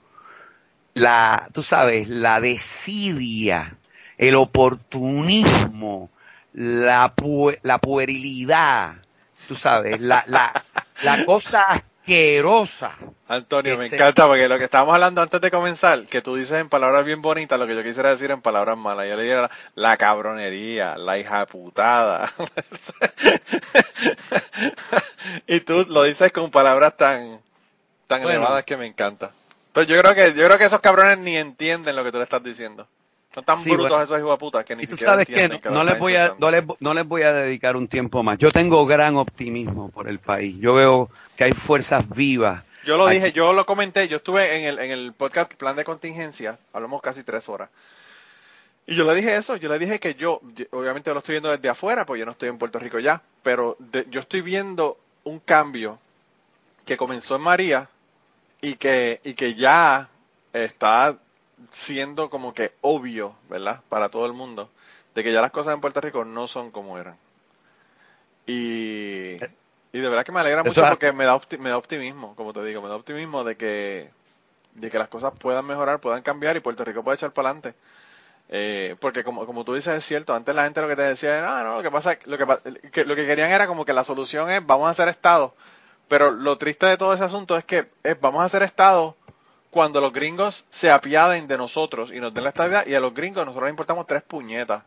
la, 0.94 1.50
tú 1.52 1.62
sabes, 1.62 2.08
la 2.08 2.40
desidia, 2.40 3.76
el 4.16 4.34
oportunismo, 4.36 6.08
la, 6.54 7.12
la 7.62 7.78
puerilidad, 7.78 8.94
tú 9.46 9.54
sabes, 9.54 10.00
la, 10.00 10.24
la, 10.26 10.64
la 11.02 11.26
cosa 11.26 11.84
asquerosa. 12.10 12.92
Antonio, 13.28 13.78
me 13.78 13.86
encanta 13.86 14.26
porque 14.26 14.48
lo 14.48 14.58
que 14.58 14.64
estábamos 14.64 14.94
hablando 14.94 15.22
antes 15.22 15.40
de 15.40 15.50
comenzar, 15.50 16.04
que 16.06 16.20
tú 16.20 16.34
dices 16.34 16.60
en 16.60 16.68
palabras 16.68 17.04
bien 17.04 17.22
bonitas 17.22 17.58
lo 17.58 17.66
que 17.66 17.76
yo 17.76 17.84
quisiera 17.84 18.10
decir 18.10 18.30
en 18.32 18.40
palabras 18.40 18.76
malas. 18.76 19.06
Yo 19.08 19.16
le 19.16 19.22
diría 19.22 19.42
la, 19.42 19.50
la 19.76 19.96
cabronería, 19.96 20.96
la 20.98 21.18
hija 21.18 21.46
putada. 21.46 22.32
y 25.46 25.60
tú 25.60 25.86
lo 25.88 26.02
dices 26.02 26.32
con 26.32 26.50
palabras 26.50 26.96
tan, 26.96 27.40
tan 28.08 28.22
Bueno. 28.22 28.38
elevadas 28.38 28.64
que 28.64 28.76
me 28.76 28.86
encanta. 28.86 29.30
Pero 29.72 29.86
yo 29.86 30.00
creo 30.00 30.14
que, 30.14 30.34
yo 30.34 30.46
creo 30.46 30.58
que 30.58 30.64
esos 30.64 30.80
cabrones 30.80 31.18
ni 31.18 31.36
entienden 31.36 31.94
lo 31.94 32.02
que 32.02 32.10
tú 32.10 32.18
le 32.18 32.24
estás 32.24 32.42
diciendo. 32.42 32.88
Son 33.34 33.44
tan 33.44 33.58
Sí, 33.58 33.70
brutos 33.70 33.88
bueno. 33.90 34.02
esos 34.04 34.18
hijos 34.18 34.30
de 34.32 34.36
puta 34.38 34.64
que 34.64 34.74
ni 34.74 34.82
Y 34.82 34.86
tú 34.86 34.92
siquiera 34.92 35.12
sabes 35.12 35.26
que 35.26 35.32
entienden 35.34 35.60
que 35.60 35.70
no 35.70 35.84
les 35.84 35.98
voy 35.98 36.16
a, 36.16 36.34
no 36.38 36.50
les, 36.50 36.64
no 36.80 36.94
les 36.94 37.06
voy 37.06 37.22
a 37.22 37.32
dedicar 37.32 37.76
un 37.76 37.86
tiempo 37.86 38.22
más. 38.24 38.38
Yo 38.38 38.50
tengo 38.50 38.84
gran 38.86 39.16
optimismo 39.16 39.88
por 39.90 40.08
el 40.08 40.18
país. 40.18 40.56
Yo 40.58 40.74
veo 40.74 41.08
que 41.36 41.44
hay 41.44 41.52
fuerzas 41.52 42.08
vivas. 42.08 42.64
Yo 42.84 42.96
lo 42.96 43.06
dije, 43.06 43.32
yo 43.32 43.52
lo 43.52 43.66
comenté, 43.66 44.08
yo 44.08 44.16
estuve 44.16 44.56
en 44.56 44.64
el, 44.64 44.78
en 44.80 44.90
el 44.90 45.12
podcast 45.12 45.54
Plan 45.54 45.76
de 45.76 45.84
Contingencia, 45.84 46.58
hablamos 46.72 47.00
casi 47.02 47.22
tres 47.22 47.48
horas. 47.48 47.68
Y 48.86 48.96
yo 48.96 49.04
le 49.04 49.14
dije 49.14 49.36
eso, 49.36 49.54
yo 49.56 49.68
le 49.68 49.78
dije 49.78 50.00
que 50.00 50.14
yo, 50.14 50.40
yo- 50.56 50.64
obviamente 50.72 51.12
lo 51.12 51.18
estoy 51.18 51.34
viendo 51.34 51.50
desde 51.50 51.68
afuera, 51.68 52.04
porque 52.06 52.20
yo 52.20 52.26
no 52.26 52.32
estoy 52.32 52.48
en 52.48 52.58
Puerto 52.58 52.78
Rico 52.80 52.98
ya, 52.98 53.22
pero 53.44 53.76
de- 53.78 54.06
yo 54.10 54.18
estoy 54.20 54.40
viendo 54.40 54.98
un 55.22 55.38
cambio 55.38 55.98
que 56.86 56.96
comenzó 56.96 57.36
en 57.36 57.42
María 57.42 57.88
y 58.62 58.74
que, 58.74 59.20
y 59.22 59.34
que 59.34 59.54
ya 59.54 60.08
está 60.52 61.16
siendo 61.70 62.30
como 62.30 62.54
que 62.54 62.72
obvio, 62.82 63.34
¿verdad? 63.48 63.82
Para 63.88 64.08
todo 64.10 64.26
el 64.26 64.32
mundo, 64.32 64.70
de 65.14 65.24
que 65.24 65.32
ya 65.32 65.40
las 65.42 65.50
cosas 65.52 65.74
en 65.74 65.80
Puerto 65.80 66.00
Rico 66.00 66.24
no 66.24 66.48
son 66.48 66.70
como 66.70 66.98
eran. 66.98 67.16
Y, 68.46 69.36
y 69.92 69.98
de 70.00 70.08
verdad 70.08 70.24
que 70.24 70.32
me 70.32 70.40
alegra 70.40 70.62
mucho 70.64 70.86
porque 70.86 71.12
me 71.12 71.24
da, 71.24 71.36
opti- 71.36 71.58
me 71.58 71.70
da 71.70 71.76
optimismo, 71.76 72.34
como 72.36 72.52
te 72.52 72.64
digo, 72.64 72.82
me 72.82 72.88
da 72.88 72.96
optimismo 72.96 73.44
de 73.44 73.56
que, 73.56 74.10
de 74.74 74.90
que 74.90 74.98
las 74.98 75.08
cosas 75.08 75.32
puedan 75.38 75.66
mejorar, 75.66 76.00
puedan 76.00 76.22
cambiar 76.22 76.56
y 76.56 76.60
Puerto 76.60 76.84
Rico 76.84 77.04
puede 77.04 77.16
echar 77.16 77.32
para 77.32 77.50
adelante. 77.50 77.76
Eh, 78.50 78.96
porque 79.00 79.24
como, 79.24 79.46
como 79.46 79.64
tú 79.64 79.74
dices 79.74 79.96
es 79.96 80.04
cierto, 80.04 80.34
antes 80.34 80.54
la 80.54 80.64
gente 80.64 80.80
lo 80.82 80.88
que 80.88 80.96
te 80.96 81.02
decía 81.02 81.38
era, 81.38 81.62
no, 81.64 81.70
no, 81.70 81.76
lo 81.78 81.82
que 81.82 81.90
pasa, 81.90 82.18
lo 82.26 82.38
que 82.38 83.04
lo 83.04 83.16
que 83.16 83.26
querían 83.26 83.50
era 83.50 83.66
como 83.66 83.84
que 83.84 83.92
la 83.94 84.04
solución 84.04 84.50
es 84.50 84.66
vamos 84.66 84.88
a 84.88 84.90
hacer 84.90 85.08
Estado, 85.08 85.54
pero 86.08 86.30
lo 86.32 86.58
triste 86.58 86.86
de 86.86 86.96
todo 86.98 87.14
ese 87.14 87.24
asunto 87.24 87.56
es 87.56 87.64
que 87.64 87.88
es, 88.04 88.20
vamos 88.20 88.42
a 88.42 88.46
hacer 88.46 88.62
Estado 88.62 89.16
cuando 89.70 90.00
los 90.00 90.12
gringos 90.12 90.64
se 90.70 90.90
apiaden 90.90 91.46
de 91.46 91.56
nosotros 91.56 92.10
y 92.12 92.20
nos 92.20 92.34
den 92.34 92.44
la 92.44 92.50
estabilidad 92.50 92.86
y 92.86 92.94
a 92.94 93.00
los 93.00 93.14
gringos 93.14 93.46
nosotros 93.46 93.70
importamos 93.70 94.06
tres 94.06 94.22
puñetas. 94.22 94.82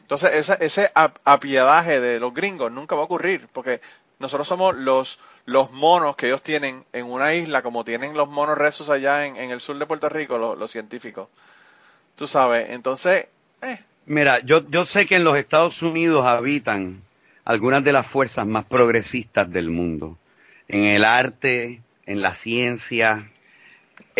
Entonces 0.00 0.30
ese, 0.34 0.56
ese 0.64 0.90
ap- 0.94 1.18
apiedaje 1.24 2.00
de 2.00 2.18
los 2.18 2.34
gringos 2.34 2.72
nunca 2.72 2.96
va 2.96 3.02
a 3.02 3.04
ocurrir 3.04 3.46
porque 3.52 3.80
nosotros 4.18 4.48
somos 4.48 4.74
los, 4.74 5.20
los 5.44 5.70
monos 5.70 6.16
que 6.16 6.26
ellos 6.26 6.42
tienen 6.42 6.84
en 6.92 7.06
una 7.06 7.34
isla 7.34 7.62
como 7.62 7.84
tienen 7.84 8.16
los 8.16 8.28
monos 8.28 8.58
rezos 8.58 8.90
allá 8.90 9.26
en, 9.26 9.36
en 9.36 9.50
el 9.50 9.60
sur 9.60 9.78
de 9.78 9.86
Puerto 9.86 10.08
Rico, 10.08 10.36
los, 10.38 10.58
los 10.58 10.70
científicos. 10.70 11.28
Tú 12.16 12.26
sabes, 12.26 12.70
entonces, 12.70 13.26
eh, 13.62 13.78
Mira, 14.06 14.40
yo, 14.40 14.68
yo 14.68 14.84
sé 14.84 15.06
que 15.06 15.16
en 15.16 15.24
los 15.24 15.36
Estados 15.38 15.82
Unidos 15.82 16.26
habitan 16.26 17.02
algunas 17.44 17.84
de 17.84 17.92
las 17.92 18.06
fuerzas 18.06 18.46
más 18.46 18.64
progresistas 18.64 19.50
del 19.50 19.68
mundo. 19.70 20.16
En 20.66 20.84
el 20.84 21.04
arte, 21.04 21.82
en 22.06 22.22
la 22.22 22.34
ciencia, 22.34 23.30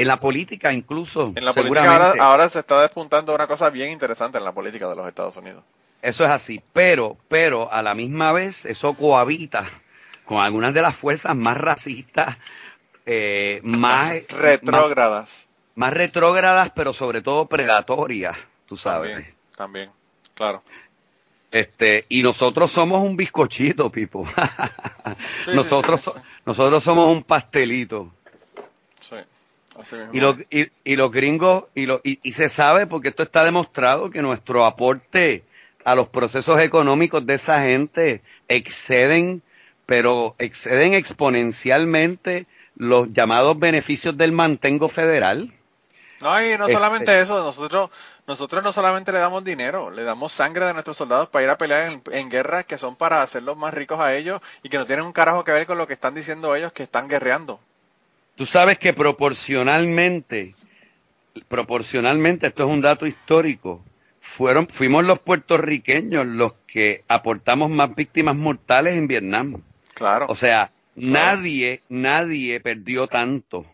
en 0.03 0.09
la 0.09 0.21
política 0.21 0.73
incluso. 0.73 1.33
en 1.35 1.45
la 1.45 1.53
política 1.53 1.93
ahora, 1.93 2.15
ahora 2.21 2.49
se 2.49 2.61
está 2.61 2.83
despuntando 2.83 3.35
una 3.35 3.47
cosa 3.47 3.71
bien 3.71 3.91
interesante 3.91 4.39
en 4.39 4.45
la 4.45 4.53
política 4.53 4.89
de 4.89 4.97
los 4.97 5.07
Estados 5.07 5.37
Unidos. 5.37 5.65
Eso 6.01 6.25
es 6.25 6.31
así, 6.31 6.63
pero, 6.73 7.17
pero 7.29 7.73
a 7.73 7.83
la 7.83 7.95
misma 7.95 8.33
vez 8.33 8.65
eso 8.65 8.95
cohabita 8.95 9.69
con 10.25 10.41
algunas 10.41 10.73
de 10.75 10.83
las 10.83 10.95
fuerzas 10.95 11.35
más 11.35 11.57
racistas, 11.59 12.37
eh, 13.07 13.61
más, 13.65 14.15
Retrógradas. 14.29 15.49
más 15.75 15.93
retrógradas, 15.93 16.71
pero 16.75 16.93
sobre 16.93 17.23
todo 17.23 17.47
predatorias, 17.47 18.37
tú 18.67 18.77
sabes. 18.77 19.13
También, 19.15 19.35
también, 19.57 19.91
claro. 20.35 20.63
Este, 21.51 22.05
y 22.11 22.23
nosotros 22.23 22.71
somos 22.71 23.03
un 23.03 23.17
bizcochito, 23.17 23.91
Pipo. 23.91 24.27
Sí, 25.47 25.53
nosotros, 25.55 26.03
sí, 26.03 26.11
sí, 26.11 26.19
so- 26.19 26.23
nosotros 26.45 26.85
somos 26.85 27.09
un 27.09 27.23
pastelito. 27.23 28.13
Sí. 29.01 29.17
Y 30.13 30.21
los, 30.21 30.37
y, 30.51 30.69
y 30.85 30.97
los 30.97 31.11
gringos, 31.11 31.65
y, 31.75 31.87
lo, 31.87 32.01
y, 32.05 32.19
y 32.23 32.33
se 32.33 32.49
sabe 32.49 32.87
porque 32.87 33.09
esto 33.09 33.23
está 33.23 33.45
demostrado 33.45 34.11
que 34.11 34.23
nuestro 34.23 34.65
aporte 34.65 35.45
a 35.85 35.95
los 35.95 36.09
procesos 36.09 36.61
económicos 36.61 37.25
de 37.25 37.35
esa 37.35 37.61
gente 37.63 38.23
exceden, 38.49 39.43
pero 39.87 40.35
exceden 40.39 40.95
exponencialmente 40.95 42.47
los 42.77 43.13
llamados 43.13 43.59
beneficios 43.59 44.17
del 44.17 44.33
mantengo 44.33 44.89
federal. 44.89 45.53
No, 46.21 46.41
y 46.43 46.59
no 46.59 46.65
Este- 46.65 46.73
solamente 46.73 47.21
eso, 47.21 47.43
nosotros, 47.45 47.91
nosotros 48.27 48.63
no 48.65 48.73
solamente 48.73 49.13
le 49.13 49.19
damos 49.19 49.45
dinero, 49.45 49.91
le 49.91 50.03
damos 50.03 50.33
sangre 50.33 50.67
de 50.67 50.73
nuestros 50.73 50.97
soldados 50.97 51.29
para 51.29 51.45
ir 51.45 51.51
a 51.51 51.59
pelear 51.59 51.93
en, 51.93 52.03
en 52.11 52.29
guerras 52.29 52.67
que 52.67 52.77
son 52.77 52.97
para 52.97 53.23
hacerlos 53.23 53.57
más 53.57 53.73
ricos 53.73 54.01
a 54.01 54.15
ellos 54.15 54.41
y 54.63 54.69
que 54.69 54.79
no 54.79 54.87
tienen 54.87 55.05
un 55.05 55.13
carajo 55.13 55.45
que 55.45 55.53
ver 55.53 55.67
con 55.67 55.79
lo 55.79 55.87
que 55.87 55.93
están 55.93 56.15
diciendo 56.15 56.55
ellos 56.57 56.73
que 56.73 56.83
están 56.83 57.09
guerreando. 57.09 57.61
Tú 58.39 58.47
sabes 58.47 58.79
que 58.79 58.93
proporcionalmente, 58.93 60.55
proporcionalmente, 61.49 62.47
esto 62.47 62.63
es 62.63 62.69
un 62.69 62.81
dato 62.81 63.05
histórico, 63.05 63.85
fueron, 64.21 64.69
fuimos 64.69 65.05
los 65.05 65.19
puertorriqueños 65.19 66.25
los 66.25 66.53
que 66.69 67.03
aportamos 67.09 67.69
más 67.69 67.97
víctimas 67.97 68.37
mortales 68.37 68.97
en 68.97 69.09
Vietnam. 69.09 69.63
Claro. 69.93 70.27
O 70.29 70.37
sea, 70.37 70.71
nadie, 70.95 71.83
nadie 71.89 72.61
perdió 72.61 73.09
tanto, 73.09 73.67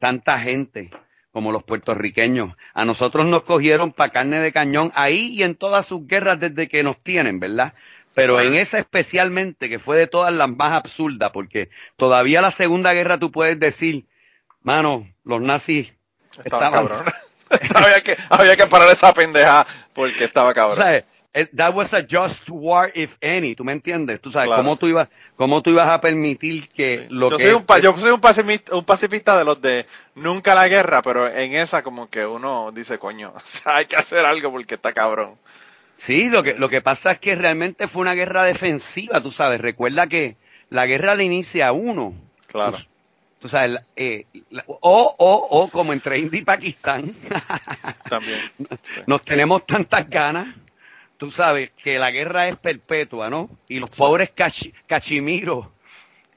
tanta 0.00 0.40
gente 0.40 0.90
como 1.30 1.52
los 1.52 1.62
puertorriqueños. 1.62 2.56
A 2.72 2.84
nosotros 2.84 3.26
nos 3.26 3.44
cogieron 3.44 3.92
para 3.92 4.10
carne 4.10 4.40
de 4.40 4.50
cañón 4.50 4.90
ahí 4.96 5.34
y 5.36 5.44
en 5.44 5.54
todas 5.54 5.86
sus 5.86 6.04
guerras 6.04 6.40
desde 6.40 6.66
que 6.66 6.82
nos 6.82 7.00
tienen, 7.00 7.38
¿verdad? 7.38 7.74
Pero 8.14 8.40
en 8.40 8.54
esa 8.54 8.78
especialmente, 8.78 9.68
que 9.68 9.78
fue 9.78 9.96
de 9.98 10.06
todas 10.06 10.32
las 10.32 10.48
más 10.48 10.72
absurdas, 10.72 11.30
porque 11.32 11.70
todavía 11.96 12.40
la 12.40 12.50
Segunda 12.50 12.92
Guerra 12.94 13.18
tú 13.18 13.30
puedes 13.32 13.58
decir, 13.58 14.06
mano, 14.62 15.08
los 15.24 15.40
nazis 15.40 15.92
estaba 16.44 16.66
estaban... 16.66 16.72
cabrón. 16.88 17.12
había, 17.74 18.02
que, 18.02 18.16
había 18.30 18.56
que 18.56 18.66
parar 18.66 18.90
esa 18.90 19.12
pendeja 19.12 19.66
porque 19.92 20.24
estaba 20.24 20.54
cabrón. 20.54 20.78
sabes, 20.78 21.04
eh, 21.34 21.46
that 21.56 21.74
was 21.74 21.92
a 21.92 22.04
just 22.08 22.48
war 22.48 22.90
if 22.94 23.16
any, 23.22 23.54
¿tú 23.54 23.64
me 23.64 23.72
entiendes? 23.72 24.20
Tú 24.20 24.30
sabes, 24.30 24.46
Claro. 24.48 24.62
¿cómo 24.62 24.76
tú 24.76 24.86
ibas, 24.86 25.08
cómo 25.36 25.62
tú 25.62 25.70
ibas 25.70 25.88
a 25.88 26.00
permitir 26.00 26.68
que 26.68 27.00
Sí. 27.00 27.06
lo 27.10 27.30
yo, 27.30 27.36
que 27.36 27.42
soy 27.42 27.52
es- 27.56 27.56
un, 27.68 27.82
yo 27.82 27.96
soy 27.98 28.10
un 28.12 28.20
pacifista, 28.20 28.74
un 28.76 28.84
pacifista 28.84 29.36
de 29.36 29.44
los 29.44 29.60
de 29.60 29.86
nunca 30.14 30.54
la 30.54 30.68
guerra, 30.68 31.02
pero 31.02 31.28
en 31.28 31.54
esa 31.54 31.82
como 31.82 32.08
que 32.08 32.24
uno 32.24 32.70
dice, 32.72 32.98
coño, 32.98 33.32
o 33.36 33.40
sea, 33.44 33.76
hay 33.76 33.86
que 33.86 33.96
hacer 33.96 34.24
algo 34.24 34.50
porque 34.50 34.76
está 34.76 34.92
cabrón. 34.92 35.36
Sí, 35.94 36.28
lo 36.28 36.42
que, 36.42 36.54
lo 36.54 36.68
que 36.68 36.80
pasa 36.82 37.12
es 37.12 37.18
que 37.18 37.34
realmente 37.34 37.88
fue 37.88 38.02
una 38.02 38.14
guerra 38.14 38.44
defensiva, 38.44 39.20
tú 39.22 39.30
sabes. 39.30 39.60
Recuerda 39.60 40.06
que 40.06 40.36
la 40.70 40.86
guerra 40.86 41.14
la 41.14 41.22
inicia 41.22 41.72
uno. 41.72 42.14
Claro. 42.48 42.76
Tú, 42.76 42.84
tú 43.40 43.48
sabes, 43.48 43.70
la- 43.72 43.84
eh, 43.96 44.26
la- 44.50 44.64
o, 44.66 44.78
o, 45.18 45.48
o 45.50 45.68
como 45.68 45.92
entre 45.92 46.18
India 46.18 46.40
y 46.40 46.44
Pakistán, 46.44 47.14
También. 48.08 48.40
sí. 48.82 49.00
nos 49.06 49.22
tenemos 49.22 49.66
tantas 49.66 50.08
ganas, 50.08 50.54
tú 51.16 51.30
sabes, 51.30 51.70
que 51.82 51.98
la 51.98 52.10
guerra 52.10 52.48
es 52.48 52.56
perpetua, 52.56 53.30
¿no? 53.30 53.48
Y 53.68 53.78
los 53.78 53.90
pobres 53.90 54.34
cachi- 54.34 54.72
cachimiros. 54.86 55.66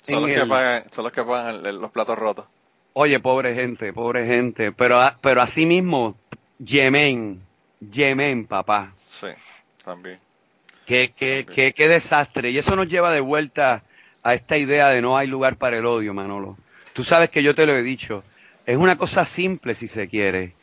Son 0.03 0.21
los, 0.21 0.31
que 0.31 0.45
pagan, 0.45 0.83
son 0.93 1.03
los 1.03 1.11
que 1.13 1.23
pagan 1.23 1.65
el- 1.65 1.81
los 1.81 1.91
platos 1.91 2.17
rotos. 2.17 2.45
Oye, 2.93 3.19
pobre 3.19 3.53
gente, 3.55 3.91
pobre 3.93 4.25
gente. 4.25 4.71
Pero, 4.71 4.99
pero 5.21 5.41
así 5.41 5.65
mismo, 5.65 6.15
Yemen, 6.59 7.41
Yemen, 7.79 8.45
papá. 8.45 8.93
Sí, 9.05 9.27
también. 9.83 10.19
Qué, 10.85 11.13
qué, 11.15 11.45
qué, 11.45 11.73
qué 11.73 11.87
desastre. 11.87 12.51
Y 12.51 12.57
eso 12.57 12.75
nos 12.75 12.87
lleva 12.87 13.11
de 13.11 13.19
vuelta 13.19 13.83
a 14.23 14.33
esta 14.33 14.57
idea 14.57 14.89
de 14.89 15.01
no 15.01 15.17
hay 15.17 15.27
lugar 15.27 15.57
para 15.57 15.77
el 15.77 15.85
odio, 15.85 16.13
Manolo. 16.13 16.57
Tú 16.93 17.03
sabes 17.03 17.29
que 17.29 17.43
yo 17.43 17.55
te 17.55 17.65
lo 17.65 17.77
he 17.77 17.83
dicho. 17.83 18.23
Es 18.65 18.77
una 18.77 18.97
cosa 18.97 19.23
simple 19.25 19.75
si 19.75 19.87
se 19.87 20.07
quiere. 20.07 20.53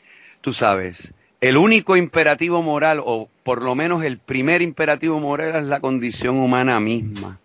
Tú 0.41 0.53
sabes. 0.53 1.15
El 1.41 1.57
único 1.57 1.97
imperativo 1.97 2.63
moral, 2.63 3.03
o 3.05 3.29
por 3.43 3.63
lo 3.63 3.75
menos 3.75 4.03
el 4.05 4.19
primer 4.19 4.63
imperativo 4.63 5.21
moral, 5.21 5.55
es 5.57 5.65
la 5.65 5.81
condición 5.81 6.37
humana 6.37 6.81
misma. 6.81 7.39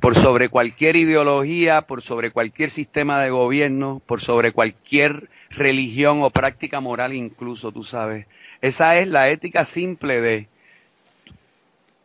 Por 0.00 0.14
sobre 0.14 0.48
cualquier 0.48 0.96
ideología, 0.96 1.82
por 1.82 2.02
sobre 2.02 2.32
cualquier 2.32 2.68
sistema 2.68 3.22
de 3.22 3.30
gobierno, 3.30 4.02
por 4.06 4.20
sobre 4.20 4.52
cualquier 4.52 5.30
religión 5.50 6.22
o 6.22 6.30
práctica 6.30 6.80
moral 6.80 7.12
incluso, 7.14 7.72
tú 7.72 7.82
sabes. 7.82 8.26
Esa 8.60 8.98
es 8.98 9.08
la 9.08 9.28
ética 9.30 9.64
simple 9.64 10.20
de 10.20 10.48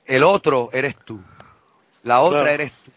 el 0.06 0.24
otro 0.24 0.70
eres 0.74 0.96
tú, 1.04 1.20
la 2.04 2.22
otra 2.22 2.42
Claro. 2.42 2.54
eres 2.54 2.72
tú. 2.84 2.92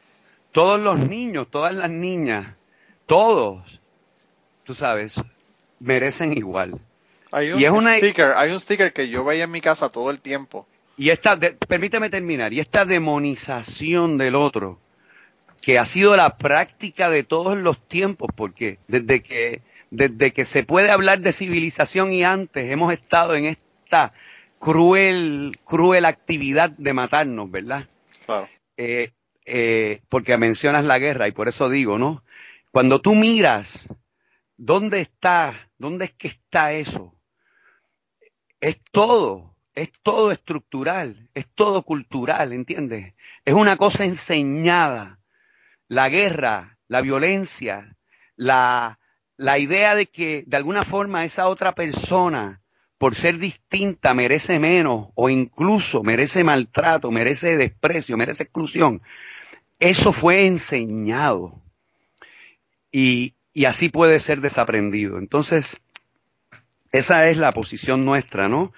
Todos 0.53 0.81
los 0.81 0.99
niños, 0.99 1.49
todas 1.51 1.75
las 1.75 1.91
niñas, 1.91 2.55
todos, 3.07 3.81
tú 4.65 4.75
sabes, 4.75 5.21
merecen 5.81 6.37
igual. 6.37 6.79
Hay 7.31 7.53
un 7.53 7.61
Y 7.61 7.65
es 7.65 7.71
una- 7.71 7.97
sticker, 7.99 8.33
hay 8.37 8.53
un 8.53 8.61
sticker 8.61 8.93
que 8.93 9.09
yo 9.09 9.25
veía 9.25 9.45
en 9.45 9.51
mi 9.51 9.61
casa 9.61 9.89
todo 9.89 10.11
el 10.11 10.21
tiempo, 10.21 10.67
Y 11.01 11.11
esta, 11.11 11.39
permíteme 11.69 12.11
terminar, 12.11 12.53
y 12.53 12.59
esta 12.59 12.85
demonización 12.85 14.19
del 14.19 14.35
otro, 14.35 14.81
que 15.63 15.79
ha 15.79 15.85
sido 15.85 16.17
la 16.17 16.37
práctica 16.39 17.09
de 17.09 17.23
todos 17.23 17.57
los 17.57 17.79
tiempos, 17.87 18.31
porque 18.35 18.79
desde 18.89 19.23
que, 19.23 19.63
desde 19.91 20.33
que 20.33 20.45
se 20.45 20.63
puede 20.63 20.91
hablar 20.91 21.21
de 21.21 21.33
civilización 21.33 22.13
y 22.13 22.25
antes 22.25 22.71
hemos 22.71 22.93
estado 22.93 23.35
en 23.35 23.47
esta 23.47 24.13
cruel, 24.59 25.59
cruel 25.65 26.05
actividad 26.05 26.71
de 26.71 26.93
matarnos, 26.93 27.51
¿verdad? 27.51 27.89
Claro. 28.27 28.49
Eh, 28.77 29.13
eh, 29.47 30.03
porque 30.09 30.37
mencionas 30.37 30.85
la 30.85 30.99
guerra 30.99 31.29
y 31.29 31.33
por 31.33 31.49
eso 31.49 31.69
digo, 31.69 31.99
¿no? 31.99 32.23
Cuando 32.71 33.01
tú 33.01 33.15
miras, 33.15 33.89
¿dónde 34.57 35.01
está? 35.01 35.71
¿Dónde 35.79 36.07
es 36.07 36.13
que 36.13 36.29
está 36.29 36.73
eso? 36.73 37.15
Es 38.61 38.79
todo, 38.93 39.57
es 39.75 39.91
todo 40.03 40.33
estructural, 40.33 41.31
es 41.35 41.47
todo 41.55 41.83
cultural, 41.83 42.53
¿entiendes? 42.53 43.15
Es 43.45 43.55
una 43.55 43.77
cosa 43.77 44.05
enseñada. 44.05 45.21
La 45.87 46.11
guerra, 46.11 46.79
la 46.87 47.01
violencia, 47.01 47.97
la, 48.37 48.99
la 49.39 49.59
idea 49.59 49.95
de 49.95 50.07
que 50.07 50.45
de 50.47 50.57
alguna 50.57 50.83
forma 50.83 51.25
esa 51.25 51.49
otra 51.49 51.75
persona, 51.75 52.61
por 52.99 53.15
ser 53.15 53.39
distinta, 53.39 54.13
merece 54.13 54.59
menos 54.59 55.09
o 55.15 55.31
incluso 55.31 56.03
merece 56.03 56.43
maltrato, 56.43 57.13
merece 57.13 57.57
desprecio, 57.57 58.17
merece 58.17 58.43
exclusión. 58.43 59.01
Eso 59.79 60.13
fue 60.13 60.47
enseñado 60.47 61.63
y, 62.91 63.35
y 63.53 63.67
así 63.67 63.89
puede 63.89 64.19
ser 64.19 64.41
desaprendido. 64.41 65.19
Entonces, 65.19 65.81
esa 66.91 67.31
es 67.31 67.37
la 67.37 67.53
posición 67.53 68.05
nuestra, 68.05 68.49
¿no? 68.49 68.73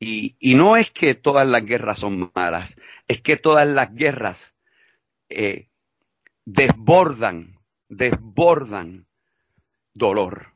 Y, 0.00 0.34
y, 0.40 0.56
no 0.56 0.76
es 0.76 0.90
que 0.90 1.14
todas 1.14 1.46
las 1.46 1.64
guerras 1.64 1.98
son 1.98 2.32
malas, 2.34 2.76
es 3.06 3.20
que 3.20 3.36
todas 3.36 3.68
las 3.68 3.94
guerras 3.94 4.54
eh, 5.28 5.68
desbordan, 6.44 7.60
desbordan 7.88 9.06
dolor. 10.00 10.48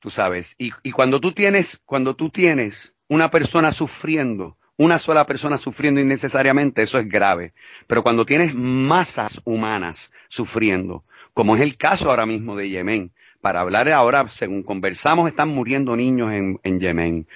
Tú 0.00 0.10
sabes. 0.10 0.54
Y, 0.58 0.72
cuando 0.90 1.20
tú 1.20 1.32
tienes, 1.32 1.80
cuando 1.86 2.14
tú 2.14 2.28
tienes 2.28 2.94
una 3.08 3.30
persona 3.30 3.72
sufriendo, 3.72 4.58
una 4.76 4.98
sola 4.98 5.24
persona 5.24 5.56
sufriendo 5.56 6.00
innecesariamente, 6.00 6.82
eso 6.82 6.98
es 6.98 7.08
grave. 7.08 7.54
Pero 7.86 8.02
cuando 8.02 8.26
tienes 8.26 8.54
masas 8.54 9.40
humanas 9.44 10.12
sufriendo, 10.28 11.04
como 11.32 11.56
es 11.56 11.62
el 11.62 11.76
caso 11.76 12.10
ahora 12.10 12.26
mismo 12.26 12.56
de 12.56 12.68
Yemen, 12.68 13.12
para 13.40 13.60
hablar 13.60 13.88
ahora, 13.88 14.28
según 14.28 14.62
conversamos, 14.62 15.28
están 15.28 15.48
muriendo 15.48 15.96
niños 15.96 16.32
en, 16.62 16.80
Yemen 16.80 17.26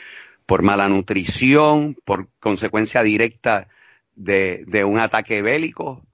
por 0.47 0.63
mala 0.63 0.89
nutrición, 0.89 1.97
por 2.05 2.29
consecuencia 2.41 3.03
directa 3.03 3.69
de, 4.15 4.85
un 4.85 5.01
ataque 5.01 5.43
bélico, 5.43 6.05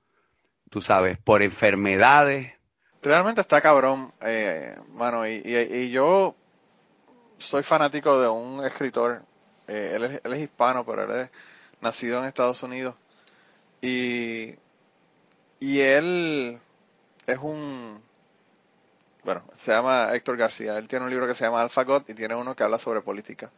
tú 0.71 0.81
sabes, 0.81 1.19
por 1.19 1.43
enfermedades. 1.43 2.58
Realmente 3.03 3.41
está 3.41 3.61
cabrón, 3.61 4.13
eh, 4.23 4.77
mano, 4.95 5.27
y, 5.27 5.91
yo 5.91 6.35
soy 7.39 7.63
fanático 7.63 8.21
de 8.21 8.29
un 8.29 8.65
escritor, 8.65 9.23
eh, 9.69 9.93
él, 9.95 10.05
es, 10.05 10.21
él, 10.25 10.33
es, 10.33 10.41
hispano, 10.41 10.85
pero 10.85 11.05
él 11.05 11.21
es 11.23 11.31
nacido 11.81 12.19
en 12.19 12.25
Estados 12.25 12.63
Unidos, 12.65 12.97
y, 13.81 14.57
y 15.61 15.81
él 15.81 16.59
es 17.27 17.39
un 17.39 18.03
bueno, 19.29 19.43
se 19.59 19.73
llama 19.73 20.15
Héctor 20.15 20.39
García. 20.39 20.79
Él 20.79 20.89
tiene 20.89 21.05
un 21.05 21.11
libro 21.11 21.27
que 21.27 21.35
se 21.35 21.45
llama 21.45 21.61
AlphaGod 21.61 22.09
y 22.09 22.15
tiene 22.15 22.35
uno 22.35 22.57
que 22.57 22.63
habla 22.63 22.79
sobre 22.79 23.03
política. 23.03 23.51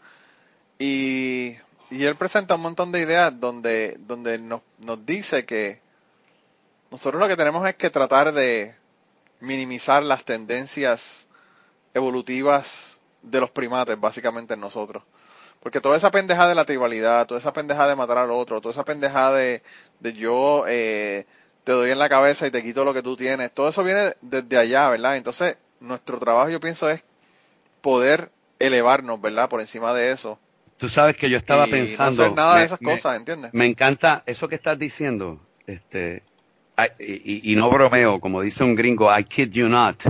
Y, 0.81 1.57
y 1.91 2.05
él 2.05 2.17
presenta 2.17 2.57
un 2.57 2.63
montón 2.63 2.91
de 2.91 2.99
ideas 2.99 3.39
donde, 3.39 3.97
donde 4.01 4.39
nos, 4.39 4.63
nos 4.79 5.07
dice 5.07 5.45
que 5.45 5.81
nosotros 6.91 7.21
lo 7.21 7.29
que 7.29 7.37
tenemos 7.37 7.69
es 7.69 7.77
que 7.77 7.89
tratar 7.89 8.33
de 8.33 8.75
minimizar 9.41 10.03
las 10.03 10.25
tendencias 10.25 11.27
evolutivas 11.95 13.01
de 13.23 13.41
los 13.41 13.51
primates, 13.51 13.99
básicamente 13.99 14.55
en 14.55 14.61
nosotros. 14.61 15.03
Porque 15.61 15.81
toda 15.81 15.97
esa 15.97 16.11
pendeja 16.11 16.49
de 16.49 16.55
la 16.55 16.65
tribalidad, 16.65 17.27
toda 17.27 17.41
esa 17.41 17.53
pendeja 17.53 17.87
de 17.87 17.97
matar 17.97 18.19
al 18.19 18.31
otro, 18.31 18.61
toda 18.61 18.73
esa 18.73 18.85
pendeja 18.85 19.33
de, 19.33 19.63
de 19.99 20.13
yo 20.15 20.65
eh, 20.67 21.27
te 21.65 21.73
doy 21.73 21.91
en 21.91 21.99
la 21.99 22.09
cabeza 22.09 22.47
y 22.47 22.51
te 22.51 22.63
quito 22.63 22.85
lo 22.85 22.95
que 22.95 23.03
tú 23.03 23.17
tienes. 23.17 23.53
Todo 23.53 23.69
eso 23.69 23.85
viene 23.85 24.15
desde 24.23 24.57
allá, 24.57 24.89
¿verdad? 24.89 25.17
Entonces, 25.17 25.59
nuestro 25.81 26.19
trabajo 26.19 26.49
yo 26.49 26.61
pienso 26.61 26.89
es 26.89 27.03
poder 27.83 28.31
elevarnos, 28.59 29.21
¿verdad? 29.21 29.49
Por 29.49 29.61
encima 29.61 29.93
de 29.93 30.13
eso. 30.13 30.39
Tú 30.79 30.89
sabes 30.89 31.15
que 31.15 31.29
yo 31.29 31.37
estaba 31.37 31.67
pensando. 31.67 32.23
No 32.23 32.23
hacer 32.23 32.37
nada 32.37 32.59
de 32.59 32.65
esas 32.65 32.79
cosas, 32.79 33.17
¿entiendes? 33.17 33.53
Me 33.53 33.67
encanta 33.67 34.23
eso 34.25 34.49
que 34.49 34.55
estás 34.55 34.79
diciendo, 34.79 35.39
este, 35.67 36.23
y, 36.99 37.53
y, 37.53 37.57
no 37.57 37.71
bromeo, 37.71 38.21
como 38.21 38.43
dice 38.43 38.65
un 38.65 38.75
gringo, 38.75 39.11
I 39.17 39.25
kid 39.25 39.51
you 39.51 39.69
not. 39.69 40.03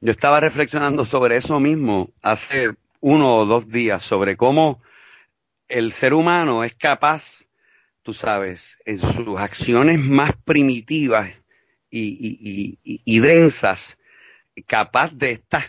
Yo 0.00 0.10
estaba 0.10 0.40
reflexionando 0.40 1.04
sobre 1.04 1.36
eso 1.36 1.58
mismo 1.60 2.10
hace 2.22 2.70
uno 3.00 3.38
o 3.38 3.46
dos 3.46 3.68
días, 3.68 4.02
sobre 4.02 4.36
cómo 4.36 4.80
el 5.68 5.92
ser 5.92 6.14
humano 6.14 6.64
es 6.64 6.74
capaz 6.74 7.42
tú 8.08 8.14
sabes, 8.14 8.78
en 8.86 8.98
sus 8.98 9.38
acciones 9.38 9.98
más 9.98 10.32
primitivas 10.42 11.30
y, 11.90 13.20
densas, 13.20 13.98
capaz 14.66 15.12
de 15.12 15.32
estas 15.32 15.66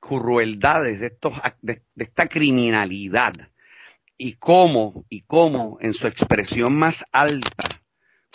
crueldades, 0.00 0.98
de, 0.98 1.06
estos, 1.06 1.34
de, 1.62 1.80
esta 1.96 2.26
criminalidad, 2.26 3.32
y 4.16 4.32
cómo, 4.32 5.04
y 5.08 5.20
cómo 5.20 5.78
en 5.80 5.94
su 5.94 6.08
expresión 6.08 6.74
más 6.74 7.04
alta, 7.12 7.67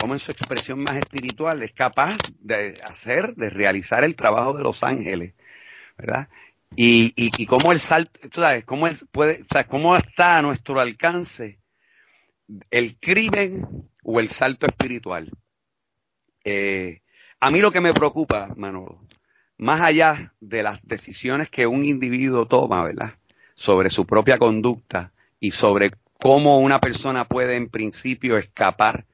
como 0.04 0.16
en 0.16 0.20
su 0.20 0.32
expresión 0.32 0.80
más 0.80 0.98
espiritual, 0.98 1.64
es 1.64 1.72
capaz 1.72 2.18
de 2.42 2.74
hacer, 2.84 3.36
de 3.36 3.50
realizar 3.50 4.04
el 4.04 4.18
trabajo 4.18 4.52
de 4.52 4.62
los 4.62 4.84
ángeles, 4.84 5.34
¿verdad? 5.98 6.28
Y, 6.76 7.14
y, 7.16 7.46
cómo 7.46 7.72
el 7.72 7.80
salto, 7.80 8.20
tú 8.30 8.42
sabes, 8.42 8.66
cómo 8.66 8.86
es, 8.86 9.08
puede, 9.14 9.46
sea, 9.50 9.66
cómo 9.66 9.96
está 9.96 10.36
a 10.36 10.42
nuestro 10.42 10.82
alcance 10.82 11.62
el 12.70 12.98
crimen 13.00 13.66
o 14.04 14.20
el 14.20 14.28
salto 14.28 14.68
espiritual. 14.68 15.32
Eh, 16.44 17.00
a 17.40 17.50
mí 17.50 17.62
lo 17.62 17.72
que 17.72 17.80
me 17.80 17.94
preocupa, 17.94 18.50
Manolo, 18.58 19.08
más 19.58 19.80
allá 19.80 20.34
de 20.42 20.64
las 20.64 20.86
decisiones 20.86 21.50
que 21.50 21.66
un 21.66 21.86
individuo 21.86 22.46
toma, 22.46 22.84
¿verdad? 22.84 23.14
Sobre 23.56 23.90
su 23.90 24.06
propia 24.06 24.38
conducta 24.38 25.14
y 25.40 25.52
sobre 25.52 25.92
cómo 26.20 26.60
una 26.60 26.82
persona 26.82 27.26
puede 27.26 27.56
en 27.56 27.70
principio 27.70 28.38
escapar 28.38 29.06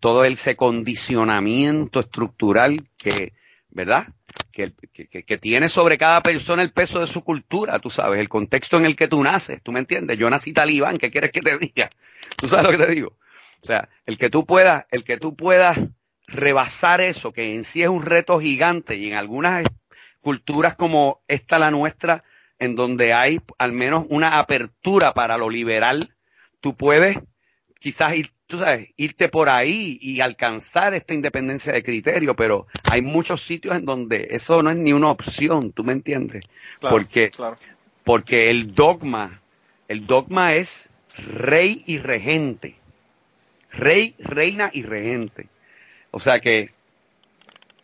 todo 0.00 0.24
ese 0.24 0.56
condicionamiento 0.56 2.00
estructural 2.00 2.88
que, 2.96 3.32
¿verdad? 3.70 4.08
Que, 4.52 4.72
que, 4.92 5.38
tiene 5.38 5.68
sobre 5.68 5.98
cada 5.98 6.22
persona 6.22 6.62
el 6.62 6.72
peso 6.72 7.00
de 7.00 7.06
su 7.06 7.22
cultura, 7.24 7.78
tú 7.80 7.90
sabes, 7.90 8.20
el 8.20 8.28
contexto 8.28 8.76
en 8.76 8.86
el 8.86 8.96
que 8.96 9.08
tú 9.08 9.22
naces, 9.22 9.60
tú 9.62 9.72
me 9.72 9.80
entiendes, 9.80 10.16
yo 10.16 10.30
nací 10.30 10.52
talibán, 10.52 10.96
¿qué 10.96 11.10
quieres 11.10 11.32
que 11.32 11.40
te 11.40 11.58
diga? 11.58 11.90
¿Tú 12.36 12.48
sabes 12.48 12.64
lo 12.64 12.70
que 12.70 12.84
te 12.84 12.92
digo? 12.92 13.16
O 13.62 13.66
sea, 13.66 13.88
el 14.06 14.18
que 14.18 14.30
tú 14.30 14.46
puedas, 14.46 14.86
el 14.90 15.04
que 15.04 15.16
tú 15.16 15.34
puedas 15.34 15.78
rebasar 16.26 17.00
eso, 17.00 17.32
que 17.32 17.54
en 17.54 17.64
sí 17.64 17.82
es 17.82 17.88
un 17.88 18.02
reto 18.02 18.38
gigante 18.38 18.96
y 18.96 19.08
en 19.08 19.14
algunas 19.14 19.64
culturas 20.20 20.74
como 20.74 21.22
esta 21.28 21.58
la 21.58 21.70
nuestra, 21.70 22.24
en 22.58 22.74
donde 22.74 23.12
hay 23.12 23.40
al 23.58 23.72
menos 23.72 24.06
una 24.08 24.38
apertura 24.38 25.14
para 25.14 25.36
lo 25.36 25.50
liberal, 25.50 26.14
tú 26.60 26.76
puedes 26.76 27.18
quizás 27.80 28.14
ir, 28.16 28.33
tú 28.46 28.58
sabes, 28.58 28.90
irte 28.96 29.28
por 29.28 29.48
ahí 29.48 29.98
y 30.00 30.20
alcanzar 30.20 30.94
esta 30.94 31.14
independencia 31.14 31.72
de 31.72 31.82
criterio, 31.82 32.34
pero 32.34 32.66
hay 32.90 33.02
muchos 33.02 33.42
sitios 33.42 33.76
en 33.76 33.84
donde 33.84 34.28
eso 34.30 34.62
no 34.62 34.70
es 34.70 34.76
ni 34.76 34.92
una 34.92 35.10
opción, 35.10 35.72
¿tú 35.72 35.84
me 35.84 35.92
entiendes? 35.92 36.44
porque, 36.80 37.30
porque 38.04 38.50
el 38.50 38.74
dogma, 38.74 39.40
el 39.88 40.06
dogma 40.06 40.54
es 40.54 40.90
rey 41.16 41.82
y 41.86 41.98
regente. 41.98 42.76
Rey, 43.70 44.14
reina 44.18 44.70
y 44.72 44.82
regente. 44.82 45.48
O 46.10 46.20
sea 46.20 46.38
que, 46.38 46.70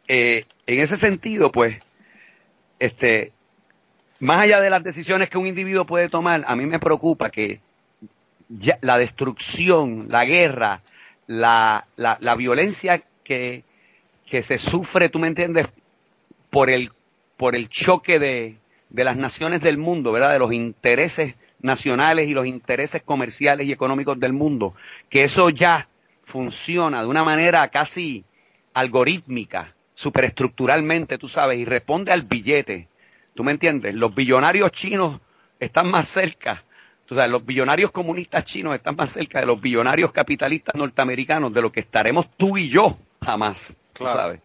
eh, 0.06 0.44
en 0.66 0.80
ese 0.80 0.96
sentido, 0.96 1.50
pues, 1.50 1.78
este, 2.78 3.32
más 4.20 4.40
allá 4.40 4.60
de 4.60 4.70
las 4.70 4.84
decisiones 4.84 5.30
que 5.30 5.38
un 5.38 5.46
individuo 5.46 5.86
puede 5.86 6.08
tomar, 6.08 6.44
a 6.46 6.54
mí 6.54 6.66
me 6.66 6.78
preocupa 6.78 7.30
que 7.30 7.60
la 8.80 8.98
destrucción, 8.98 10.06
la 10.08 10.24
guerra, 10.24 10.82
la, 11.26 11.86
la, 11.96 12.18
la 12.20 12.34
violencia 12.34 13.02
que, 13.22 13.62
que 14.26 14.42
se 14.42 14.58
sufre, 14.58 15.08
tú 15.08 15.18
me 15.18 15.28
entiendes, 15.28 15.68
por 16.50 16.68
el, 16.68 16.90
por 17.36 17.54
el 17.54 17.68
choque 17.68 18.18
de, 18.18 18.56
de 18.90 19.04
las 19.04 19.16
naciones 19.16 19.60
del 19.60 19.78
mundo, 19.78 20.12
¿verdad? 20.12 20.32
De 20.32 20.38
los 20.38 20.52
intereses 20.52 21.34
nacionales 21.60 22.28
y 22.28 22.34
los 22.34 22.46
intereses 22.46 23.02
comerciales 23.02 23.66
y 23.66 23.72
económicos 23.72 24.18
del 24.18 24.32
mundo, 24.32 24.74
que 25.08 25.22
eso 25.24 25.50
ya 25.50 25.88
funciona 26.24 27.02
de 27.02 27.08
una 27.08 27.24
manera 27.24 27.68
casi 27.68 28.24
algorítmica, 28.74 29.74
superestructuralmente, 29.94 31.18
tú 31.18 31.28
sabes, 31.28 31.58
y 31.58 31.64
responde 31.64 32.12
al 32.12 32.22
billete. 32.22 32.88
¿Tú 33.34 33.44
me 33.44 33.52
entiendes? 33.52 33.94
Los 33.94 34.14
billonarios 34.14 34.70
chinos 34.72 35.20
están 35.58 35.90
más 35.90 36.08
cerca, 36.08 36.64
Tú 37.10 37.16
sabes, 37.16 37.32
los 37.32 37.44
billonarios 37.44 37.90
comunistas 37.90 38.44
chinos 38.44 38.72
están 38.72 38.94
más 38.94 39.10
cerca 39.10 39.40
de 39.40 39.46
los 39.46 39.60
billonarios 39.60 40.12
capitalistas 40.12 40.76
norteamericanos 40.76 41.52
de 41.52 41.60
lo 41.60 41.72
que 41.72 41.80
estaremos 41.80 42.30
tú 42.36 42.56
y 42.56 42.68
yo 42.68 42.96
jamás. 43.20 43.76
Tú 43.94 44.04
sabes. 44.04 44.38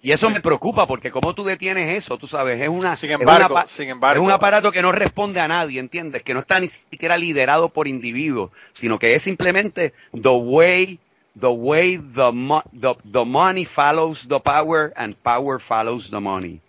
Y 0.00 0.12
eso 0.12 0.30
me 0.30 0.40
preocupa 0.40 0.86
porque 0.86 1.10
como 1.10 1.34
tú 1.34 1.44
detienes 1.44 1.94
eso, 1.94 2.16
tú 2.16 2.26
sabes, 2.26 2.58
es 2.58 2.70
una, 2.70 2.96
sin 2.96 3.10
embargo, 3.10 3.60
es, 3.60 3.70
sin 3.70 3.90
embargo, 3.90 4.22
es 4.22 4.26
un 4.26 4.32
aparato 4.32 4.72
que 4.72 4.80
no 4.80 4.92
responde 4.92 5.40
a 5.40 5.46
nadie, 5.46 5.78
¿entiendes? 5.78 6.22
Que 6.22 6.32
no 6.32 6.40
está 6.40 6.58
ni 6.58 6.68
siquiera 6.68 7.18
liderado 7.18 7.68
por 7.68 7.86
individuos, 7.86 8.50
sino 8.72 8.98
que 8.98 9.14
es 9.14 9.20
simplemente 9.20 9.92
the 10.14 10.30
way 10.30 10.98
the 11.38 11.48
way 11.48 11.98
the, 11.98 12.62
the, 12.72 12.96
the 13.12 13.26
money 13.26 13.66
follows 13.66 14.26
the 14.26 14.40
power 14.40 14.94
and 14.96 15.16
power 15.16 15.60
follows 15.60 16.10
the 16.10 16.20
money. 16.20 16.62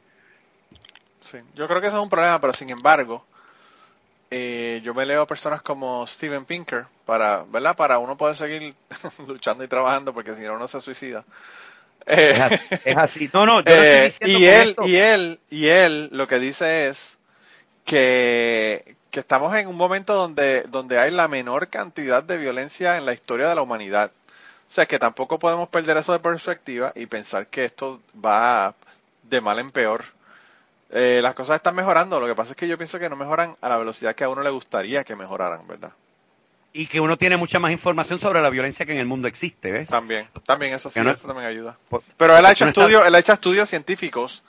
Sí, 1.21 1.37
yo 1.55 1.69
creo 1.69 1.79
que 1.79 1.87
eso 1.87 1.95
es 1.95 2.03
un 2.03 2.09
problema, 2.09 2.41
pero 2.41 2.51
sin 2.51 2.69
embargo, 2.69 3.25
eh, 4.35 4.81
yo 4.83 4.95
me 4.95 5.05
leo 5.05 5.21
a 5.21 5.27
personas 5.27 5.61
como 5.61 6.07
Steven 6.07 6.43
Pinker 6.43 6.87
para, 7.05 7.43
¿verdad? 7.43 7.75
Para 7.75 7.99
uno 7.99 8.17
poder 8.17 8.35
seguir 8.35 8.73
luchando 9.27 9.63
y 9.63 9.67
trabajando, 9.67 10.11
porque 10.11 10.33
si 10.33 10.41
no 10.41 10.55
uno 10.55 10.67
se 10.67 10.79
suicida. 10.79 11.23
Eh, 12.07 12.59
es, 12.83 12.97
así. 12.97 13.29
No, 13.31 13.45
no, 13.45 13.61
eh, 13.63 14.11
y 14.21 14.45
él, 14.45 14.75
y 14.85 14.95
él, 14.95 15.39
y 15.51 15.67
él 15.67 16.09
lo 16.11 16.27
que 16.27 16.39
dice 16.39 16.87
es 16.87 17.19
que, 17.85 18.95
que 19.11 19.19
estamos 19.19 19.55
en 19.55 19.67
un 19.67 19.77
momento 19.77 20.15
donde, 20.15 20.63
donde 20.63 20.99
hay 20.99 21.11
la 21.11 21.27
menor 21.27 21.67
cantidad 21.67 22.23
de 22.23 22.37
violencia 22.37 22.97
en 22.97 23.05
la 23.05 23.13
historia 23.13 23.47
de 23.47 23.53
la 23.53 23.61
humanidad. 23.61 24.09
O 24.67 24.73
sea 24.73 24.87
que 24.87 24.97
tampoco 24.97 25.37
podemos 25.37 25.69
perder 25.69 25.97
eso 25.97 26.11
de 26.11 26.19
perspectiva 26.19 26.91
y 26.95 27.05
pensar 27.05 27.45
que 27.45 27.65
esto 27.65 28.01
va 28.13 28.73
de 29.21 29.41
mal 29.41 29.59
en 29.59 29.69
peor. 29.69 30.05
Eh, 30.95 31.21
las 31.23 31.33
cosas 31.33 31.55
están 31.55 31.75
mejorando, 31.75 32.19
lo 32.19 32.27
que 32.27 32.35
pasa 32.35 32.51
es 32.51 32.55
que 32.55 32.67
yo 32.67 32.77
pienso 32.77 32.99
que 32.99 33.09
no 33.09 33.15
mejoran 33.15 33.57
a 33.61 33.69
la 33.69 33.77
velocidad 33.77 34.13
que 34.13 34.23
a 34.23 34.29
uno 34.29 34.43
le 34.43 34.51
gustaría 34.51 35.03
que 35.03 35.15
mejoraran, 35.15 35.67
¿verdad? 35.67 35.91
y 36.73 36.87
que 36.87 36.99
uno 36.99 37.17
tiene 37.17 37.37
mucha 37.37 37.59
más 37.59 37.71
información 37.71 38.19
sobre 38.19 38.41
la 38.41 38.49
violencia 38.49 38.85
que 38.85 38.93
en 38.93 38.97
el 38.97 39.05
mundo 39.05 39.27
existe, 39.27 39.71
¿ves? 39.71 39.87
También, 39.87 40.27
también 40.45 40.73
eso 40.73 40.89
sí, 40.89 40.99
eso 40.99 41.27
también 41.27 41.47
ayuda. 41.47 41.77
Pero 42.17 42.35
él 42.35 42.45
ha 42.45 42.51
hecho 42.51 42.65
estudios, 42.67 43.05
él 43.05 43.13
ha 43.13 43.19
hecho 43.19 43.33
estudios 43.33 43.69
científicos 43.69 44.43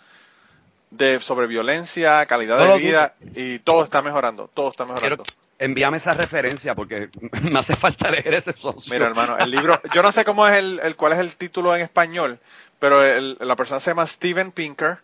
de 0.91 1.21
sobre 1.21 1.47
violencia, 1.47 2.25
calidad 2.27 2.59
de 2.59 2.79
vida 2.79 3.15
y 3.35 3.59
todo 3.59 3.85
está 3.85 4.01
mejorando, 4.01 4.49
todo 4.55 4.71
está 4.71 4.87
mejorando. 4.87 5.25
envíame 5.59 5.99
esa 5.99 6.15
referencia 6.15 6.75
porque 6.75 7.11
me 7.43 7.59
hace 7.59 7.77
falta 7.77 8.11
leer 8.11 8.35
ese 8.35 8.55
socio. 8.55 8.93
Mira, 8.93 9.07
hermano, 9.07 9.37
el 9.37 9.51
libro, 9.51 9.81
yo 9.93 10.03
no 10.03 10.11
sé 10.11 10.25
cómo 10.25 10.47
es 10.47 10.55
el, 10.55 10.81
el 10.83 10.97
cuál 10.97 11.13
es 11.13 11.19
el 11.19 11.37
título 11.37 11.77
en 11.77 11.83
español, 11.83 12.39
pero 12.79 13.03
la 13.21 13.57
persona 13.57 13.81
se 13.81 13.91
llama 13.91 14.07
Steven 14.07 14.51
Pinker 14.51 14.99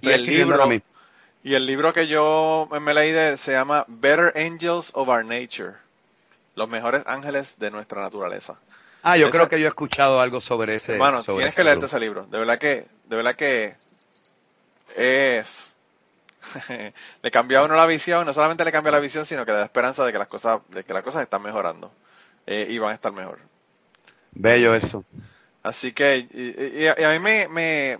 y 0.00 0.10
el 0.10 0.24
libro 0.24 0.68
y 1.44 1.54
el 1.54 1.66
libro 1.66 1.92
que 1.92 2.08
yo 2.08 2.68
me 2.80 2.92
leí 2.94 3.12
de 3.12 3.30
él 3.30 3.38
se 3.38 3.52
llama 3.52 3.84
Better 3.88 4.32
Angels 4.36 4.90
of 4.94 5.08
Our 5.08 5.24
Nature 5.24 5.74
los 6.58 6.68
mejores 6.68 7.04
ángeles 7.06 7.58
de 7.58 7.70
nuestra 7.70 8.02
naturaleza. 8.02 8.58
Ah, 9.02 9.16
yo 9.16 9.30
creo 9.30 9.48
que 9.48 9.58
yo 9.60 9.66
he 9.66 9.68
escuchado 9.68 10.20
algo 10.20 10.40
sobre 10.40 10.74
ese. 10.74 10.98
Bueno, 10.98 11.22
tienes 11.22 11.54
que 11.54 11.64
leerte 11.64 11.86
ese 11.86 12.00
libro. 12.00 12.26
De 12.26 12.38
verdad 12.38 12.58
que, 12.58 12.84
de 13.04 13.16
verdad 13.16 13.36
que 13.36 13.76
es 14.96 15.78
le 17.22 17.30
cambia 17.30 17.60
a 17.60 17.64
uno 17.64 17.76
la 17.76 17.86
visión, 17.86 18.26
no 18.26 18.32
solamente 18.32 18.64
le 18.64 18.72
cambia 18.72 18.92
la 18.92 18.98
visión, 18.98 19.24
sino 19.24 19.46
que 19.46 19.52
le 19.52 19.58
da 19.58 19.64
esperanza 19.64 20.04
de 20.04 20.12
que 20.12 20.18
las 20.18 20.26
cosas, 20.26 20.60
de 20.68 20.84
que 20.84 20.92
las 20.92 21.04
cosas 21.04 21.22
están 21.22 21.42
mejorando 21.42 21.92
eh, 22.46 22.66
y 22.68 22.78
van 22.78 22.90
a 22.90 22.94
estar 22.94 23.12
mejor. 23.12 23.38
Bello 24.32 24.74
eso. 24.74 25.04
Así 25.62 25.92
que, 25.92 26.26
y, 26.30 26.86
a 26.86 27.10
mí 27.12 27.18
me, 27.18 27.48
me, 27.48 27.98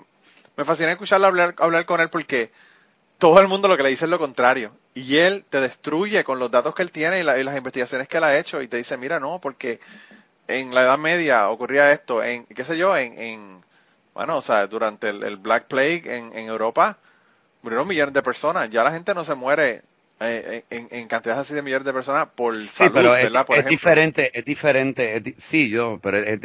me 0.59 0.65
fascina 0.65 0.91
escucharlo 0.91 1.29
hablar, 1.29 1.55
hablar 1.59 1.87
con 1.87 2.01
él 2.01 2.11
porque 2.11 2.51
todo 3.17 3.41
el 3.41 3.47
mundo 3.47 3.69
lo 3.69 3.77
que 3.77 3.85
le 3.85 3.91
dice 3.91 4.07
es 4.07 4.11
lo 4.11 4.19
contrario. 4.19 4.73
Y 4.93 5.21
él 5.21 5.45
te 5.49 5.61
destruye 5.61 6.25
con 6.25 6.41
los 6.41 6.51
datos 6.51 6.75
que 6.75 6.83
él 6.83 6.91
tiene 6.91 7.21
y, 7.21 7.23
las 7.23 7.57
investigaciones 7.57 8.09
que 8.09 8.17
él 8.17 8.25
ha 8.25 8.37
hecho 8.37 8.61
y 8.61 8.67
te 8.67 8.77
dice, 8.77 8.97
mira, 8.97 9.21
no, 9.21 9.41
porque 9.41 9.79
en 10.49 10.75
la 10.75 10.83
Edad 10.83 10.99
Media 10.99 11.49
ocurría 11.49 11.93
esto, 11.93 12.25
en, 12.25 12.45
qué 12.47 12.65
sé 12.65 12.77
yo, 12.77 12.97
en, 12.97 13.17
en 13.21 13.65
bueno, 14.15 14.39
o 14.39 14.43
sea, 14.43 14.67
durante 14.67 15.11
el, 15.11 15.37
Black 15.37 15.69
Plague 15.69 16.03
en, 16.07 16.37
en, 16.37 16.49
Europa 16.49 16.99
murieron 17.63 17.87
millones 17.87 18.15
de 18.15 18.23
personas. 18.23 18.69
Ya 18.69 18.83
la 18.83 18.91
gente 18.91 19.15
no 19.15 19.23
se 19.23 19.37
muere 19.37 19.83
eh, 20.19 20.65
en, 20.71 20.89
en, 20.91 21.07
cantidades 21.07 21.43
así 21.43 21.55
de 21.55 21.63
millones 21.63 21.87
de 21.87 21.93
personas 21.93 22.27
por 22.35 22.57
sí, 22.57 22.67
salud, 22.67 22.95
pero 22.95 23.15
es, 23.15 23.67
diferente, 23.67 24.37
es 24.37 24.45
diferente, 24.45 25.35
sí, 25.37 25.71
yo, 25.71 26.01
pero 26.03 26.19
es, 26.19 26.41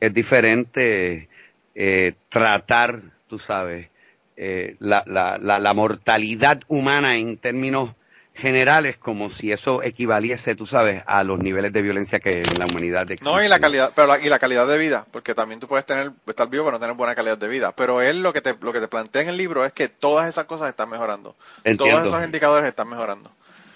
es 0.00 0.12
diferente 0.14 1.28
eh, 1.74 2.14
tratar, 2.28 3.00
tú 3.30 3.38
sabes, 3.38 3.88
eh, 4.36 4.76
la, 4.80 5.04
la, 5.06 5.38
la, 5.38 5.74
mortalidad 5.74 6.60
humana 6.66 7.14
en 7.14 7.36
términos 7.38 7.90
generales 8.34 8.96
como 8.96 9.30
si 9.30 9.52
eso 9.52 9.82
equivaliese, 9.82 10.56
tú 10.56 10.66
sabes, 10.66 11.02
a 11.06 11.22
los 11.22 11.38
niveles 11.38 11.72
de 11.72 11.82
violencia 11.82 12.18
que 12.18 12.42
en 12.42 12.58
la 12.58 12.66
humanidad 12.66 13.02
existe. 13.02 13.24
No, 13.24 13.42
y 13.42 13.48
la 13.48 13.60
calidad, 13.60 13.92
pero 13.94 14.18
y 14.18 14.28
la 14.28 14.38
calidad 14.38 14.66
de 14.66 14.78
vida, 14.78 15.06
porque 15.12 15.34
también 15.34 15.60
tú 15.60 15.68
puedes 15.68 15.86
tener 15.86 16.10
estar 16.26 16.48
vivo 16.48 16.64
pero 16.64 16.72
no 16.76 16.80
tener 16.80 16.96
buena 16.96 17.14
calidad 17.14 17.38
de 17.38 17.48
vida, 17.48 17.72
pero 17.72 18.02
él 18.02 18.22
lo 18.22 18.32
que 18.32 18.40
te 18.40 18.56
lo 18.60 18.72
que 18.72 18.80
te 18.80 18.88
plantea 18.88 19.22
en 19.22 19.28
el 19.28 19.36
libro 19.36 19.64
es 19.64 19.72
que 19.72 19.88
todas 19.88 20.28
esas 20.28 20.46
cosas 20.46 20.68
están 20.68 20.90
mejorando. 20.90 21.36
Todos 21.78 22.06
esos 22.06 22.24
indicadores 22.24 22.68
están 22.68 22.88
mejorando. 22.88 23.30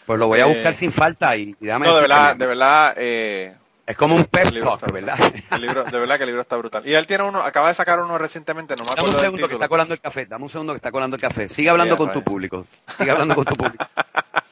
Pues 0.06 0.18
lo 0.18 0.26
voy 0.26 0.40
a 0.40 0.46
buscar 0.46 0.72
eh, 0.72 0.74
sin 0.74 0.92
falta 0.92 1.36
y, 1.36 1.54
y 1.60 1.66
No, 1.66 1.94
de 1.94 2.00
verdad, 2.00 2.36
de 2.36 2.46
verdad 2.46 2.94
eh, 2.96 3.54
es 3.86 3.96
como 3.96 4.16
un 4.16 4.24
pep 4.24 4.48
talk, 4.60 4.90
¿verdad? 4.92 5.18
El 5.50 5.60
libro, 5.60 5.84
de 5.84 5.98
verdad 5.98 6.16
que 6.16 6.22
el 6.22 6.28
libro 6.28 6.42
está 6.42 6.56
brutal. 6.56 6.86
Y 6.86 6.94
él 6.94 7.06
tiene 7.06 7.24
uno, 7.24 7.40
acaba 7.40 7.68
de 7.68 7.74
sacar 7.74 8.00
uno 8.00 8.16
recientemente, 8.16 8.74
no 8.76 8.84
me 8.84 8.90
acuerdo 8.92 9.06
Dame 9.06 9.16
un 9.16 9.20
segundo 9.20 9.48
que 9.48 9.54
está 9.54 9.68
colando 9.68 9.94
el 9.94 10.00
café, 10.00 10.26
dame 10.26 10.44
un 10.44 10.50
segundo 10.50 10.72
que 10.72 10.78
está 10.78 10.90
colando 10.90 11.16
el 11.16 11.22
café. 11.22 11.48
Sigue 11.48 11.68
hablando 11.68 11.96
con 11.96 12.12
tu 12.12 12.22
público, 12.22 12.64
sigue 12.96 13.10
hablando 13.10 13.34
con 13.34 13.44
tu 13.44 13.54
público. 13.54 13.84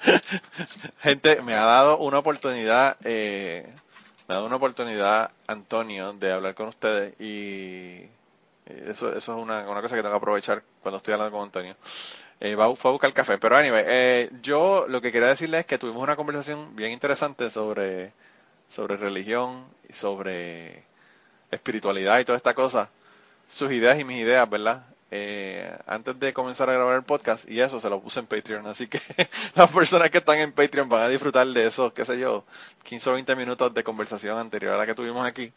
Gente, 1.01 1.41
me 1.43 1.55
ha 1.55 1.65
dado 1.65 1.99
una 1.99 2.19
oportunidad, 2.19 2.97
eh, 3.05 3.67
me 4.29 4.35
ha 4.35 4.37
dado 4.37 4.47
una 4.47 4.57
oportunidad, 4.57 5.31
Antonio, 5.47 6.13
de 6.13 6.33
hablar 6.33 6.55
con 6.55 6.69
ustedes 6.69 7.19
y 7.21 8.03
eso, 8.67 9.09
eso 9.15 9.17
es 9.17 9.29
una, 9.29 9.69
una 9.69 9.81
cosa 9.81 9.95
que 9.95 10.03
tengo 10.03 10.15
que 10.15 10.19
aprovechar 10.19 10.63
cuando 10.83 10.99
estoy 10.99 11.15
hablando 11.15 11.37
con 11.37 11.45
Antonio. 11.45 11.77
Eh, 12.41 12.57
va, 12.57 12.75
fue 12.75 12.91
a 12.91 12.93
buscar 12.93 13.09
el 13.09 13.15
café. 13.15 13.39
Pero 13.39 13.57
anyway, 13.57 13.85
eh, 13.87 14.31
yo 14.43 14.87
lo 14.89 15.01
que 15.01 15.13
quería 15.13 15.29
decirles 15.29 15.61
es 15.61 15.67
que 15.67 15.79
tuvimos 15.79 16.03
una 16.03 16.17
conversación 16.17 16.75
bien 16.75 16.91
interesante 16.91 17.51
sobre 17.51 18.13
sobre 18.73 18.97
religión 18.97 19.67
y 19.89 19.93
sobre 19.93 20.85
espiritualidad 21.51 22.19
y 22.21 22.25
toda 22.25 22.39
esta 22.39 22.55
cosa, 22.55 22.91
sus 23.47 23.71
ideas 23.71 24.01
y 24.01 24.05
mis 24.05 24.21
ideas, 24.21 24.49
¿verdad? 24.49 24.87
Eh, 25.11 25.77
antes 25.87 26.19
de 26.19 26.33
comenzar 26.33 26.71
a 26.71 26.73
grabar 26.73 26.97
el 26.97 27.03
podcast 27.03 27.47
y 27.51 27.61
eso 27.61 27.79
se 27.79 27.91
lo 27.91 28.01
puse 28.01 28.21
en 28.21 28.27
Patreon, 28.27 28.67
así 28.67 28.87
que 28.87 28.99
las 29.55 29.71
personas 29.71 30.11
que 30.11 30.19
están 30.19 30.39
en 30.39 30.53
Patreon 30.53 30.89
van 30.89 31.03
a 31.03 31.09
disfrutar 31.09 31.47
de 31.47 31.67
esos, 31.67 31.93
qué 31.93 32.07
sé 32.07 32.19
yo, 32.19 32.45
15 32.85 33.11
o 33.11 33.13
20 33.13 33.37
minutos 33.37 33.75
de 33.75 33.85
conversación 33.85 34.39
anterior 34.39 34.73
a 34.73 34.79
la 34.79 34.87
que 34.87 34.95
tuvimos 34.95 35.27
aquí. 35.27 35.53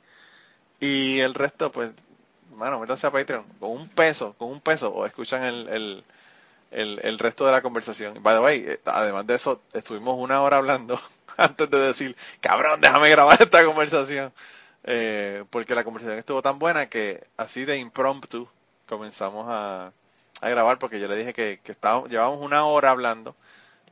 Y 0.81 1.19
el 1.21 1.33
resto, 1.33 1.71
pues, 1.71 1.91
bueno, 2.51 2.79
métanse 2.79 3.07
a 3.07 3.11
Patreon 3.11 3.45
con 3.61 3.71
un 3.71 3.87
peso, 3.87 4.33
con 4.37 4.49
un 4.49 4.59
peso, 4.59 4.89
o 4.89 5.05
escuchan 5.05 5.43
el, 5.43 5.69
el, 5.69 6.03
el, 6.71 6.99
el 7.01 7.19
resto 7.19 7.45
de 7.45 7.53
la 7.53 7.61
conversación. 7.61 8.21
By 8.21 8.35
the 8.35 8.41
way, 8.41 8.65
eh, 8.67 8.79
además 8.85 9.25
de 9.25 9.35
eso, 9.35 9.61
estuvimos 9.73 10.19
una 10.19 10.41
hora 10.41 10.57
hablando 10.57 10.99
antes 11.37 11.69
de 11.69 11.79
decir, 11.79 12.15
cabrón, 12.39 12.81
déjame 12.81 13.09
grabar 13.09 13.41
esta 13.41 13.65
conversación. 13.65 14.33
Eh, 14.83 15.43
porque 15.49 15.73
la 15.73 15.83
conversación 15.83 16.19
estuvo 16.19 16.41
tan 16.41 16.59
buena 16.59 16.89
que 16.89 17.25
así 17.37 17.65
de 17.65 17.77
impromptu 17.77 18.47
comenzamos 18.87 19.47
a, 19.49 19.91
a 20.41 20.49
grabar 20.49 20.77
porque 20.77 20.99
yo 20.99 21.07
le 21.07 21.15
dije 21.15 21.33
que, 21.33 21.59
que 21.63 21.71
estábamos, 21.71 22.09
llevábamos 22.09 22.39
una 22.41 22.65
hora 22.65 22.91
hablando 22.91 23.35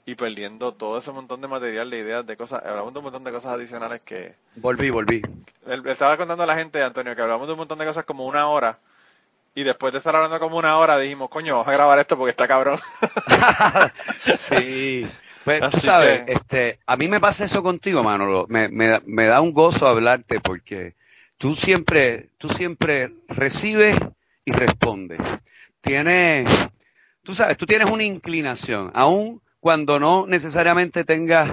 y 0.06 0.16
perdiendo 0.16 0.74
todo 0.74 1.00
ese 1.00 1.12
montón 1.12 1.42
de 1.42 1.48
material, 1.48 1.90
de 1.90 1.98
ideas, 1.98 2.26
de 2.28 2.38
cosas, 2.38 2.64
hablamos 2.64 2.94
de 2.94 3.00
un 3.00 3.06
montón 3.06 3.24
de 3.24 3.32
cosas 3.32 3.54
adicionales 3.54 4.02
que... 4.02 4.36
Volví, 4.56 4.90
volví. 4.90 5.22
Le 5.66 5.92
estaba 5.92 6.18
contando 6.18 6.44
a 6.44 6.48
la 6.48 6.58
gente, 6.58 6.84
Antonio, 6.84 7.16
que 7.16 7.22
hablamos 7.22 7.48
de 7.48 7.54
un 7.54 7.60
montón 7.60 7.80
de 7.80 7.86
cosas 7.86 8.06
como 8.06 8.26
una 8.26 8.48
hora 8.50 8.78
y 9.56 9.64
después 9.64 9.94
de 9.94 10.00
estar 10.00 10.16
hablando 10.16 10.40
como 10.40 10.58
una 10.58 10.78
hora 10.78 10.98
dijimos, 10.98 11.30
coño, 11.30 11.54
vamos 11.54 11.68
a 11.68 11.74
grabar 11.74 12.00
esto 12.00 12.18
porque 12.18 12.32
está 12.32 12.48
cabrón. 12.48 12.80
sí. 14.38 15.08
Pues 15.44 15.62
tú 15.72 15.80
sabes, 15.80 16.24
este, 16.28 16.80
a 16.86 16.96
mí 16.96 17.08
me 17.08 17.20
pasa 17.20 17.46
eso 17.46 17.62
contigo, 17.64 18.04
Manolo. 18.04 18.46
Me, 18.48 18.70
me, 18.70 19.02
me 19.06 19.26
da 19.26 19.42
un 19.42 19.52
gozo 19.52 19.88
hablarte 19.88 20.40
porque 20.40 20.96
tú 21.38 21.56
siempre, 21.56 22.30
tú 22.38 22.50
siempre 22.50 23.14
recibes 23.28 23.98
y 24.46 24.52
respondes. 24.52 25.20
Tienes, 25.82 26.48
tú 27.24 27.36
sabes, 27.36 27.58
tú 27.58 27.66
tienes 27.66 27.90
una 27.90 28.04
inclinación, 28.04 28.92
aun 28.94 29.42
cuando 29.60 30.00
no 30.00 30.26
necesariamente 30.28 31.04
tengas 31.04 31.52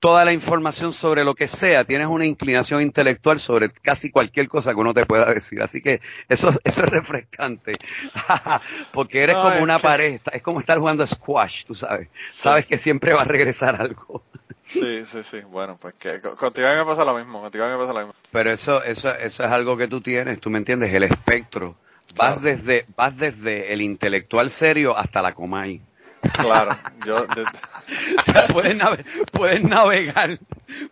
toda 0.00 0.24
la 0.24 0.32
información 0.32 0.92
sobre 0.92 1.24
lo 1.24 1.34
que 1.34 1.46
sea, 1.46 1.84
tienes 1.84 2.08
una 2.08 2.26
inclinación 2.26 2.80
intelectual 2.80 3.38
sobre 3.38 3.70
casi 3.70 4.10
cualquier 4.10 4.48
cosa 4.48 4.72
que 4.72 4.80
uno 4.80 4.94
te 4.94 5.04
pueda 5.04 5.32
decir. 5.32 5.62
Así 5.62 5.80
que 5.80 6.00
eso, 6.28 6.48
eso 6.64 6.84
es 6.84 6.88
refrescante. 6.88 7.72
Porque 8.92 9.22
eres 9.22 9.36
como 9.36 9.60
una 9.62 9.78
pared, 9.78 10.20
es 10.32 10.42
como 10.42 10.60
estar 10.60 10.78
jugando 10.78 11.06
squash, 11.06 11.64
tú 11.66 11.74
sabes. 11.74 12.08
Sabes 12.30 12.66
que 12.66 12.78
siempre 12.78 13.12
va 13.12 13.20
a 13.20 13.24
regresar 13.24 13.80
algo. 13.80 14.24
Sí, 14.64 15.04
sí, 15.04 15.22
sí. 15.22 15.40
Bueno, 15.40 15.76
pues 15.80 15.94
que 15.94 16.20
contigo 16.20 16.68
me 16.68 16.84
pasa 16.84 17.04
lo 17.04 17.14
mismo, 17.14 17.40
contigo 17.40 17.66
me 17.68 17.76
pasa 17.76 17.92
lo 17.92 18.00
mismo. 18.00 18.14
Pero 18.30 18.50
eso, 18.52 18.82
eso, 18.82 19.10
eso 19.14 19.44
es 19.44 19.50
algo 19.50 19.76
que 19.76 19.88
tú 19.88 20.00
tienes, 20.00 20.40
tú 20.40 20.48
me 20.48 20.58
entiendes, 20.58 20.94
el 20.94 21.02
espectro. 21.02 21.76
Vas 22.16 22.40
desde, 22.40 22.86
vas 22.96 23.16
desde 23.16 23.72
el 23.72 23.82
intelectual 23.82 24.50
serio 24.50 24.96
hasta 24.96 25.22
la 25.22 25.34
comay. 25.34 25.82
Claro, 26.32 26.76
yo... 27.06 27.26
puedes, 28.52 28.76
navegar, 29.64 30.38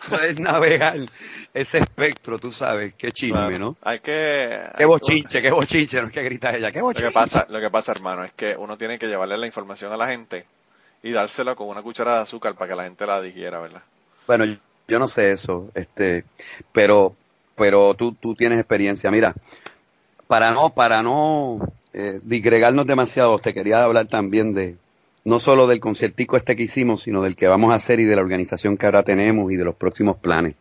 puedes 0.08 0.40
navegar 0.40 0.98
ese 1.54 1.78
espectro, 1.78 2.38
tú 2.38 2.50
sabes, 2.50 2.94
qué 2.94 3.12
chisme, 3.12 3.58
¿no? 3.58 3.76
Hay 3.82 4.00
que... 4.00 4.60
Qué 4.76 4.84
bochinche, 4.84 5.40
qué 5.40 5.50
bochinche, 5.50 6.00
no 6.00 6.08
es 6.08 6.12
que 6.12 6.22
grita 6.22 6.56
ella, 6.56 6.70
qué 6.70 6.80
bochinche. 6.80 7.04
Lo 7.04 7.08
que 7.10 7.14
pasa, 7.14 7.46
lo 7.48 7.60
que 7.60 7.70
pasa, 7.70 7.92
hermano, 7.92 8.24
es 8.24 8.32
que 8.32 8.56
uno 8.56 8.76
tiene 8.76 8.98
que 8.98 9.06
llevarle 9.06 9.38
la 9.38 9.46
información 9.46 9.92
a 9.92 9.96
la 9.96 10.08
gente 10.08 10.46
y 11.02 11.12
dársela 11.12 11.54
con 11.54 11.68
una 11.68 11.82
cucharada 11.82 12.18
de 12.18 12.22
azúcar 12.24 12.54
para 12.54 12.70
que 12.70 12.76
la 12.76 12.84
gente 12.84 13.06
la 13.06 13.20
digiera, 13.20 13.60
¿verdad? 13.60 13.82
Bueno, 14.26 14.44
yo 14.86 14.98
no 14.98 15.06
sé 15.06 15.32
eso, 15.32 15.70
este, 15.74 16.24
pero, 16.72 17.14
pero 17.56 17.94
tú, 17.94 18.12
tú 18.12 18.34
tienes 18.34 18.58
experiencia. 18.58 19.10
Mira, 19.10 19.34
para 20.26 20.50
no, 20.50 20.70
para 20.70 21.02
no 21.02 21.58
eh, 21.92 22.20
digregarnos 22.22 22.86
demasiado, 22.86 23.38
te 23.38 23.54
quería 23.54 23.82
hablar 23.82 24.06
también 24.06 24.54
de, 24.54 24.76
no 25.28 25.38
solo 25.38 25.66
del 25.66 25.78
conciertico 25.78 26.38
este 26.38 26.56
que 26.56 26.62
hicimos, 26.62 27.02
sino 27.02 27.20
del 27.20 27.36
que 27.36 27.46
vamos 27.46 27.70
a 27.72 27.74
hacer 27.74 28.00
y 28.00 28.04
de 28.04 28.16
la 28.16 28.22
organización 28.22 28.78
que 28.78 28.86
ahora 28.86 29.02
tenemos 29.02 29.52
y 29.52 29.56
de 29.56 29.64
los 29.64 29.74
próximos 29.74 30.16
planes. 30.16 30.56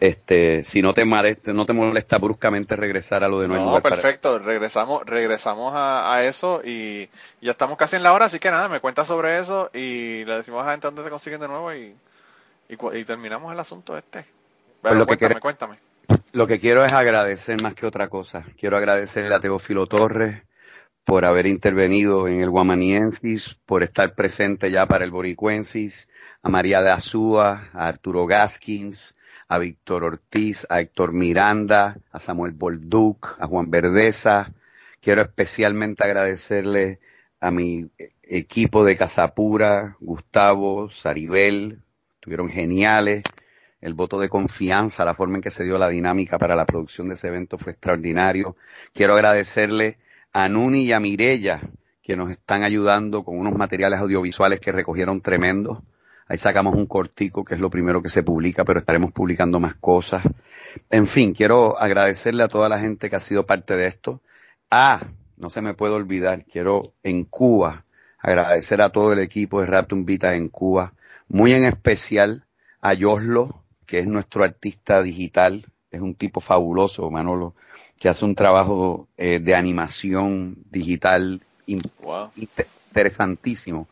Este, 0.00 0.64
si 0.64 0.82
no 0.82 0.94
te 0.94 1.04
molesta, 1.04 1.52
no 1.52 1.64
te 1.64 1.72
molesta 1.72 2.18
bruscamente 2.18 2.74
regresar 2.74 3.22
a 3.22 3.28
lo 3.28 3.38
de 3.38 3.46
nuevo. 3.46 3.70
No, 3.70 3.80
perfecto, 3.80 4.40
regresamos, 4.40 5.06
regresamos 5.06 5.72
a, 5.76 6.24
eso 6.24 6.60
y, 6.64 7.08
ya 7.40 7.52
estamos 7.52 7.78
casi 7.78 7.94
en 7.94 8.02
la 8.02 8.12
hora, 8.12 8.24
así 8.24 8.40
que 8.40 8.50
nada, 8.50 8.68
me 8.68 8.80
cuentas 8.80 9.06
sobre 9.06 9.38
eso 9.38 9.70
y 9.72 10.24
le 10.24 10.34
decimos 10.34 10.64
a 10.64 10.66
la 10.66 10.72
gente 10.72 10.88
dónde 10.88 11.04
te 11.04 11.10
consiguen 11.10 11.38
de 11.38 11.46
nuevo 11.46 11.72
y, 11.72 11.94
y, 12.68 13.04
terminamos 13.04 13.52
el 13.52 13.60
asunto 13.60 13.96
este. 13.96 14.24
Pues 14.82 14.94
lo 14.94 15.06
cuéntame, 15.06 15.34
que 15.34 15.40
cuéntame. 15.40 15.78
Lo 16.32 16.48
que 16.48 16.58
quiero 16.58 16.84
es 16.84 16.92
agradecer 16.92 17.62
más 17.62 17.74
que 17.74 17.86
otra 17.86 18.08
cosa. 18.08 18.44
Quiero 18.58 18.76
agradecerle 18.76 19.34
a 19.34 19.40
Teófilo 19.40 19.86
Torres 19.86 20.42
por 21.04 21.24
haber 21.24 21.46
intervenido 21.46 22.28
en 22.28 22.40
el 22.40 22.50
Guamaniensis, 22.50 23.58
por 23.66 23.82
estar 23.82 24.14
presente 24.14 24.70
ya 24.70 24.86
para 24.86 25.04
el 25.04 25.10
Boricuensis, 25.10 26.08
a 26.42 26.48
María 26.48 26.82
de 26.82 26.90
Azúa, 26.90 27.70
a 27.72 27.88
Arturo 27.88 28.26
Gaskins, 28.26 29.16
a 29.48 29.58
Víctor 29.58 30.04
Ortiz, 30.04 30.66
a 30.70 30.80
Héctor 30.80 31.12
Miranda, 31.12 31.98
a 32.12 32.20
Samuel 32.20 32.52
Bolduc, 32.52 33.36
a 33.40 33.46
Juan 33.46 33.70
Verdeza. 33.70 34.52
Quiero 35.00 35.22
especialmente 35.22 36.04
agradecerle 36.04 37.00
a 37.40 37.50
mi 37.50 37.90
equipo 38.22 38.84
de 38.84 38.96
Casapura, 38.96 39.96
Gustavo, 39.98 40.90
Saribel, 40.90 41.82
estuvieron 42.14 42.48
geniales. 42.48 43.24
El 43.80 43.94
voto 43.94 44.20
de 44.20 44.28
confianza, 44.28 45.04
la 45.04 45.14
forma 45.14 45.38
en 45.38 45.42
que 45.42 45.50
se 45.50 45.64
dio 45.64 45.78
la 45.78 45.88
dinámica 45.88 46.38
para 46.38 46.54
la 46.54 46.66
producción 46.66 47.08
de 47.08 47.14
ese 47.14 47.28
evento 47.28 47.56
fue 47.56 47.72
extraordinario. 47.72 48.56
Quiero 48.92 49.14
agradecerle 49.14 49.98
a 50.32 50.48
Nuni 50.48 50.84
y 50.84 50.92
a 50.92 51.00
Mirella, 51.00 51.60
que 52.02 52.16
nos 52.16 52.30
están 52.30 52.62
ayudando 52.62 53.24
con 53.24 53.38
unos 53.38 53.54
materiales 53.54 54.00
audiovisuales 54.00 54.60
que 54.60 54.72
recogieron 54.72 55.20
tremendos. 55.20 55.78
Ahí 56.26 56.36
sacamos 56.36 56.76
un 56.76 56.86
cortico, 56.86 57.44
que 57.44 57.54
es 57.54 57.60
lo 57.60 57.70
primero 57.70 58.02
que 58.02 58.08
se 58.08 58.22
publica, 58.22 58.64
pero 58.64 58.78
estaremos 58.78 59.12
publicando 59.12 59.58
más 59.58 59.74
cosas. 59.74 60.22
En 60.88 61.06
fin, 61.06 61.34
quiero 61.34 61.78
agradecerle 61.78 62.44
a 62.44 62.48
toda 62.48 62.68
la 62.68 62.78
gente 62.78 63.10
que 63.10 63.16
ha 63.16 63.20
sido 63.20 63.46
parte 63.46 63.76
de 63.76 63.86
esto. 63.86 64.22
Ah, 64.70 65.00
no 65.36 65.50
se 65.50 65.62
me 65.62 65.74
puede 65.74 65.94
olvidar, 65.94 66.44
quiero 66.44 66.92
en 67.02 67.24
Cuba 67.24 67.84
agradecer 68.18 68.80
a 68.82 68.90
todo 68.90 69.12
el 69.12 69.20
equipo 69.20 69.60
de 69.60 69.66
Raptum 69.66 70.04
Vita 70.04 70.34
en 70.34 70.48
Cuba, 70.48 70.92
muy 71.28 71.52
en 71.52 71.64
especial 71.64 72.44
a 72.80 72.92
Yoslo, 72.94 73.64
que 73.86 73.98
es 73.98 74.06
nuestro 74.06 74.44
artista 74.44 75.02
digital, 75.02 75.64
es 75.90 76.00
un 76.00 76.14
tipo 76.14 76.40
fabuloso, 76.40 77.10
Manolo, 77.10 77.54
que 78.00 78.08
hace 78.08 78.24
un 78.24 78.34
trabajo 78.34 79.06
eh, 79.18 79.38
de 79.40 79.54
animación 79.54 80.56
digital 80.70 81.42
interesantísimo. 81.66 83.88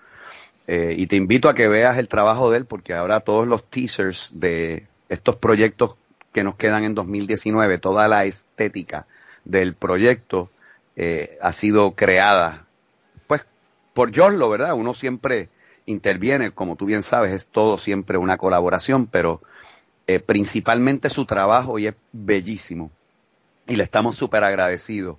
Eh, 0.67 0.95
y 0.97 1.07
te 1.07 1.17
invito 1.17 1.51
a 1.51 1.55
que 1.55 1.69
veas 1.69 1.99
el 1.99 2.09
trabajo 2.09 2.51
de 2.51 2.57
él 2.57 2.65
porque 2.65 2.95
ahora 2.95 3.21
todos 3.21 3.47
los 3.47 3.69
teasers 3.69 4.33
de 4.35 4.87
estos 5.11 5.37
proyectos 5.37 5.97
que 6.33 6.43
nos 6.43 6.57
quedan 6.57 6.85
en 6.85 6.95
2019, 6.95 7.79
toda 7.79 8.09
la 8.09 8.25
estética 8.25 9.07
del 9.45 9.75
proyecto 9.75 10.49
eh, 10.97 11.37
ha 11.43 11.53
sido 11.53 11.95
creada 11.95 12.65
pues 13.27 13.47
por 13.93 14.17
Jorlo, 14.17 14.49
¿verdad? 14.49 14.73
Uno 14.73 14.95
siempre 14.95 15.51
interviene, 15.85 16.53
como 16.53 16.77
tú 16.77 16.87
bien 16.87 17.03
sabes, 17.03 17.35
es 17.35 17.49
todo 17.49 17.77
siempre 17.77 18.17
una 18.17 18.39
colaboración, 18.39 19.07
pero 19.07 19.43
principalmente 20.25 21.11
su 21.11 21.27
trabajo 21.27 21.79
y 21.79 21.89
es 21.89 21.95
bellísimo 22.13 22.91
y 23.69 23.77
le 23.77 23.85
estamos 23.85 24.17
súper 24.17 24.43
agradecidos. 24.43 25.19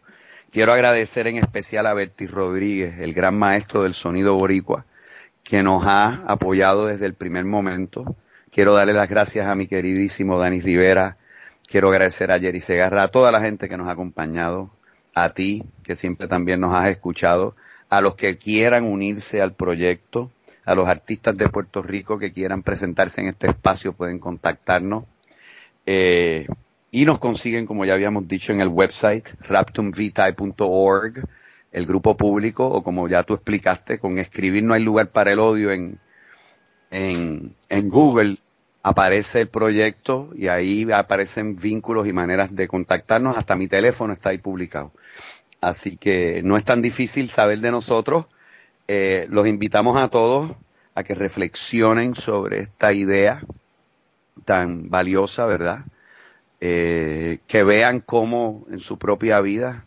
Quiero 0.51 0.73
agradecer 0.73 1.27
en 1.27 1.37
especial 1.37 1.85
a 1.85 1.93
Berti 1.93 2.25
Rodríguez, 2.25 2.99
el 2.99 3.13
gran 3.13 3.37
maestro 3.37 3.83
del 3.83 3.93
sonido 3.93 4.35
boricua, 4.35 4.85
que 5.43 5.61
nos 5.61 5.85
ha 5.85 6.23
apoyado 6.25 6.87
desde 6.87 7.05
el 7.05 7.13
primer 7.13 7.45
momento. 7.45 8.15
Quiero 8.51 8.75
darle 8.75 8.93
las 8.93 9.07
gracias 9.07 9.47
a 9.47 9.53
mi 9.53 9.67
queridísimo 9.67 10.39
Dani 10.39 10.59
Rivera. 10.59 11.17
Quiero 11.67 11.89
agradecer 11.89 12.31
a 12.31 12.39
Jerry 12.39 12.61
Segarra, 12.61 13.03
a 13.03 13.07
toda 13.09 13.31
la 13.31 13.41
gente 13.41 13.69
que 13.69 13.77
nos 13.77 13.87
ha 13.87 13.91
acompañado, 13.91 14.71
a 15.13 15.29
ti, 15.29 15.63
que 15.83 15.95
siempre 15.95 16.27
también 16.27 16.59
nos 16.59 16.73
has 16.73 16.89
escuchado, 16.89 17.55
a 17.89 18.01
los 18.01 18.15
que 18.15 18.37
quieran 18.37 18.85
unirse 18.85 19.41
al 19.41 19.53
proyecto, 19.53 20.31
a 20.65 20.73
los 20.73 20.87
artistas 20.87 21.37
de 21.37 21.49
Puerto 21.49 21.83
Rico 21.83 22.17
que 22.17 22.33
quieran 22.33 22.63
presentarse 22.63 23.21
en 23.21 23.27
este 23.27 23.47
espacio 23.47 23.93
pueden 23.93 24.17
contactarnos. 24.17 25.05
Eh, 25.85 26.47
y 26.91 27.05
nos 27.05 27.19
consiguen, 27.19 27.65
como 27.65 27.85
ya 27.85 27.93
habíamos 27.93 28.27
dicho, 28.27 28.51
en 28.51 28.61
el 28.61 28.67
website 28.67 29.29
raptumvitae.org, 29.41 31.23
el 31.71 31.85
grupo 31.85 32.17
público, 32.17 32.67
o 32.67 32.83
como 32.83 33.07
ya 33.07 33.23
tú 33.23 33.35
explicaste, 33.35 33.99
con 33.99 34.17
escribir 34.17 34.63
no 34.63 34.73
hay 34.73 34.83
lugar 34.83 35.09
para 35.09 35.31
el 35.31 35.39
odio 35.39 35.71
en, 35.71 35.99
en, 36.89 37.89
Google, 37.89 38.37
aparece 38.81 39.41
el 39.41 39.49
proyecto 39.49 40.31
y 40.35 40.47
ahí 40.47 40.87
aparecen 40.91 41.55
vínculos 41.55 42.07
y 42.07 42.13
maneras 42.13 42.55
de 42.55 42.67
contactarnos. 42.67 43.37
Hasta 43.37 43.55
mi 43.55 43.67
teléfono 43.67 44.13
está 44.13 44.29
ahí 44.29 44.39
publicado. 44.39 44.91
Así 45.61 45.97
que 45.97 46.41
no 46.43 46.57
es 46.57 46.63
tan 46.63 46.81
difícil 46.81 47.29
saber 47.29 47.59
de 47.59 47.69
nosotros. 47.69 48.25
Eh, 48.87 49.27
los 49.29 49.45
invitamos 49.45 50.01
a 50.01 50.07
todos 50.07 50.53
a 50.95 51.03
que 51.03 51.13
reflexionen 51.13 52.15
sobre 52.15 52.61
esta 52.61 52.93
idea 52.93 53.43
tan 54.45 54.89
valiosa, 54.89 55.45
¿verdad? 55.45 55.85
Eh, 56.62 57.39
que 57.47 57.64
vean 57.64 58.01
cómo 58.01 58.66
en 58.70 58.80
su 58.80 58.97
propia 58.97 59.39
vida 59.41 59.86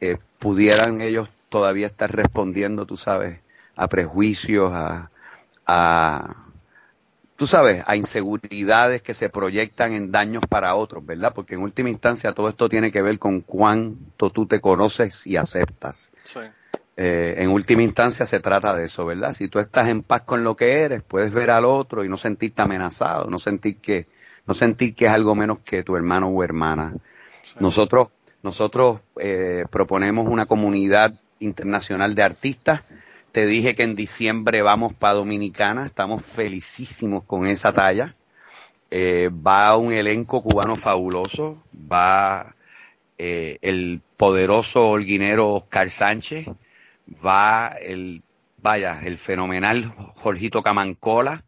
eh, 0.00 0.18
pudieran 0.38 1.00
ellos 1.00 1.28
todavía 1.48 1.86
estar 1.86 2.14
respondiendo, 2.14 2.86
tú 2.86 2.96
sabes, 2.96 3.40
a 3.76 3.88
prejuicios, 3.88 4.72
a, 4.72 5.10
a, 5.66 6.46
tú 7.36 7.46
sabes, 7.46 7.82
a 7.86 7.96
inseguridades 7.96 9.02
que 9.02 9.14
se 9.14 9.28
proyectan 9.28 9.92
en 9.94 10.12
daños 10.12 10.44
para 10.48 10.74
otros, 10.74 11.04
¿verdad? 11.04 11.32
Porque 11.34 11.54
en 11.54 11.62
última 11.62 11.90
instancia 11.90 12.32
todo 12.32 12.48
esto 12.48 12.68
tiene 12.68 12.92
que 12.92 13.02
ver 13.02 13.18
con 13.18 13.40
cuánto 13.40 14.30
tú 14.30 14.46
te 14.46 14.60
conoces 14.60 15.26
y 15.26 15.36
aceptas. 15.36 16.12
Sí. 16.22 16.40
Eh, 16.96 17.42
en 17.42 17.50
última 17.50 17.82
instancia 17.82 18.26
se 18.26 18.40
trata 18.40 18.76
de 18.76 18.84
eso, 18.84 19.06
¿verdad? 19.06 19.32
Si 19.32 19.48
tú 19.48 19.58
estás 19.58 19.88
en 19.88 20.02
paz 20.02 20.22
con 20.22 20.44
lo 20.44 20.54
que 20.54 20.82
eres, 20.82 21.02
puedes 21.02 21.32
ver 21.32 21.50
al 21.50 21.64
otro 21.64 22.04
y 22.04 22.08
no 22.08 22.16
sentirte 22.16 22.62
amenazado, 22.62 23.30
no 23.30 23.38
sentir 23.38 23.78
que, 23.78 24.06
no 24.50 24.54
sentir 24.54 24.96
que 24.96 25.06
es 25.06 25.12
algo 25.12 25.36
menos 25.36 25.60
que 25.60 25.84
tu 25.84 25.94
hermano 25.94 26.26
o 26.26 26.42
hermana. 26.42 26.96
Nosotros, 27.60 28.08
nosotros 28.42 28.98
eh, 29.20 29.62
proponemos 29.70 30.26
una 30.28 30.46
comunidad 30.46 31.14
internacional 31.38 32.16
de 32.16 32.24
artistas. 32.24 32.82
Te 33.30 33.46
dije 33.46 33.76
que 33.76 33.84
en 33.84 33.94
diciembre 33.94 34.60
vamos 34.60 34.92
para 34.92 35.14
Dominicana, 35.14 35.86
estamos 35.86 36.24
felicísimos 36.24 37.22
con 37.22 37.46
esa 37.46 37.72
talla. 37.72 38.16
Eh, 38.90 39.30
va 39.30 39.76
un 39.76 39.92
elenco 39.92 40.42
cubano 40.42 40.74
fabuloso, 40.74 41.62
va 41.72 42.56
eh, 43.18 43.56
el 43.62 44.02
poderoso 44.16 44.88
holguinero 44.88 45.54
Oscar 45.54 45.90
Sánchez, 45.90 46.48
va 47.24 47.68
el, 47.80 48.24
vaya, 48.56 49.00
el 49.04 49.16
fenomenal 49.16 49.94
Jorgito 50.16 50.60
Camancola, 50.64 51.44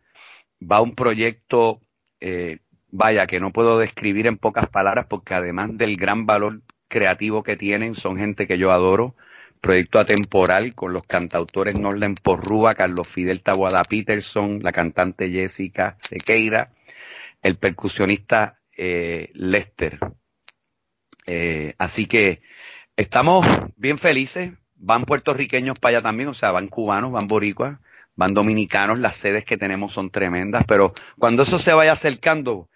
va 0.62 0.80
un 0.80 0.94
proyecto 0.94 1.80
eh, 2.20 2.58
vaya, 2.92 3.26
que 3.26 3.40
no 3.40 3.50
puedo 3.50 3.78
describir 3.78 4.28
en 4.28 4.38
pocas 4.38 4.68
palabras 4.68 5.06
porque 5.08 5.34
además 5.34 5.70
del 5.76 5.96
gran 5.96 6.26
valor 6.26 6.62
creativo 6.86 7.42
que 7.42 7.56
tienen, 7.56 7.94
son 7.94 8.18
gente 8.18 8.46
que 8.46 8.58
yo 8.58 8.70
adoro. 8.70 9.16
Proyecto 9.60 9.98
atemporal 9.98 10.74
con 10.74 10.92
los 10.92 11.06
cantautores 11.06 11.78
Norlen 11.78 12.16
Porrúa, 12.16 12.74
Carlos 12.74 13.08
Fidel 13.08 13.42
Tabuada 13.42 13.82
Peterson, 13.84 14.58
la 14.60 14.72
cantante 14.72 15.30
Jessica 15.30 15.94
Sequeira, 15.98 16.72
el 17.42 17.56
percusionista 17.56 18.60
eh, 18.76 19.30
Lester. 19.34 20.00
Eh, 21.26 21.74
así 21.78 22.06
que 22.06 22.42
estamos 22.96 23.46
bien 23.76 23.98
felices. 23.98 24.52
Van 24.74 25.04
puertorriqueños 25.04 25.78
para 25.78 25.96
allá 25.96 26.02
también, 26.02 26.28
o 26.28 26.34
sea, 26.34 26.50
van 26.50 26.66
cubanos, 26.66 27.12
van 27.12 27.28
boricuas, 27.28 27.78
van 28.16 28.34
dominicanos. 28.34 28.98
Las 28.98 29.14
sedes 29.14 29.44
que 29.44 29.56
tenemos 29.56 29.92
son 29.92 30.10
tremendas, 30.10 30.64
pero 30.66 30.92
cuando 31.18 31.44
eso 31.44 31.60
se 31.60 31.72
vaya 31.72 31.92
acercando, 31.92 32.68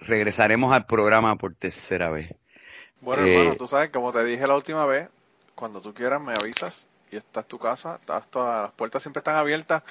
regresaremos 0.00 0.72
al 0.72 0.86
programa 0.86 1.36
por 1.36 1.54
tercera 1.54 2.10
vez. 2.10 2.34
Bueno, 3.00 3.26
hermano, 3.26 3.52
eh, 3.52 3.56
tú 3.56 3.68
sabes, 3.68 3.90
como 3.90 4.12
te 4.12 4.24
dije 4.24 4.46
la 4.46 4.56
última 4.56 4.86
vez, 4.86 5.08
cuando 5.54 5.80
tú 5.80 5.94
quieras 5.94 6.20
me 6.20 6.32
avisas 6.32 6.86
y 7.10 7.16
esta 7.16 7.40
es 7.40 7.46
tu 7.46 7.58
casa, 7.58 8.00
todas 8.30 8.62
las 8.62 8.72
puertas 8.72 9.02
siempre 9.02 9.20
están 9.20 9.36
abiertas. 9.36 9.82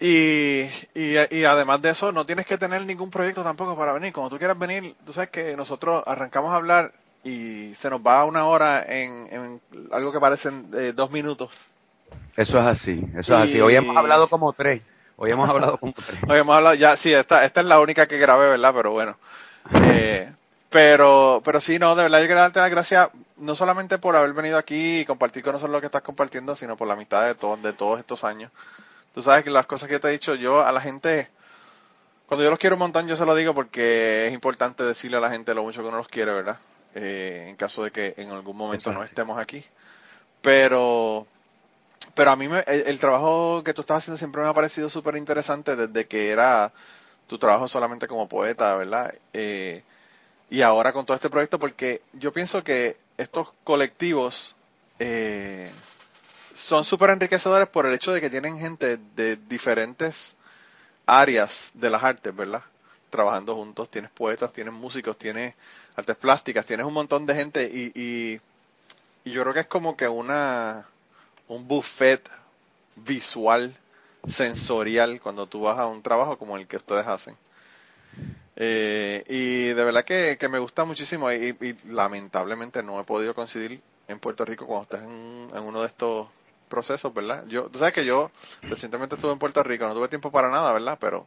Y, 0.00 0.62
y, 0.94 1.14
y, 1.30 1.44
además 1.44 1.80
de 1.80 1.90
eso, 1.90 2.10
no 2.10 2.26
tienes 2.26 2.44
que 2.44 2.58
tener 2.58 2.84
ningún 2.84 3.08
proyecto 3.08 3.44
tampoco 3.44 3.76
para 3.76 3.92
venir. 3.92 4.12
Como 4.12 4.28
tú 4.30 4.36
quieras 4.36 4.58
venir, 4.58 4.96
tú 5.06 5.12
sabes 5.12 5.30
que 5.30 5.56
nosotros 5.56 6.02
arrancamos 6.06 6.50
a 6.50 6.56
hablar 6.56 6.92
y 7.22 7.72
se 7.74 7.88
nos 7.88 8.00
va 8.00 8.24
una 8.24 8.46
hora 8.46 8.84
en, 8.84 9.28
en 9.30 9.60
algo 9.92 10.10
que 10.10 10.18
parecen 10.18 10.68
eh, 10.74 10.92
dos 10.94 11.12
minutos. 11.12 11.50
Eso 12.36 12.58
es 12.58 12.66
así, 12.66 13.04
eso 13.16 13.36
es 13.36 13.42
así. 13.42 13.60
Hoy 13.60 13.76
hemos 13.76 13.96
hablado 13.96 14.28
como 14.28 14.52
tres. 14.52 14.82
Hoy 15.22 15.30
hemos 15.30 15.48
hablado 15.48 15.78
como 15.78 15.92
tres. 15.92 16.18
Hoy 16.28 16.36
hemos 16.40 16.56
hablado, 16.56 16.74
ya, 16.74 16.96
sí, 16.96 17.14
esta, 17.14 17.44
esta 17.44 17.60
es 17.60 17.66
la 17.68 17.78
única 17.78 18.08
que 18.08 18.18
grabé, 18.18 18.48
¿verdad? 18.48 18.74
Pero 18.74 18.90
bueno. 18.90 19.16
Eh, 19.72 20.28
pero, 20.68 21.40
pero 21.44 21.60
sí, 21.60 21.78
no, 21.78 21.94
de 21.94 22.02
verdad 22.02 22.18
yo 22.18 22.26
quiero 22.26 22.40
darte 22.40 22.58
las 22.58 22.70
gracias 22.72 23.08
no 23.36 23.54
solamente 23.54 23.98
por 23.98 24.16
haber 24.16 24.32
venido 24.32 24.58
aquí 24.58 24.98
y 24.98 25.04
compartir 25.04 25.44
con 25.44 25.52
nosotros 25.52 25.70
lo 25.70 25.80
que 25.80 25.86
estás 25.86 26.02
compartiendo, 26.02 26.56
sino 26.56 26.76
por 26.76 26.88
la 26.88 26.96
mitad 26.96 27.24
de, 27.24 27.36
todo, 27.36 27.56
de 27.56 27.72
todos 27.72 28.00
estos 28.00 28.24
años. 28.24 28.50
Tú 29.14 29.22
sabes 29.22 29.44
que 29.44 29.50
las 29.50 29.66
cosas 29.66 29.86
que 29.86 29.92
yo 29.92 30.00
te 30.00 30.08
he 30.08 30.10
dicho, 30.10 30.34
yo 30.34 30.66
a 30.66 30.72
la 30.72 30.80
gente, 30.80 31.28
cuando 32.26 32.42
yo 32.42 32.50
los 32.50 32.58
quiero 32.58 32.74
un 32.74 32.80
montón, 32.80 33.06
yo 33.06 33.14
se 33.14 33.24
lo 33.24 33.36
digo 33.36 33.54
porque 33.54 34.26
es 34.26 34.32
importante 34.32 34.82
decirle 34.82 35.18
a 35.18 35.20
la 35.20 35.30
gente 35.30 35.54
lo 35.54 35.62
mucho 35.62 35.82
que 35.82 35.88
uno 35.88 35.98
los 35.98 36.08
quiere, 36.08 36.32
¿verdad? 36.32 36.58
Eh, 36.96 37.46
en 37.48 37.54
caso 37.54 37.84
de 37.84 37.92
que 37.92 38.14
en 38.16 38.32
algún 38.32 38.56
momento 38.56 38.92
no 38.92 39.04
estemos 39.04 39.38
aquí. 39.38 39.64
Pero, 40.40 41.28
pero 42.14 42.30
a 42.30 42.36
mí 42.36 42.48
me, 42.48 42.60
el, 42.66 42.98
trabajo 42.98 43.62
que 43.64 43.74
tú 43.74 43.82
estás 43.82 43.98
haciendo 43.98 44.18
siempre 44.18 44.42
me 44.42 44.48
ha 44.48 44.54
parecido 44.54 44.88
súper 44.88 45.16
interesante 45.16 45.76
desde 45.76 46.06
que 46.06 46.30
era 46.30 46.72
tu 47.26 47.38
trabajo 47.38 47.68
solamente 47.68 48.06
como 48.08 48.28
poeta, 48.28 48.74
¿verdad? 48.74 49.14
Eh, 49.32 49.82
y 50.50 50.62
ahora 50.62 50.92
con 50.92 51.06
todo 51.06 51.14
este 51.14 51.30
proyecto, 51.30 51.58
porque 51.58 52.02
yo 52.12 52.32
pienso 52.32 52.62
que 52.62 52.96
estos 53.16 53.48
colectivos 53.64 54.54
eh, 54.98 55.70
son 56.54 56.84
súper 56.84 57.10
enriquecedores 57.10 57.68
por 57.68 57.86
el 57.86 57.94
hecho 57.94 58.12
de 58.12 58.20
que 58.20 58.30
tienen 58.30 58.58
gente 58.58 58.98
de 59.16 59.36
diferentes 59.36 60.36
áreas 61.06 61.72
de 61.74 61.90
las 61.90 62.02
artes, 62.02 62.34
¿verdad? 62.34 62.62
Trabajando 63.10 63.54
juntos, 63.54 63.90
tienes 63.90 64.10
poetas, 64.10 64.52
tienes 64.52 64.72
músicos, 64.74 65.16
tienes 65.16 65.54
artes 65.96 66.16
plásticas, 66.16 66.66
tienes 66.66 66.86
un 66.86 66.94
montón 66.94 67.26
de 67.26 67.34
gente 67.34 67.64
y, 67.64 67.92
y, 67.94 68.40
yo 69.30 69.42
creo 69.42 69.54
que 69.54 69.60
es 69.60 69.66
como 69.66 69.96
que 69.96 70.08
una 70.08 70.84
un 71.48 71.66
buffet 71.66 72.22
visual, 72.96 73.76
sensorial, 74.26 75.20
cuando 75.20 75.46
tú 75.46 75.62
vas 75.62 75.78
a 75.78 75.86
un 75.86 76.02
trabajo 76.02 76.38
como 76.38 76.56
el 76.56 76.66
que 76.66 76.76
ustedes 76.76 77.06
hacen. 77.06 77.36
Eh, 78.56 79.24
y 79.28 79.74
de 79.74 79.84
verdad 79.84 80.04
que, 80.04 80.36
me 80.50 80.58
gusta 80.58 80.84
muchísimo 80.84 81.32
y, 81.32 81.56
lamentablemente 81.88 82.82
no 82.82 83.00
he 83.00 83.04
podido 83.04 83.34
coincidir 83.34 83.80
en 84.08 84.18
Puerto 84.18 84.44
Rico 84.44 84.66
cuando 84.66 84.82
estás 84.84 85.02
en, 85.02 85.48
en 85.54 85.62
uno 85.62 85.80
de 85.80 85.86
estos 85.86 86.28
procesos, 86.68 87.12
¿verdad? 87.12 87.44
Yo, 87.48 87.68
tú 87.68 87.78
sabes 87.78 87.94
que 87.94 88.04
yo 88.04 88.30
recientemente 88.62 89.14
estuve 89.16 89.32
en 89.32 89.38
Puerto 89.38 89.62
Rico, 89.62 89.86
no 89.86 89.94
tuve 89.94 90.08
tiempo 90.08 90.30
para 90.30 90.50
nada, 90.50 90.72
¿verdad? 90.72 90.98
Pero... 91.00 91.26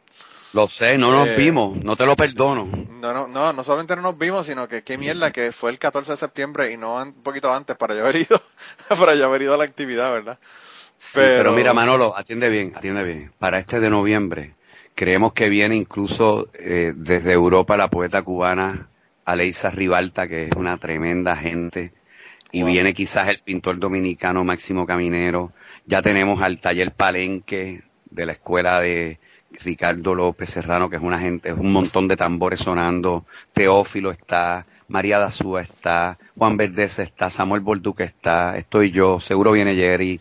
Lo 0.56 0.68
sé, 0.68 0.96
no 0.96 1.10
nos 1.10 1.28
eh, 1.28 1.34
vimos, 1.36 1.76
no 1.84 1.96
te 1.96 2.06
lo 2.06 2.16
perdono. 2.16 2.66
No, 3.02 3.12
no, 3.12 3.28
no, 3.28 3.52
no 3.52 3.62
solamente 3.62 3.94
no 3.94 4.00
nos 4.00 4.16
vimos, 4.16 4.46
sino 4.46 4.66
que 4.66 4.82
qué 4.82 4.96
mierda 4.96 5.30
que 5.30 5.52
fue 5.52 5.70
el 5.70 5.78
14 5.78 6.12
de 6.12 6.16
septiembre 6.16 6.72
y 6.72 6.78
no 6.78 6.96
un 6.96 7.12
poquito 7.12 7.52
antes 7.52 7.76
para 7.76 7.94
ya 7.94 8.00
haber 8.00 8.16
ido, 8.16 8.40
para 8.98 9.14
ya 9.14 9.26
haber 9.26 9.42
ido 9.42 9.52
a 9.52 9.58
la 9.58 9.64
actividad, 9.64 10.10
¿verdad? 10.10 10.38
pero... 11.12 11.52
mira, 11.52 11.74
Manolo, 11.74 12.16
atiende 12.16 12.48
bien, 12.48 12.72
atiende 12.74 13.04
bien. 13.04 13.32
Para 13.38 13.58
este 13.58 13.80
de 13.80 13.90
noviembre, 13.90 14.54
creemos 14.94 15.34
que 15.34 15.50
viene 15.50 15.76
incluso 15.76 16.48
eh, 16.54 16.94
desde 16.96 17.34
Europa 17.34 17.76
la 17.76 17.90
poeta 17.90 18.22
cubana 18.22 18.88
Aleisa 19.26 19.68
Ribalta, 19.68 20.26
que 20.26 20.44
es 20.44 20.52
una 20.56 20.78
tremenda 20.78 21.36
gente 21.36 21.92
y 22.50 22.62
viene 22.62 22.94
quizás 22.94 23.28
el 23.28 23.40
pintor 23.40 23.78
dominicano 23.78 24.42
Máximo 24.42 24.86
Caminero. 24.86 25.52
Ya 25.84 26.00
tenemos 26.00 26.40
al 26.40 26.58
taller 26.60 26.92
Palenque 26.92 27.82
de 28.08 28.24
la 28.24 28.32
escuela 28.32 28.80
de 28.80 29.18
Ricardo 29.62 30.14
López 30.14 30.50
Serrano, 30.50 30.88
que 30.88 30.96
es 30.96 31.02
una 31.02 31.18
gente, 31.18 31.50
es 31.50 31.58
un 31.58 31.72
montón 31.72 32.08
de 32.08 32.16
tambores 32.16 32.60
sonando. 32.60 33.26
Teófilo 33.52 34.10
está, 34.10 34.66
María 34.88 35.18
Dazúa 35.18 35.62
está, 35.62 36.18
Juan 36.36 36.56
Verdez 36.56 36.98
está, 36.98 37.30
Samuel 37.30 37.60
Bolduque 37.60 38.04
está, 38.04 38.56
estoy 38.56 38.90
yo, 38.90 39.20
seguro 39.20 39.52
viene 39.52 39.74
Jerry. 39.74 40.20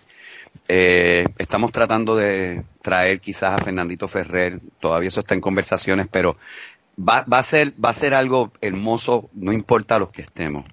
Eh, 0.67 1.27
estamos 1.37 1.71
tratando 1.71 2.15
de 2.15 2.63
traer 2.81 3.19
quizás 3.19 3.59
a 3.59 3.63
Fernandito 3.63 4.07
Ferrer, 4.07 4.59
todavía 4.79 5.09
eso 5.09 5.19
está 5.19 5.35
en 5.35 5.41
conversaciones, 5.41 6.07
pero 6.09 6.37
va, 6.97 7.23
va 7.31 7.39
a 7.39 7.43
ser, 7.43 7.73
va 7.83 7.89
a 7.89 7.93
ser 7.93 8.13
algo 8.13 8.51
hermoso, 8.61 9.29
no 9.33 9.53
importa 9.53 9.99
los 9.99 10.09
que 10.09 10.21
estemos. 10.21 10.63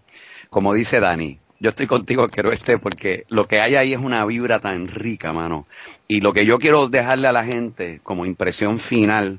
Como 0.48 0.74
dice 0.74 1.00
Dani, 1.00 1.38
yo 1.62 1.68
estoy 1.68 1.86
contigo, 1.86 2.26
quiero 2.26 2.50
este, 2.50 2.76
porque 2.76 3.24
lo 3.28 3.46
que 3.46 3.60
hay 3.60 3.76
ahí 3.76 3.92
es 3.92 4.00
una 4.00 4.24
vibra 4.24 4.58
tan 4.58 4.88
rica, 4.88 5.32
mano. 5.32 5.68
Y 6.08 6.20
lo 6.20 6.32
que 6.32 6.44
yo 6.44 6.58
quiero 6.58 6.88
dejarle 6.88 7.28
a 7.28 7.32
la 7.32 7.44
gente 7.44 8.00
como 8.02 8.26
impresión 8.26 8.80
final 8.80 9.38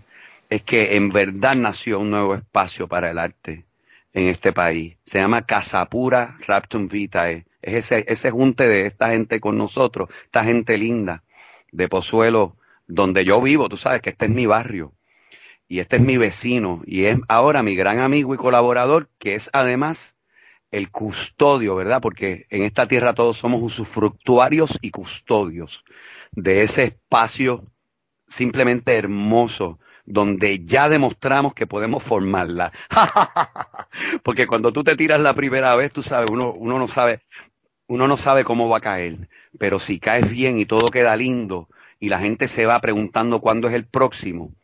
es 0.49 0.63
que 0.63 0.95
en 0.95 1.09
verdad 1.09 1.55
nació 1.55 1.99
un 1.99 2.11
nuevo 2.11 2.33
espacio 2.33 2.87
para 2.87 3.11
el 3.11 3.19
arte 3.19 3.65
en 4.13 4.29
este 4.29 4.53
país. 4.53 4.95
Se 5.03 5.19
llama 5.19 5.45
Casapura 5.45 6.37
Raptum 6.47 6.87
Vitae. 6.87 7.45
Es 7.61 7.91
ese, 7.91 8.05
ese 8.07 8.31
junte 8.31 8.69
de 8.69 8.85
esta 8.85 9.09
gente 9.09 9.41
con 9.41 9.57
nosotros, 9.57 10.07
esta 10.23 10.45
gente 10.45 10.77
linda 10.77 11.23
de 11.73 11.89
Pozuelo, 11.89 12.55
donde 12.87 13.25
yo 13.25 13.41
vivo, 13.41 13.67
tú 13.67 13.75
sabes 13.75 14.01
que 14.01 14.11
este 14.11 14.25
es 14.25 14.31
mi 14.31 14.45
barrio 14.45 14.93
y 15.67 15.79
este 15.79 15.97
es 15.97 16.01
mi 16.01 16.15
vecino 16.15 16.83
y 16.85 17.03
es 17.03 17.17
ahora 17.27 17.63
mi 17.63 17.75
gran 17.75 17.99
amigo 17.99 18.33
y 18.33 18.37
colaborador, 18.37 19.09
que 19.19 19.35
es 19.35 19.49
además 19.51 20.15
el 20.73 20.89
custodio, 20.89 21.75
¿verdad? 21.75 22.01
Porque 22.01 22.47
en 22.49 22.63
esta 22.63 22.87
tierra 22.87 23.13
todos 23.13 23.37
somos 23.37 23.61
usufructuarios 23.61 24.79
y 24.81 24.89
custodios 24.89 25.83
de 26.31 26.63
ese 26.63 26.85
espacio 26.85 27.63
simplemente 28.25 28.95
hermoso 28.95 29.77
donde 30.03 30.65
ya 30.65 30.89
demostramos 30.89 31.53
que 31.53 31.67
podemos 31.67 32.01
formarla. 32.01 32.73
Porque 34.23 34.47
cuando 34.47 34.73
tú 34.73 34.83
te 34.83 34.95
tiras 34.95 35.21
la 35.21 35.35
primera 35.35 35.75
vez, 35.75 35.93
tú 35.93 36.01
sabes, 36.01 36.31
uno, 36.31 36.51
uno 36.51 36.79
no 36.79 36.87
sabe, 36.87 37.21
uno 37.85 38.07
no 38.07 38.17
sabe 38.17 38.43
cómo 38.43 38.67
va 38.67 38.77
a 38.77 38.81
caer. 38.81 39.29
Pero 39.59 39.77
si 39.77 39.99
caes 39.99 40.27
bien 40.27 40.57
y 40.57 40.65
todo 40.65 40.87
queda 40.87 41.15
lindo 41.15 41.69
y 41.99 42.09
la 42.09 42.17
gente 42.17 42.47
se 42.47 42.65
va 42.65 42.79
preguntando 42.79 43.41
cuándo 43.41 43.67
es 43.67 43.75
el 43.75 43.85
próximo, 43.85 44.55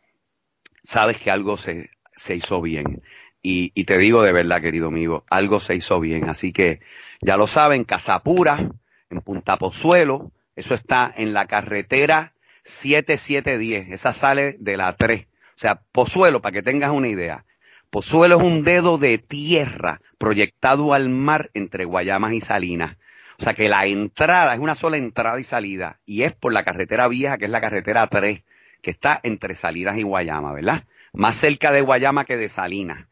sabes 0.82 1.18
que 1.18 1.30
algo 1.30 1.56
se, 1.56 1.90
se 2.16 2.34
hizo 2.34 2.60
bien. 2.60 3.00
Y, 3.42 3.72
y, 3.74 3.84
te 3.84 3.96
digo 3.96 4.22
de 4.22 4.32
verdad, 4.32 4.60
querido 4.60 4.88
amigo, 4.88 5.24
algo 5.30 5.60
se 5.60 5.74
hizo 5.74 5.98
bien. 5.98 6.28
Así 6.28 6.52
que 6.52 6.80
ya 7.22 7.36
lo 7.36 7.46
saben, 7.46 7.84
Casapura, 7.84 8.70
en 9.10 9.20
Punta 9.22 9.56
Pozuelo, 9.56 10.30
eso 10.56 10.74
está 10.74 11.12
en 11.16 11.32
la 11.32 11.46
carretera 11.46 12.34
7710, 12.64 13.92
esa 13.92 14.12
sale 14.12 14.56
de 14.58 14.76
la 14.76 14.94
3. 14.94 15.22
O 15.22 15.26
sea, 15.56 15.82
Pozuelo, 15.92 16.40
para 16.40 16.52
que 16.52 16.62
tengas 16.62 16.90
una 16.90 17.08
idea. 17.08 17.44
Pozuelo 17.90 18.38
es 18.38 18.42
un 18.44 18.62
dedo 18.62 18.98
de 18.98 19.18
tierra 19.18 20.00
proyectado 20.16 20.94
al 20.94 21.08
mar 21.08 21.50
entre 21.54 21.84
Guayamas 21.84 22.32
y 22.32 22.40
Salinas. 22.40 22.96
O 23.38 23.42
sea 23.42 23.54
que 23.54 23.68
la 23.68 23.86
entrada 23.86 24.54
es 24.54 24.60
una 24.60 24.74
sola 24.74 24.96
entrada 24.96 25.40
y 25.40 25.44
salida 25.44 25.98
y 26.04 26.22
es 26.22 26.32
por 26.32 26.52
la 26.52 26.62
carretera 26.62 27.08
vieja, 27.08 27.38
que 27.38 27.46
es 27.46 27.50
la 27.50 27.60
carretera 27.60 28.06
3, 28.06 28.42
que 28.82 28.90
está 28.90 29.18
entre 29.22 29.54
Salinas 29.54 29.98
y 29.98 30.02
Guayama, 30.02 30.52
¿verdad? 30.52 30.84
Más 31.12 31.36
cerca 31.36 31.72
de 31.72 31.80
Guayama 31.80 32.24
que 32.24 32.36
de 32.36 32.48
Salinas. 32.48 33.06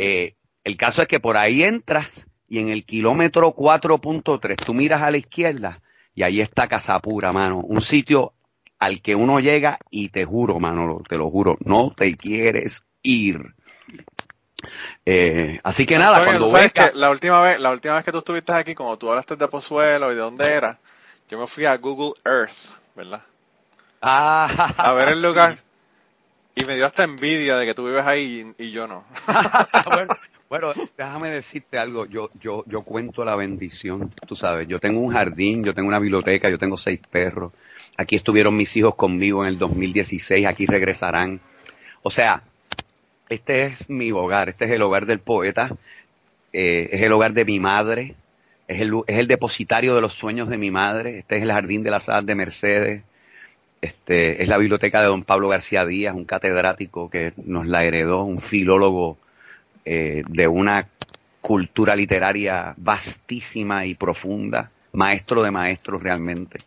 Eh, 0.00 0.36
el 0.62 0.76
caso 0.76 1.02
es 1.02 1.08
que 1.08 1.18
por 1.18 1.36
ahí 1.36 1.64
entras 1.64 2.28
y 2.48 2.60
en 2.60 2.68
el 2.68 2.84
kilómetro 2.84 3.52
4.3 3.52 4.54
tú 4.64 4.72
miras 4.72 5.02
a 5.02 5.10
la 5.10 5.18
izquierda 5.18 5.82
y 6.14 6.22
ahí 6.22 6.40
está 6.40 6.68
Casapura, 6.68 7.32
mano. 7.32 7.58
Un 7.58 7.80
sitio 7.80 8.32
al 8.78 9.02
que 9.02 9.16
uno 9.16 9.40
llega 9.40 9.80
y 9.90 10.10
te 10.10 10.24
juro, 10.24 10.56
mano, 10.60 11.02
te 11.08 11.18
lo 11.18 11.28
juro, 11.30 11.50
no 11.64 11.92
te 11.96 12.16
quieres 12.16 12.84
ir. 13.02 13.40
Eh, 15.04 15.58
así 15.64 15.84
que 15.84 15.98
nada, 15.98 16.24
cuando 16.24 16.48
sabes 16.48 16.72
que 16.72 16.92
la 16.94 17.10
última 17.10 17.42
vez, 17.42 17.58
la 17.58 17.72
última 17.72 17.96
vez 17.96 18.04
que 18.04 18.12
tú 18.12 18.18
estuviste 18.18 18.52
aquí, 18.52 18.76
como 18.76 18.96
tú 18.98 19.10
hablaste 19.10 19.34
de 19.34 19.48
Pozuelo 19.48 20.12
y 20.12 20.14
de 20.14 20.20
dónde 20.20 20.46
era, 20.46 20.78
yo 21.28 21.40
me 21.40 21.48
fui 21.48 21.64
a 21.64 21.76
Google 21.76 22.12
Earth, 22.24 22.72
¿verdad? 22.94 23.22
Ah. 24.00 24.74
A 24.78 24.92
ver 24.92 25.08
el 25.08 25.22
lugar. 25.22 25.58
Y 26.58 26.64
me 26.64 26.74
dio 26.74 26.86
hasta 26.86 27.04
envidia 27.04 27.56
de 27.56 27.66
que 27.66 27.74
tú 27.74 27.86
vives 27.86 28.04
ahí 28.04 28.52
y, 28.58 28.72
yo 28.72 28.88
no. 28.88 29.04
bueno, 30.48 30.70
déjame 30.96 31.30
decirte 31.30 31.78
algo. 31.78 32.04
Yo, 32.06 32.30
yo, 32.40 32.64
yo 32.66 32.82
cuento 32.82 33.24
la 33.24 33.36
bendición, 33.36 34.12
tú 34.26 34.34
sabes. 34.34 34.66
Yo 34.66 34.80
tengo 34.80 35.00
un 35.00 35.12
jardín, 35.12 35.62
yo 35.62 35.72
tengo 35.72 35.86
una 35.86 36.00
biblioteca, 36.00 36.50
yo 36.50 36.58
tengo 36.58 36.76
seis 36.76 36.98
perros. 37.10 37.52
Aquí 37.96 38.16
estuvieron 38.16 38.56
mis 38.56 38.76
hijos 38.76 38.96
conmigo 38.96 39.44
en 39.44 39.50
el 39.50 39.58
2016, 39.58 40.46
aquí 40.46 40.66
regresarán. 40.66 41.40
O 42.02 42.10
sea, 42.10 42.42
este 43.28 43.66
es 43.66 43.88
mi 43.88 44.10
hogar, 44.10 44.48
este 44.48 44.64
es 44.64 44.72
el 44.72 44.82
hogar 44.82 45.06
del 45.06 45.20
poeta, 45.20 45.76
eh, 46.52 46.88
es 46.90 47.02
el 47.02 47.12
hogar 47.12 47.34
de 47.34 47.44
mi 47.44 47.60
madre, 47.60 48.16
es 48.66 48.80
el, 48.80 48.94
es 49.06 49.18
el 49.18 49.28
depositario 49.28 49.94
de 49.94 50.00
los 50.00 50.14
sueños 50.14 50.48
de 50.48 50.58
mi 50.58 50.72
madre, 50.72 51.18
este 51.18 51.36
es 51.36 51.42
el 51.44 51.52
jardín 51.52 51.84
de 51.84 51.90
la 51.92 52.00
sala 52.00 52.22
de 52.22 52.34
Mercedes, 52.34 53.02
este, 53.80 54.42
es 54.42 54.48
la 54.48 54.58
biblioteca 54.58 55.00
de 55.00 55.08
don 55.08 55.24
Pablo 55.24 55.48
García 55.48 55.84
Díaz, 55.84 56.14
un 56.14 56.24
catedrático 56.24 57.08
que 57.08 57.32
nos 57.36 57.66
la 57.66 57.84
heredó, 57.84 58.22
un 58.22 58.40
filólogo 58.40 59.18
eh, 59.84 60.22
de 60.28 60.48
una 60.48 60.88
cultura 61.40 61.94
literaria 61.94 62.74
vastísima 62.76 63.86
y 63.86 63.94
profunda, 63.94 64.70
maestro 64.92 65.42
de 65.42 65.50
maestros 65.50 66.02
realmente. 66.02 66.58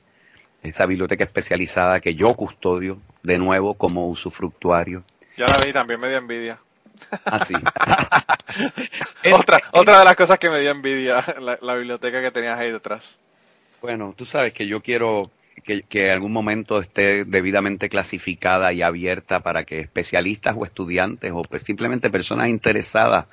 Esa 0.63 0.85
biblioteca 0.85 1.23
especializada 1.23 1.99
que 1.99 2.15
yo 2.15 2.33
custodio, 2.35 2.99
de 3.23 3.37
nuevo 3.37 3.73
como 3.73 4.07
usufructuario. 4.07 5.03
Ya 5.37 5.45
la 5.47 5.57
vi, 5.65 5.73
también 5.73 5.99
me 5.99 6.07
dio 6.07 6.17
envidia. 6.17 6.59
Así. 7.25 7.53
otra, 9.33 9.61
otra 9.71 9.99
de 9.99 10.05
las 10.05 10.15
cosas 10.15 10.39
que 10.39 10.49
me 10.49 10.59
dio 10.59 10.71
envidia, 10.71 11.23
la, 11.41 11.57
la 11.61 11.75
biblioteca 11.75 12.21
que 12.21 12.31
tenías 12.31 12.59
ahí 12.59 12.71
detrás. 12.71 13.17
Bueno, 13.81 14.13
tú 14.15 14.25
sabes 14.25 14.53
que 14.53 14.67
yo 14.67 14.81
quiero 14.81 15.29
que, 15.63 15.83
que 15.83 16.05
en 16.05 16.11
algún 16.11 16.31
momento 16.31 16.79
esté 16.79 17.25
debidamente 17.25 17.89
clasificada 17.89 18.73
y 18.73 18.81
abierta 18.81 19.41
para 19.41 19.63
que 19.63 19.79
especialistas 19.79 20.55
o 20.57 20.65
estudiantes 20.65 21.31
o 21.33 21.43
pues 21.43 21.63
simplemente 21.63 22.09
personas 22.09 22.49
interesadas 22.49 23.25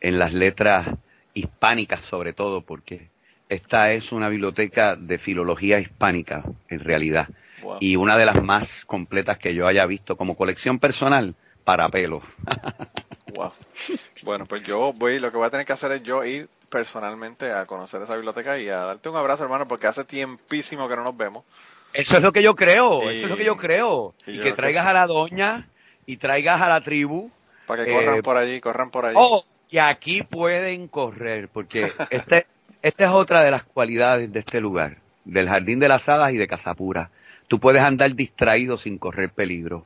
en 0.00 0.18
las 0.18 0.32
letras 0.32 0.88
hispánicas 1.34 2.02
sobre 2.02 2.32
todo, 2.32 2.60
porque 2.62 3.08
esta 3.48 3.92
es 3.92 4.12
una 4.12 4.28
biblioteca 4.28 4.96
de 4.96 5.18
filología 5.18 5.78
hispánica 5.80 6.44
en 6.68 6.80
realidad 6.80 7.28
Wow. 7.62 7.78
y 7.80 7.96
una 7.96 8.18
de 8.18 8.26
las 8.26 8.42
más 8.42 8.84
completas 8.84 9.38
que 9.38 9.54
yo 9.54 9.66
haya 9.66 9.86
visto 9.86 10.16
como 10.16 10.36
colección 10.36 10.78
personal 10.78 11.34
para 11.64 11.88
pelos. 11.88 12.22
Wow. 13.34 13.52
Bueno, 14.24 14.46
pues 14.46 14.62
yo 14.64 14.92
voy, 14.92 15.18
lo 15.18 15.30
que 15.30 15.36
voy 15.36 15.46
a 15.46 15.50
tener 15.50 15.66
que 15.66 15.72
hacer 15.72 15.92
es 15.92 16.02
yo 16.02 16.24
ir 16.24 16.48
personalmente 16.70 17.50
a 17.52 17.66
conocer 17.66 18.02
esa 18.02 18.14
biblioteca 18.14 18.58
y 18.58 18.68
a 18.68 18.78
darte 18.78 19.08
un 19.08 19.16
abrazo, 19.16 19.42
hermano, 19.44 19.68
porque 19.68 19.86
hace 19.86 20.04
tiempísimo 20.04 20.88
que 20.88 20.96
no 20.96 21.04
nos 21.04 21.16
vemos. 21.16 21.44
Eso 21.92 22.16
es 22.16 22.22
lo 22.22 22.32
que 22.32 22.42
yo 22.42 22.54
creo, 22.56 23.02
Y- 23.10 23.16
eso 23.16 23.26
es 23.26 23.30
lo 23.30 23.36
que 23.36 23.44
yo 23.44 23.56
creo. 23.56 24.14
y 24.26 24.32
Y, 24.32 24.36
yo 24.38 24.42
que 24.44 24.52
traigas 24.52 24.84
que- 24.84 24.90
a 24.90 24.94
la 24.94 25.06
doña 25.06 25.68
y 26.06 26.16
traigas 26.16 26.60
a 26.60 26.68
la 26.68 26.80
tribu. 26.80 27.30
Para 27.66 27.84
que 27.84 27.90
Eh, 27.90 27.94
corran 27.94 28.22
por 28.22 28.36
allí, 28.36 28.60
corran 28.60 28.90
por 28.90 29.06
allí. 29.06 29.16
Oh, 29.18 29.44
y 29.70 29.78
aquí 29.78 30.22
pueden 30.22 30.88
correr, 30.88 31.48
porque 31.48 31.92
este, 32.10 32.46
esta 32.82 33.04
es 33.06 33.10
otra 33.12 33.42
de 33.42 33.50
las 33.50 33.62
cualidades 33.64 34.32
de 34.32 34.38
este 34.40 34.60
lugar, 34.60 34.98
del 35.24 35.48
Jardín 35.48 35.78
de 35.80 35.88
las 35.88 36.08
Hadas 36.08 36.32
y 36.32 36.36
de 36.36 36.48
Casapura. 36.48 37.10
Tú 37.48 37.60
puedes 37.60 37.82
andar 37.82 38.14
distraído 38.14 38.76
sin 38.76 38.98
correr 38.98 39.30
peligro. 39.30 39.84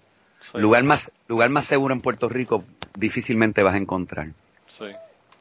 Lugar 0.54 0.84
más, 0.84 1.10
lugar 1.26 1.50
más 1.50 1.66
seguro 1.66 1.92
en 1.92 2.00
Puerto 2.00 2.28
Rico 2.28 2.64
difícilmente 2.94 3.62
vas 3.62 3.74
a 3.74 3.78
encontrar. 3.78 4.28
sí. 4.66 4.86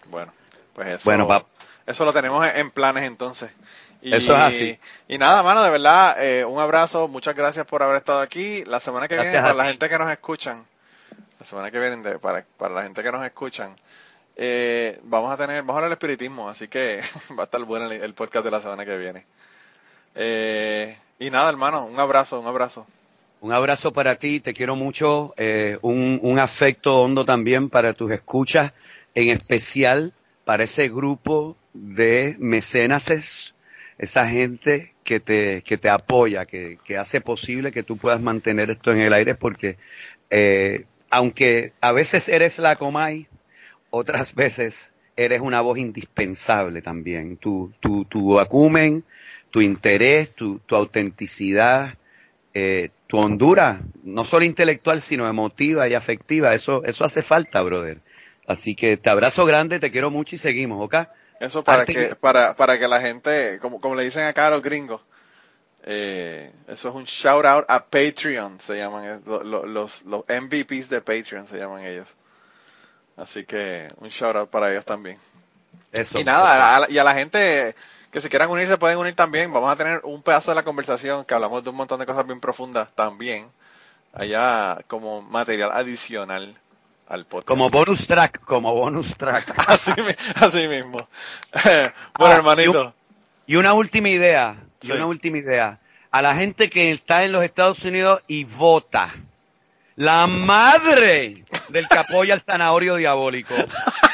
Bueno, 0.10 0.32
pues 0.74 0.88
eso, 0.88 1.10
Bueno, 1.10 1.46
eso 1.86 2.06
lo 2.06 2.14
tenemos 2.14 2.48
en- 2.48 2.72
planes 2.72 3.04
entonces. 3.04 3.52
Y, 4.02 4.14
Eso 4.14 4.32
es 4.34 4.38
así. 4.40 4.80
Y 5.10 5.18
nada, 5.18 5.44
mano, 5.44 5.64
de 5.64 5.70
verdad, 5.72 6.16
eh, 6.24 6.46
un 6.46 6.60
abrazo, 6.62 7.08
muchas 7.10 7.36
gracias 7.36 7.66
por 7.66 7.84
haber 7.84 7.98
estado 7.98 8.22
aquí. 8.22 8.64
La 8.66 8.80
semana 8.80 9.08
que 9.10 9.16
Gracias 9.16 9.34
viene, 9.34 9.44
para 9.48 9.56
la 9.56 9.66
gente 9.66 9.90
que 9.90 9.98
nos 9.98 10.10
escuchan, 10.12 10.66
la 11.40 11.46
semana 11.46 11.72
que 11.72 11.80
viene, 11.80 11.98
de- 12.04 12.20
para, 12.20 12.46
para 12.58 12.74
la 12.76 12.84
gente 12.84 13.04
que 13.04 13.12
nos 13.12 13.26
escuchan, 13.26 13.76
eh, 14.38 15.00
vamos 15.04 15.30
a 15.32 15.36
tener, 15.36 15.58
vamos 15.64 15.74
a 15.74 15.78
hablar 15.80 15.90
del 15.90 15.98
espiritismo, 15.98 16.48
así 16.48 16.68
que 16.70 17.02
va 17.38 17.44
a 17.44 17.46
estar 17.46 17.62
bueno 17.64 17.88
el, 17.92 18.02
el 18.02 18.14
podcast 18.14 18.46
de 18.46 18.52
la 18.52 18.62
semana 18.62 18.86
que 18.86 18.96
viene. 18.98 19.26
Eh, 20.16 20.98
y 21.20 21.30
nada, 21.32 21.50
hermano, 21.50 21.86
un 21.86 22.00
abrazo, 22.00 22.40
un 22.40 22.48
abrazo. 22.48 22.88
Un 23.40 23.52
abrazo 23.52 23.94
para 23.94 24.18
ti, 24.18 24.40
te 24.40 24.54
quiero 24.54 24.76
mucho, 24.76 25.36
eh, 25.38 25.78
un, 25.84 26.20
un 26.24 26.40
afecto 26.40 27.02
hondo 27.02 27.24
también 27.24 27.70
para 27.70 27.94
tus 27.94 28.12
escuchas, 28.12 28.74
en 29.14 29.30
especial 29.30 30.14
para 30.44 30.64
ese 30.64 30.90
grupo 30.90 31.56
de 31.74 32.36
mecenases, 32.40 33.54
esa 34.00 34.28
gente 34.28 34.94
que 35.04 35.20
te, 35.20 35.62
que 35.62 35.78
te 35.78 35.90
apoya, 35.90 36.46
que, 36.46 36.80
que 36.84 36.98
hace 36.98 37.22
posible 37.22 37.72
que 37.72 37.84
tú 37.84 37.98
puedas 37.98 38.22
mantener 38.22 38.72
esto 38.72 38.92
en 38.92 39.02
el 39.02 39.14
aire, 39.14 39.36
porque 39.36 39.78
eh, 40.32 40.86
aunque 41.12 41.74
a 41.80 41.92
veces 41.92 42.30
eres 42.30 42.58
la 42.58 42.76
Comay, 42.76 43.28
otras 43.92 44.34
veces 44.34 44.94
eres 45.16 45.42
una 45.42 45.62
voz 45.62 45.78
indispensable 45.78 46.82
también. 46.82 47.38
Tu, 47.38 47.72
tu, 47.80 48.06
tu 48.06 48.40
acumen, 48.40 49.04
tu 49.52 49.62
interés, 49.62 50.34
tu, 50.34 50.60
tu 50.60 50.76
autenticidad, 50.76 51.98
eh, 52.60 52.90
tu 53.08 53.18
hondura, 53.20 53.82
no 54.04 54.24
solo 54.24 54.46
intelectual, 54.46 55.02
sino 55.02 55.28
emotiva 55.28 55.88
y 55.88 55.94
afectiva, 55.94 56.54
eso, 56.54 56.84
eso 56.84 57.06
hace 57.06 57.22
falta, 57.22 57.62
brother. 57.62 58.00
Así 58.48 58.76
que 58.76 58.98
te 58.98 59.10
abrazo 59.10 59.46
grande, 59.46 59.80
te 59.80 59.92
quiero 59.92 60.10
mucho 60.10 60.36
y 60.36 60.40
seguimos, 60.40 60.84
¿ok? 60.84 60.96
Eso 61.40 61.64
para 61.64 61.86
que, 61.86 62.16
para, 62.16 62.56
para 62.56 62.80
que 62.80 62.88
la 62.88 63.00
gente, 63.00 63.60
como, 63.62 63.80
como 63.80 63.96
le 63.96 64.04
dicen 64.04 64.24
acá 64.24 64.48
a 64.48 64.52
los 64.52 64.62
gringos, 64.64 65.02
eh, 65.86 66.52
eso 66.68 66.90
es 66.90 66.96
un 66.96 67.06
shout 67.06 67.46
out 67.46 67.66
a 67.68 67.86
Patreon, 67.86 68.60
se 68.60 68.76
llaman, 68.78 69.22
lo- 69.26 69.44
lo- 69.44 69.66
los, 69.66 70.04
los 70.04 70.24
MVPs 70.28 70.90
de 70.90 71.02
Patreon 71.02 71.48
se 71.48 71.58
llaman 71.58 71.84
ellos. 71.86 72.08
Así 73.16 73.46
que 73.46 73.88
un 73.98 74.10
shout 74.10 74.36
out 74.36 74.50
para 74.50 74.72
ellos 74.72 74.86
también. 74.86 75.18
Eso. 75.92 76.20
y 76.20 76.24
nada, 76.24 76.78
a 76.86 76.90
y 76.90 76.98
a 76.98 77.04
la 77.04 77.14
gente 77.16 77.76
que 78.18 78.22
si 78.22 78.30
quieran 78.30 78.50
unirse 78.50 78.78
pueden 78.78 78.98
unir 78.98 79.14
también. 79.16 79.54
Vamos 79.54 79.72
a 79.72 79.76
tener 79.76 80.02
un 80.04 80.24
pedazo 80.24 80.50
de 80.50 80.56
la 80.56 80.64
conversación 80.64 81.24
que 81.24 81.36
hablamos 81.36 81.64
de 81.64 81.70
un 81.70 81.76
montón 81.76 82.00
de 82.00 82.06
cosas 82.08 82.26
bien 82.26 82.40
profundas 82.40 82.90
también, 82.96 83.48
allá 84.12 84.80
como 84.88 85.22
material 85.22 85.70
adicional 85.72 86.56
al 87.08 87.26
podcast. 87.26 87.48
Como 87.48 87.70
bonus 87.70 88.08
track, 88.08 88.40
como 88.44 88.74
bonus 88.74 89.16
track. 89.16 89.54
así, 89.70 89.92
así 90.36 90.68
mismo. 90.68 91.08
bueno, 91.64 91.94
Ah, 92.16 92.32
hermanito. 92.32 92.94
Y 93.46 93.56
una 93.56 93.74
última 93.74 94.10
idea, 94.10 94.56
y 94.82 94.88
Sí. 94.88 94.92
una 94.94 95.06
última 95.06 95.38
idea. 95.38 95.78
A 96.10 96.24
la 96.24 96.34
gente 96.34 96.72
que 96.72 96.92
está 96.92 97.24
en 97.24 97.32
los 97.34 97.44
Estados 97.44 97.84
Unidos 97.86 98.24
y 98.26 98.46
vota. 98.46 99.14
La 99.96 100.26
madre 100.26 101.46
del 101.70 101.88
que 101.88 101.98
apoya 102.00 102.34
el 102.34 102.42
zanahorio 102.42 102.96
diabólico. 102.96 103.54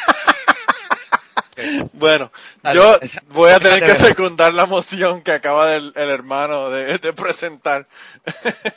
Bueno, 1.93 2.31
yo 2.73 2.97
voy 3.29 3.51
a 3.51 3.59
tener 3.59 3.83
que 3.83 3.95
secundar 3.95 4.53
la 4.53 4.65
moción 4.65 5.21
que 5.21 5.31
acaba 5.33 5.67
del, 5.67 5.93
el 5.95 6.09
hermano 6.09 6.69
de, 6.69 6.97
de 6.97 7.13
presentar. 7.13 7.87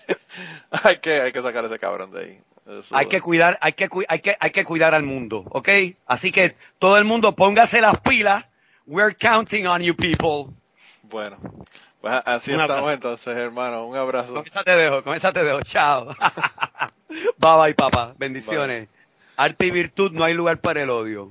hay 0.84 0.98
que 0.98 1.20
hay 1.20 1.32
que 1.32 1.42
sacar 1.42 1.64
ese 1.64 1.78
cabrón 1.78 2.12
de 2.12 2.20
ahí. 2.20 2.40
Eso- 2.66 2.96
Hay 2.96 3.06
que 3.06 3.20
cuidar, 3.20 3.58
hay 3.60 3.72
que, 3.74 3.88
hay 4.08 4.20
que, 4.20 4.36
hay 4.40 4.50
que 4.50 4.64
cuidar 4.64 4.94
al 4.94 5.04
mundo, 5.04 5.44
¿ok? 5.50 5.68
Así 6.06 6.32
que 6.32 6.54
todo 6.78 6.98
el 6.98 7.04
mundo 7.04 7.32
póngase 7.36 7.80
las 7.80 8.00
pilas. 8.00 8.44
We're 8.86 9.14
counting 9.16 9.66
on 9.66 9.82
you 9.82 9.94
people. 9.96 10.52
Bueno, 11.02 11.38
pues 12.00 12.14
así 12.26 12.52
Un 12.52 12.60
estamos 12.60 12.82
abrazo. 12.82 12.92
entonces, 12.92 13.36
hermano. 13.36 13.86
Un 13.86 13.96
abrazo. 13.96 14.34
Con 14.34 14.46
esa 14.46 14.64
te 14.64 14.76
dejo, 14.76 15.02
con 15.04 15.14
esa 15.14 15.32
te 15.32 15.44
dejo. 15.44 15.60
Chao. 15.62 16.06
bye 17.38 17.56
bye, 17.62 17.74
papá. 17.74 18.14
Bendiciones. 18.18 18.88
Arte 19.36 19.66
y 19.66 19.70
virtud, 19.70 20.12
no 20.12 20.24
hay 20.24 20.34
lugar 20.34 20.58
para 20.60 20.82
el 20.82 20.90
odio. 20.90 21.30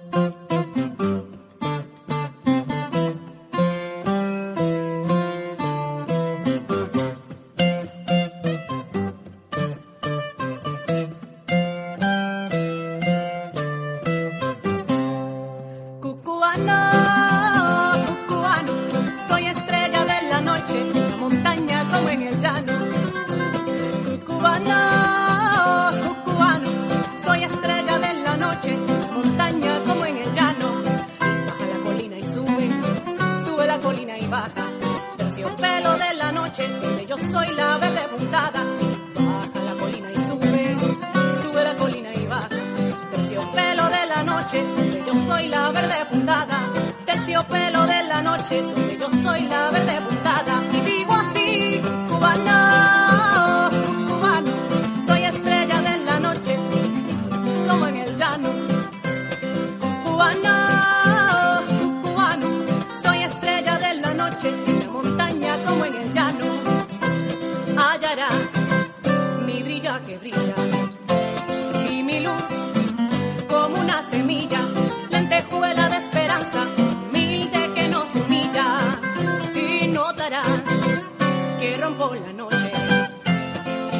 Que 81.61 81.77
por 81.77 82.17
la 82.19 82.33
noche. 82.33 82.71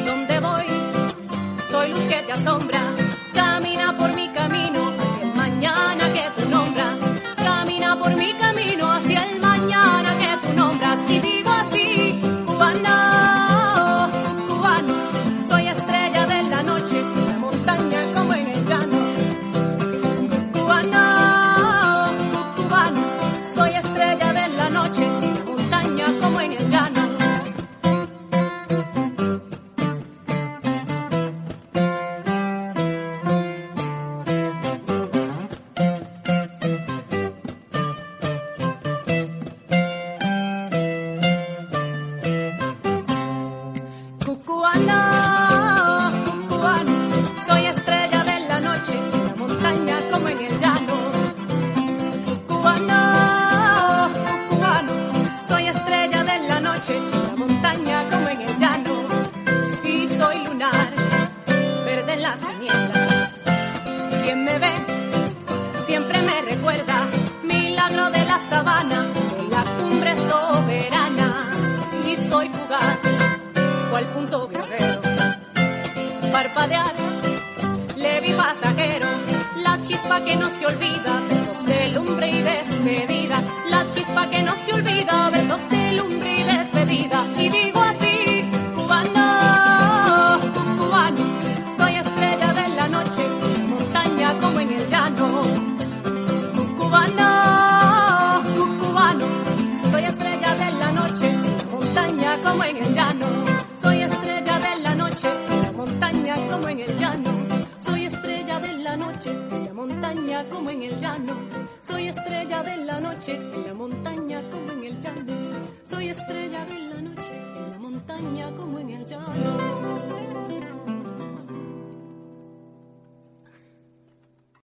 Donde 0.04 0.40
voy, 0.40 0.66
soy 1.70 1.92
luz 1.92 2.02
que 2.08 2.22
te 2.26 2.32
asombra, 2.32 2.80
camina 3.32 3.96
por 3.96 4.12
mi 4.16 4.28
camino. 4.30 5.11